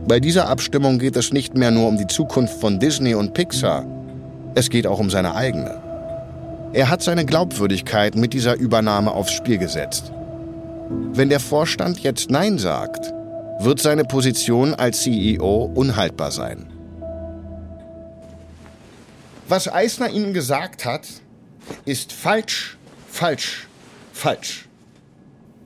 Bei 0.07 0.19
dieser 0.19 0.49
Abstimmung 0.49 0.99
geht 0.99 1.15
es 1.15 1.31
nicht 1.31 1.55
mehr 1.55 1.71
nur 1.71 1.87
um 1.87 1.97
die 1.97 2.07
Zukunft 2.07 2.59
von 2.59 2.79
Disney 2.79 3.13
und 3.13 3.33
Pixar. 3.33 3.85
Es 4.55 4.69
geht 4.69 4.87
auch 4.87 4.99
um 4.99 5.09
seine 5.09 5.35
eigene. 5.35 5.81
Er 6.73 6.89
hat 6.89 7.01
seine 7.01 7.25
Glaubwürdigkeit 7.25 8.15
mit 8.15 8.33
dieser 8.33 8.55
Übernahme 8.55 9.11
aufs 9.11 9.31
Spiel 9.31 9.57
gesetzt. 9.57 10.11
Wenn 11.13 11.29
der 11.29 11.39
Vorstand 11.39 11.99
jetzt 11.99 12.29
Nein 12.29 12.57
sagt, 12.57 13.13
wird 13.59 13.79
seine 13.79 14.03
Position 14.03 14.73
als 14.73 15.01
CEO 15.01 15.71
unhaltbar 15.75 16.31
sein. 16.31 16.67
Was 19.47 19.71
Eisner 19.71 20.09
Ihnen 20.09 20.33
gesagt 20.33 20.85
hat, 20.85 21.07
ist 21.85 22.13
falsch, 22.13 22.77
falsch, 23.07 23.67
falsch. 24.13 24.67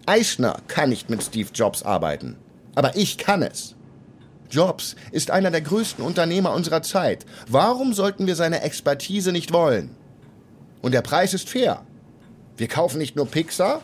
Eisner 0.05 0.57
kann 0.67 0.89
nicht 0.89 1.09
mit 1.09 1.24
Steve 1.24 1.49
Jobs 1.53 1.84
arbeiten, 1.84 2.38
aber 2.76 2.95
ich 2.95 3.17
kann 3.17 3.41
es. 3.41 3.76
Jobs 4.54 4.95
ist 5.12 5.32
einer 5.32 5.49
der 5.49 5.62
größten 5.62 6.06
Unternehmer 6.06 6.54
unserer 6.54 6.84
Zeit. 6.84 7.26
Warum 7.47 7.93
sollten 7.93 8.28
wir 8.28 8.36
seine 8.36 8.62
Expertise 8.62 9.32
nicht 9.32 9.51
wollen? 9.51 9.89
Und 10.82 10.93
der 10.93 11.01
Preis 11.01 11.34
ist 11.34 11.49
fair. 11.49 11.82
Wir 12.56 12.68
kaufen 12.68 12.99
nicht 12.99 13.16
nur 13.16 13.26
Pixar, 13.26 13.82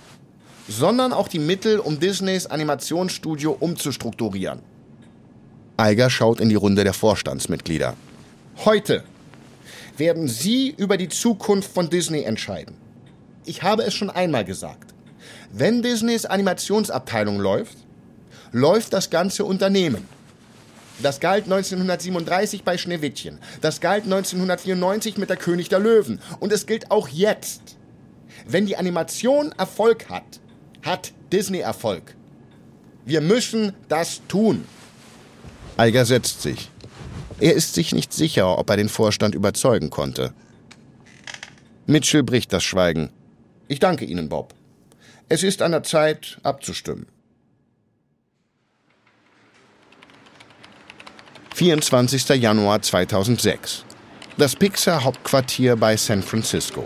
sondern 0.67 1.11
auch 1.11 1.27
die 1.27 1.39
Mittel, 1.39 1.79
um 1.79 1.99
Disneys 1.99 2.45
Animationsstudio 2.45 3.57
umzustrukturieren. 3.59 4.61
Eiger 5.77 6.11
schaut 6.11 6.39
in 6.39 6.49
die 6.49 6.55
Runde 6.55 6.83
der 6.83 6.93
Vorstandsmitglieder. 6.93 7.95
Heute 8.63 9.03
werden 9.97 10.27
Sie 10.27 10.69
über 10.77 10.97
die 10.97 11.09
Zukunft 11.09 11.73
von 11.73 11.89
Disney 11.89 12.21
entscheiden. 12.23 12.75
Ich 13.45 13.63
habe 13.63 13.83
es 13.83 13.95
schon 13.95 14.11
einmal 14.11 14.45
gesagt. 14.45 14.93
Wenn 15.51 15.81
Disneys 15.81 16.25
Animationsabteilung 16.25 17.39
läuft, 17.39 17.77
läuft 18.51 18.93
das 18.93 19.09
ganze 19.09 19.45
Unternehmen. 19.45 20.18
Das 21.01 21.19
galt 21.19 21.45
1937 21.45 22.63
bei 22.63 22.77
Schneewittchen. 22.77 23.39
Das 23.61 23.79
galt 23.79 24.03
1994 24.03 25.17
mit 25.17 25.29
der 25.29 25.37
König 25.37 25.69
der 25.69 25.79
Löwen. 25.79 26.19
Und 26.39 26.51
es 26.51 26.65
gilt 26.65 26.91
auch 26.91 27.07
jetzt. 27.07 27.77
Wenn 28.47 28.65
die 28.65 28.77
Animation 28.77 29.53
Erfolg 29.57 30.09
hat, 30.09 30.39
hat 30.81 31.13
Disney 31.31 31.59
Erfolg. 31.59 32.15
Wir 33.05 33.21
müssen 33.21 33.73
das 33.87 34.21
tun. 34.27 34.65
Eiger 35.77 36.05
setzt 36.05 36.41
sich. 36.41 36.69
Er 37.39 37.53
ist 37.53 37.73
sich 37.73 37.93
nicht 37.93 38.11
sicher, 38.11 38.57
ob 38.57 38.69
er 38.69 38.77
den 38.77 38.89
Vorstand 38.89 39.33
überzeugen 39.33 39.89
konnte. 39.89 40.33
Mitchell 41.85 42.23
bricht 42.23 42.51
das 42.51 42.63
Schweigen. 42.63 43.09
Ich 43.69 43.79
danke 43.79 44.03
Ihnen, 44.03 44.27
Bob. 44.27 44.53
Es 45.29 45.43
ist 45.43 45.61
an 45.61 45.71
der 45.71 45.83
Zeit, 45.83 46.39
abzustimmen. 46.43 47.05
24. 51.59 52.41
Januar 52.41 52.81
2006. 52.81 53.83
Das 54.37 54.55
Pixar-Hauptquartier 54.55 55.75
bei 55.75 55.97
San 55.97 56.23
Francisco. 56.23 56.85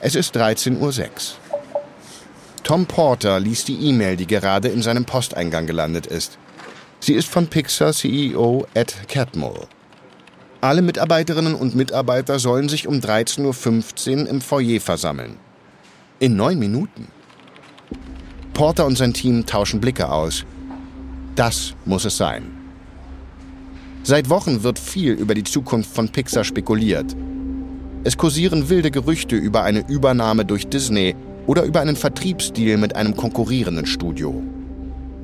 Es 0.00 0.16
ist 0.16 0.36
13.06 0.36 0.80
Uhr. 0.80 1.10
Tom 2.64 2.86
Porter 2.86 3.38
liest 3.38 3.68
die 3.68 3.78
E-Mail, 3.88 4.16
die 4.16 4.26
gerade 4.26 4.66
in 4.66 4.82
seinem 4.82 5.04
Posteingang 5.04 5.68
gelandet 5.68 6.08
ist. 6.08 6.36
Sie 6.98 7.12
ist 7.12 7.28
von 7.28 7.46
Pixar 7.46 7.92
CEO 7.92 8.66
Ed 8.74 8.92
Catmull. 9.06 9.68
Alle 10.60 10.82
Mitarbeiterinnen 10.82 11.54
und 11.54 11.76
Mitarbeiter 11.76 12.40
sollen 12.40 12.68
sich 12.68 12.88
um 12.88 12.96
13.15 12.96 14.22
Uhr 14.24 14.28
im 14.28 14.40
Foyer 14.40 14.80
versammeln. 14.80 15.36
In 16.18 16.34
neun 16.34 16.58
Minuten. 16.58 17.06
Porter 18.52 18.84
und 18.84 18.98
sein 18.98 19.14
Team 19.14 19.46
tauschen 19.46 19.80
Blicke 19.80 20.08
aus. 20.08 20.44
Das 21.36 21.74
muss 21.84 22.04
es 22.04 22.16
sein. 22.16 22.55
Seit 24.08 24.30
Wochen 24.30 24.62
wird 24.62 24.78
viel 24.78 25.14
über 25.14 25.34
die 25.34 25.42
Zukunft 25.42 25.92
von 25.92 26.08
Pixar 26.08 26.44
spekuliert. 26.44 27.16
Es 28.04 28.16
kursieren 28.16 28.68
wilde 28.68 28.92
Gerüchte 28.92 29.34
über 29.34 29.64
eine 29.64 29.80
Übernahme 29.88 30.44
durch 30.44 30.68
Disney 30.68 31.16
oder 31.48 31.64
über 31.64 31.80
einen 31.80 31.96
Vertriebsdeal 31.96 32.76
mit 32.76 32.94
einem 32.94 33.16
konkurrierenden 33.16 33.84
Studio. 33.84 34.44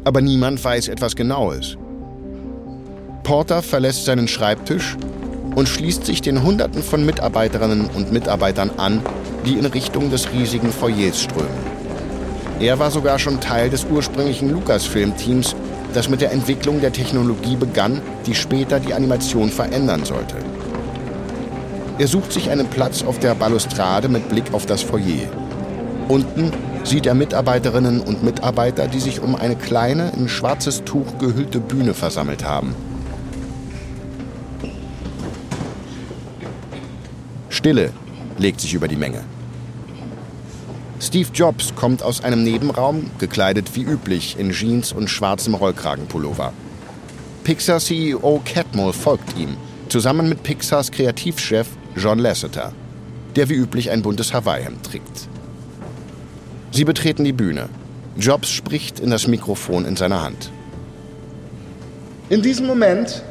Aber 0.03 0.21
niemand 0.21 0.65
weiß 0.65 0.89
etwas 0.89 1.15
Genaues. 1.15 1.79
Porter 3.23 3.63
verlässt 3.63 4.05
seinen 4.05 4.27
Schreibtisch 4.27 4.97
und 5.55 5.69
schließt 5.69 6.05
sich 6.05 6.21
den 6.21 6.43
Hunderten 6.43 6.83
von 6.83 7.07
Mitarbeiterinnen 7.07 7.89
und 7.95 8.11
Mitarbeitern 8.11 8.73
an, 8.79 9.01
die 9.47 9.59
in 9.59 9.67
Richtung 9.67 10.11
des 10.11 10.33
riesigen 10.33 10.73
Foyers 10.73 11.23
strömen. 11.23 11.73
Er 12.59 12.81
war 12.81 12.91
sogar 12.91 13.21
schon 13.21 13.41
Teil 13.41 13.71
des 13.71 13.85
ursprünglichen 13.85 14.51
Lucasfilm-Teams 14.51 15.55
das 15.93 16.09
mit 16.09 16.21
der 16.21 16.33
Entwicklung 16.33 16.81
der 16.81 16.93
Technologie 16.93 17.57
begann, 17.57 18.01
die 18.27 18.35
später 18.35 18.81
die 18.81 18.95
Animation 18.95 19.51
verändern 19.51 20.05
sollte. 20.05 20.37
Er 21.99 22.09
sucht 22.09 22.33
sich 22.33 22.51
einen 22.51 22.67
Platz 22.69 23.03
auf 23.03 23.19
der 23.19 23.35
Balustrade 23.35 24.09
mit 24.09 24.29
Blick 24.29 24.53
auf 24.53 24.67
das 24.67 24.83
Foyer. 24.83 25.29
Unten 26.09 26.53
sieht 26.85 27.07
er 27.07 27.15
Mitarbeiterinnen 27.15 28.01
und 28.01 28.25
Mitarbeiter, 28.25 28.89
die 28.89 29.01
sich 29.01 29.21
um 29.21 29.37
eine 29.37 29.57
kleine, 29.57 30.13
in 30.17 30.29
schwarzes 30.29 30.85
Tuch 30.85 31.19
gehüllte 31.19 31.61
Bühne 31.61 31.95
versammelt 31.95 32.45
haben. 32.45 32.75
Stille 37.49 37.93
legt 38.39 38.61
sich 38.61 38.75
über 38.75 38.89
die 38.89 38.97
Menge. 38.97 39.21
Steve 41.03 41.31
Jobs 41.35 41.75
kommt 41.75 42.05
aus 42.05 42.23
einem 42.23 42.45
Nebenraum, 42.45 43.11
gekleidet 43.19 43.75
wie 43.75 43.83
üblich 43.83 44.37
in 44.39 44.53
Jeans 44.53 44.93
und 44.93 45.11
schwarzem 45.11 45.55
Rollkragenpullover. 45.55 46.53
Pixar-CEO 47.43 48.41
Catmull 48.45 48.93
folgt 48.93 49.37
ihm, 49.37 49.57
zusammen 49.89 50.29
mit 50.29 50.45
Pixars 50.45 50.93
Kreativchef 50.93 51.67
John 51.97 52.21
Lasseter, 52.21 52.73
der 53.35 53.49
wie 53.49 53.55
üblich 53.55 53.91
ein 53.91 54.03
buntes 54.03 54.33
Hawaii-Hemd 54.33 54.85
trägt. 54.85 55.27
Sie 56.71 56.85
betreten 56.85 57.25
die 57.25 57.33
Bühne. 57.33 57.69
Jobs 58.17 58.51
spricht 58.51 59.01
in 59.01 59.11
das 59.11 59.27
Mikrofon 59.27 59.85
in 59.85 59.97
seiner 59.97 60.23
Hand. 60.23 60.53
In 62.29 62.43
diesem 62.43 62.69
Moment 62.69 63.25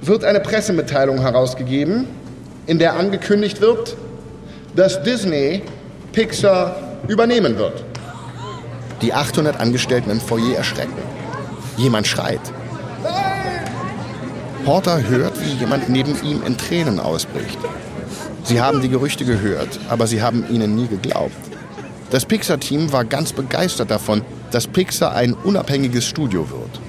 wird 0.00 0.24
eine 0.24 0.40
Pressemitteilung 0.40 1.20
herausgegeben, 1.20 2.06
in 2.66 2.78
der 2.78 2.94
angekündigt 2.94 3.60
wird, 3.60 3.98
dass 4.74 5.02
Disney 5.02 5.60
Pixar 6.12 6.74
übernehmen 7.06 7.56
wird. 7.56 7.84
Die 9.00 9.14
800 9.14 9.60
Angestellten 9.60 10.10
im 10.10 10.20
Foyer 10.20 10.56
erschrecken. 10.56 10.98
Jemand 11.76 12.06
schreit. 12.08 12.40
Porter 14.64 15.08
hört, 15.08 15.40
wie 15.40 15.52
jemand 15.52 15.88
neben 15.88 16.20
ihm 16.22 16.42
in 16.44 16.58
Tränen 16.58 16.98
ausbricht. 16.98 17.58
Sie 18.42 18.60
haben 18.60 18.80
die 18.80 18.88
Gerüchte 18.88 19.24
gehört, 19.24 19.78
aber 19.88 20.08
sie 20.08 20.20
haben 20.20 20.44
ihnen 20.50 20.74
nie 20.74 20.88
geglaubt. 20.88 21.32
Das 22.10 22.26
Pixar-Team 22.26 22.92
war 22.92 23.04
ganz 23.04 23.32
begeistert 23.32 23.92
davon, 23.92 24.22
dass 24.50 24.66
Pixar 24.66 25.14
ein 25.14 25.34
unabhängiges 25.34 26.06
Studio 26.06 26.50
wird. 26.50 26.80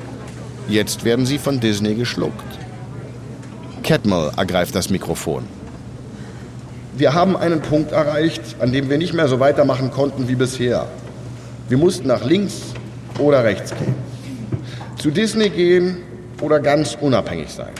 Jetzt 0.68 1.06
werden 1.06 1.28
sie 1.28 1.38
von 1.38 1.60
Disney 1.60 1.94
geschluckt. 1.94 2.58
Catmull 3.84 4.32
ergreift 4.36 4.74
das 4.74 4.90
Mikrofon 4.90 5.61
wir 6.94 7.14
haben 7.14 7.38
einen 7.38 7.62
Punkt 7.62 7.92
erreicht, 7.92 8.42
an 8.60 8.72
dem 8.72 8.90
wir 8.90 8.98
nicht 8.98 9.14
mehr 9.14 9.28
so 9.28 9.40
weitermachen 9.40 9.92
konnten 9.92 10.28
wie 10.28 10.36
bisher. 10.36 10.88
Wir 11.70 11.78
mussten 11.78 12.08
nach 12.08 12.26
links 12.26 12.74
oder 13.18 13.44
rechts 13.44 13.72
gehen. 13.72 13.96
Zu 14.98 15.10
Disney 15.10 15.50
gehen 15.50 15.98
oder 16.42 16.60
ganz 16.60 16.98
unabhängig 17.00 17.50
sein. 17.50 17.72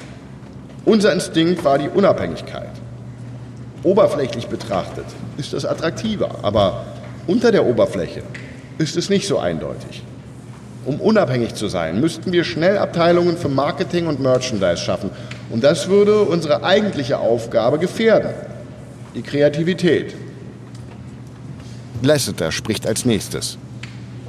Unser 0.86 1.12
Instinkt 1.14 1.64
war 1.66 1.78
die 1.78 1.90
Unabhängigkeit. 1.90 2.72
Oberflächlich 3.84 4.48
betrachtet 4.48 5.06
ist 5.38 5.54
das 5.54 5.66
attraktiver, 5.66 6.30
aber 6.44 6.86
unter 7.28 7.52
der 7.52 7.66
Oberfläche 7.66 8.24
ist 8.78 8.96
es 8.96 9.10
nicht 9.10 9.28
so 9.28 9.40
eindeutig. 9.40 10.04
Um 10.86 11.00
unabhängig 11.00 11.54
zu 11.54 11.68
sein, 11.68 12.00
müssten 12.00 12.32
wir 12.32 12.44
schnell 12.44 12.78
Abteilungen 12.78 13.38
für 13.38 13.50
Marketing 13.50 14.08
und 14.08 14.20
Merchandise 14.20 14.78
schaffen. 14.78 15.12
Und 15.52 15.64
das 15.64 15.90
würde 15.90 16.22
unsere 16.22 16.64
eigentliche 16.64 17.20
Aufgabe 17.20 17.78
gefährden 17.78 18.32
die 19.16 19.22
Kreativität. 19.22 20.16
Lasseter 22.02 22.52
spricht 22.52 22.88
als 22.88 23.06
nächstes. 23.06 23.58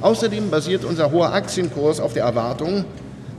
Außerdem 0.01 0.49
basiert 0.49 0.83
unser 0.83 1.11
hoher 1.11 1.33
Aktienkurs 1.33 1.99
auf 1.99 2.13
der 2.13 2.23
Erwartung, 2.23 2.85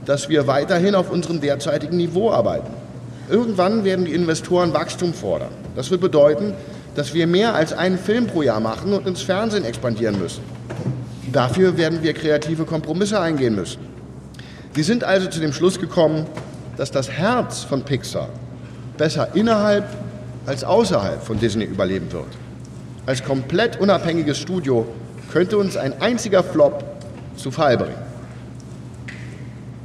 dass 0.05 0.29
wir 0.29 0.47
weiterhin 0.47 0.95
auf 0.95 1.11
unserem 1.11 1.39
derzeitigen 1.39 1.97
Niveau 1.97 2.31
arbeiten. 2.31 2.71
Irgendwann 3.29 3.83
werden 3.83 4.05
die 4.05 4.13
Investoren 4.13 4.73
Wachstum 4.73 5.13
fordern. 5.13 5.51
Das 5.75 5.89
wird 5.91 6.01
bedeuten, 6.01 6.53
dass 6.95 7.13
wir 7.13 7.27
mehr 7.27 7.53
als 7.55 7.73
einen 7.73 7.97
Film 7.97 8.27
pro 8.27 8.41
Jahr 8.41 8.59
machen 8.59 8.93
und 8.93 9.07
ins 9.07 9.21
Fernsehen 9.21 9.65
expandieren 9.65 10.19
müssen. 10.19 10.43
Dafür 11.31 11.77
werden 11.77 12.01
wir 12.01 12.13
kreative 12.13 12.65
Kompromisse 12.65 13.19
eingehen 13.19 13.55
müssen. 13.55 13.79
Wir 14.73 14.83
sind 14.83 15.03
also 15.03 15.27
zu 15.27 15.39
dem 15.39 15.53
Schluss 15.53 15.79
gekommen, 15.79 16.25
dass 16.77 16.91
das 16.91 17.09
Herz 17.09 17.63
von 17.63 17.83
Pixar 17.83 18.29
besser 18.97 19.29
innerhalb 19.33 19.85
als 20.45 20.63
außerhalb 20.63 21.23
von 21.23 21.39
Disney 21.39 21.65
überleben 21.65 22.11
wird. 22.11 22.27
Als 23.05 23.23
komplett 23.23 23.79
unabhängiges 23.79 24.37
Studio 24.37 24.87
könnte 25.31 25.57
uns 25.57 25.77
ein 25.77 26.01
einziger 26.01 26.43
Flop 26.43 26.83
zu 27.35 27.51
Fall 27.51 27.77
bringen. 27.77 28.05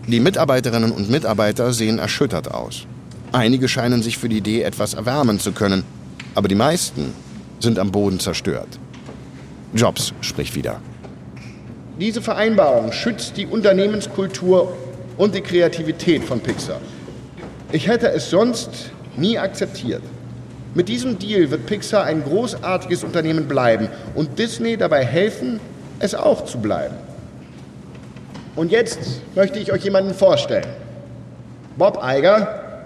Die 0.07 0.21
Mitarbeiterinnen 0.21 0.93
und 0.93 1.11
Mitarbeiter 1.11 1.73
sehen 1.73 1.99
erschüttert 1.99 2.51
aus. 2.51 2.87
Einige 3.33 3.69
scheinen 3.69 4.03
sich 4.03 4.19
für 4.19 4.29
die 4.29 4.39
Idee 4.39 4.63
etwas 4.63 4.95
erwärmen 4.95 5.39
zu 5.39 5.53
können, 5.53 5.85
aber 6.35 6.49
die 6.49 6.55
meisten 6.55 7.13
sind 7.61 7.79
am 7.79 7.93
Boden 7.93 8.19
zerstört. 8.19 8.79
Jobs 9.73 10.13
spricht 10.21 10.57
wieder. 10.57 10.81
Diese 12.01 12.23
Vereinbarung 12.23 12.93
schützt 12.93 13.37
die 13.37 13.47
Unternehmenskultur 13.47 14.75
und 15.17 15.35
die 15.35 15.43
Kreativität 15.43 16.25
von 16.25 16.41
Pixar. 16.41 16.81
Ich 17.73 17.87
hätte 17.87 18.11
es 18.11 18.31
sonst 18.31 18.91
nie 19.17 19.39
akzeptiert. 19.39 20.03
Mit 20.75 20.89
diesem 20.89 21.18
Deal 21.18 21.51
wird 21.51 21.66
Pixar 21.66 22.05
ein 22.05 22.23
großartiges 22.23 23.03
Unternehmen 23.03 23.49
bleiben 23.49 23.89
und 24.14 24.39
Disney 24.39 24.77
dabei 24.77 25.05
helfen, 25.05 25.59
es 25.99 26.14
auch 26.14 26.45
zu 26.45 26.59
bleiben. 26.59 26.95
Und 28.55 28.71
jetzt 28.71 28.99
möchte 29.35 29.59
ich 29.59 29.73
euch 29.73 29.83
jemanden 29.83 30.14
vorstellen. 30.14 30.66
Bob 31.77 32.01
Iger, 32.05 32.85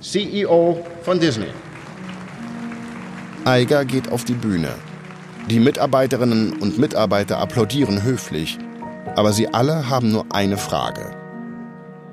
CEO 0.00 0.84
von 1.02 1.20
Disney. 1.20 1.46
Iger 3.46 3.84
geht 3.84 4.10
auf 4.10 4.24
die 4.24 4.34
Bühne. 4.34 4.68
Die 5.48 5.58
Mitarbeiterinnen 5.58 6.54
und 6.60 6.78
Mitarbeiter 6.78 7.38
applaudieren 7.38 8.02
höflich, 8.02 8.58
aber 9.16 9.32
sie 9.32 9.52
alle 9.52 9.88
haben 9.88 10.12
nur 10.12 10.26
eine 10.30 10.56
Frage. 10.56 11.10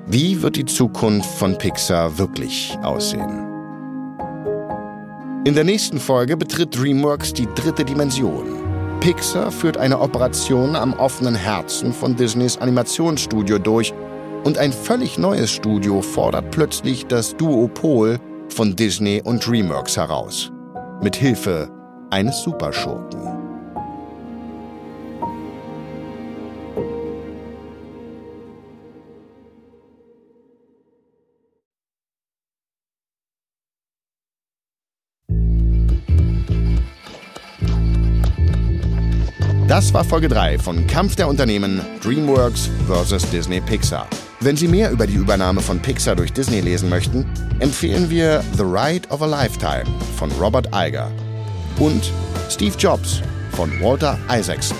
Wie 0.06 0.42
wird 0.42 0.56
die 0.56 0.64
Zukunft 0.64 1.30
von 1.38 1.56
Pixar 1.58 2.18
wirklich 2.18 2.76
aussehen? 2.82 3.49
In 5.46 5.54
der 5.54 5.64
nächsten 5.64 5.98
Folge 5.98 6.36
betritt 6.36 6.78
DreamWorks 6.78 7.32
die 7.32 7.48
dritte 7.54 7.82
Dimension. 7.82 8.44
Pixar 9.00 9.50
führt 9.50 9.78
eine 9.78 9.98
Operation 9.98 10.76
am 10.76 10.92
offenen 10.92 11.34
Herzen 11.34 11.94
von 11.94 12.14
Disneys 12.14 12.58
Animationsstudio 12.58 13.58
durch 13.58 13.94
Und 14.44 14.58
ein 14.58 14.70
völlig 14.70 15.16
neues 15.16 15.50
Studio 15.50 16.02
fordert 16.02 16.50
plötzlich 16.50 17.06
das 17.06 17.34
Duopol 17.38 18.18
von 18.50 18.76
Disney 18.76 19.22
und 19.24 19.46
DreamWorks 19.46 19.96
heraus. 19.96 20.52
Mit 21.02 21.16
Hilfe 21.16 21.70
eines 22.10 22.42
Superschurken. 22.42 23.39
Das 39.80 39.94
war 39.94 40.04
Folge 40.04 40.28
3 40.28 40.58
von 40.58 40.86
Kampf 40.86 41.16
der 41.16 41.26
Unternehmen 41.26 41.80
DreamWorks 42.02 42.68
vs. 42.86 43.30
Disney 43.30 43.62
Pixar. 43.62 44.06
Wenn 44.40 44.54
Sie 44.54 44.68
mehr 44.68 44.90
über 44.90 45.06
die 45.06 45.14
Übernahme 45.14 45.62
von 45.62 45.80
Pixar 45.80 46.14
durch 46.14 46.34
Disney 46.34 46.60
lesen 46.60 46.90
möchten, 46.90 47.24
empfehlen 47.60 48.10
wir 48.10 48.44
The 48.58 48.62
Ride 48.62 49.08
of 49.08 49.22
a 49.22 49.26
Lifetime 49.26 49.86
von 50.18 50.30
Robert 50.32 50.68
Iger 50.74 51.10
und 51.78 52.12
Steve 52.50 52.76
Jobs 52.76 53.22
von 53.52 53.70
Walter 53.80 54.18
Isaacson. 54.30 54.76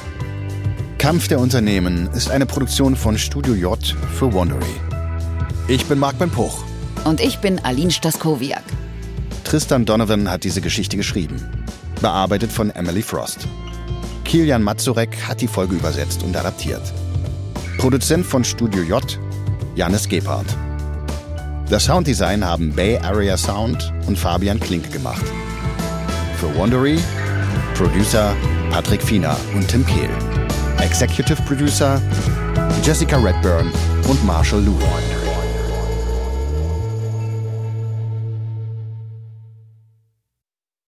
Kampf 0.99 1.29
der 1.29 1.41
Unternehmen 1.41 2.11
ist 2.13 2.31
eine 2.31 2.45
Produktion 2.45 2.95
von 2.95 3.17
Studio 3.17 3.55
J 3.55 3.97
für 4.19 4.31
Wondery. 4.31 4.77
Ich 5.67 5.87
bin 5.87 5.99
Marc 5.99 6.19
Ben 6.19 6.29
Puch. 6.29 6.63
Und 7.07 7.23
ich 7.23 7.39
bin 7.39 7.59
Aline 7.61 7.91
Staskowiak. 7.91 8.65
Tristan 9.45 9.87
Donovan 9.87 10.31
hat 10.31 10.45
diese 10.45 10.61
Geschichte 10.61 10.99
geschrieben. 10.99 11.41
Bearbeitet 12.03 12.53
von 12.53 12.69
Emily 12.69 13.01
Frost. 13.01 13.49
Kilian 14.31 14.63
Mazurek 14.63 15.27
hat 15.27 15.41
die 15.41 15.49
Folge 15.49 15.75
übersetzt 15.75 16.23
und 16.23 16.37
adaptiert. 16.37 16.93
Produzent 17.79 18.25
von 18.25 18.45
Studio 18.45 18.81
J, 18.85 19.19
Janis 19.75 20.09
Gebhardt. 20.09 20.47
Das 21.69 21.87
Sounddesign 21.87 22.45
haben 22.45 22.73
Bay 22.73 22.97
Area 22.99 23.37
Sound 23.37 23.93
und 24.07 24.17
Fabian 24.17 24.61
Klinke 24.61 24.89
gemacht. 24.91 25.25
Für 26.39 26.55
Wondery, 26.55 27.01
Producer 27.75 28.37
Patrick 28.71 29.03
Fiener 29.03 29.37
und 29.53 29.67
Tim 29.67 29.85
Kehl. 29.85 30.11
Executive 30.79 31.43
Producer 31.43 32.01
Jessica 32.85 33.17
Redburn 33.17 33.69
und 34.09 34.25
Marshall 34.25 34.61
Leroy. 34.61 35.20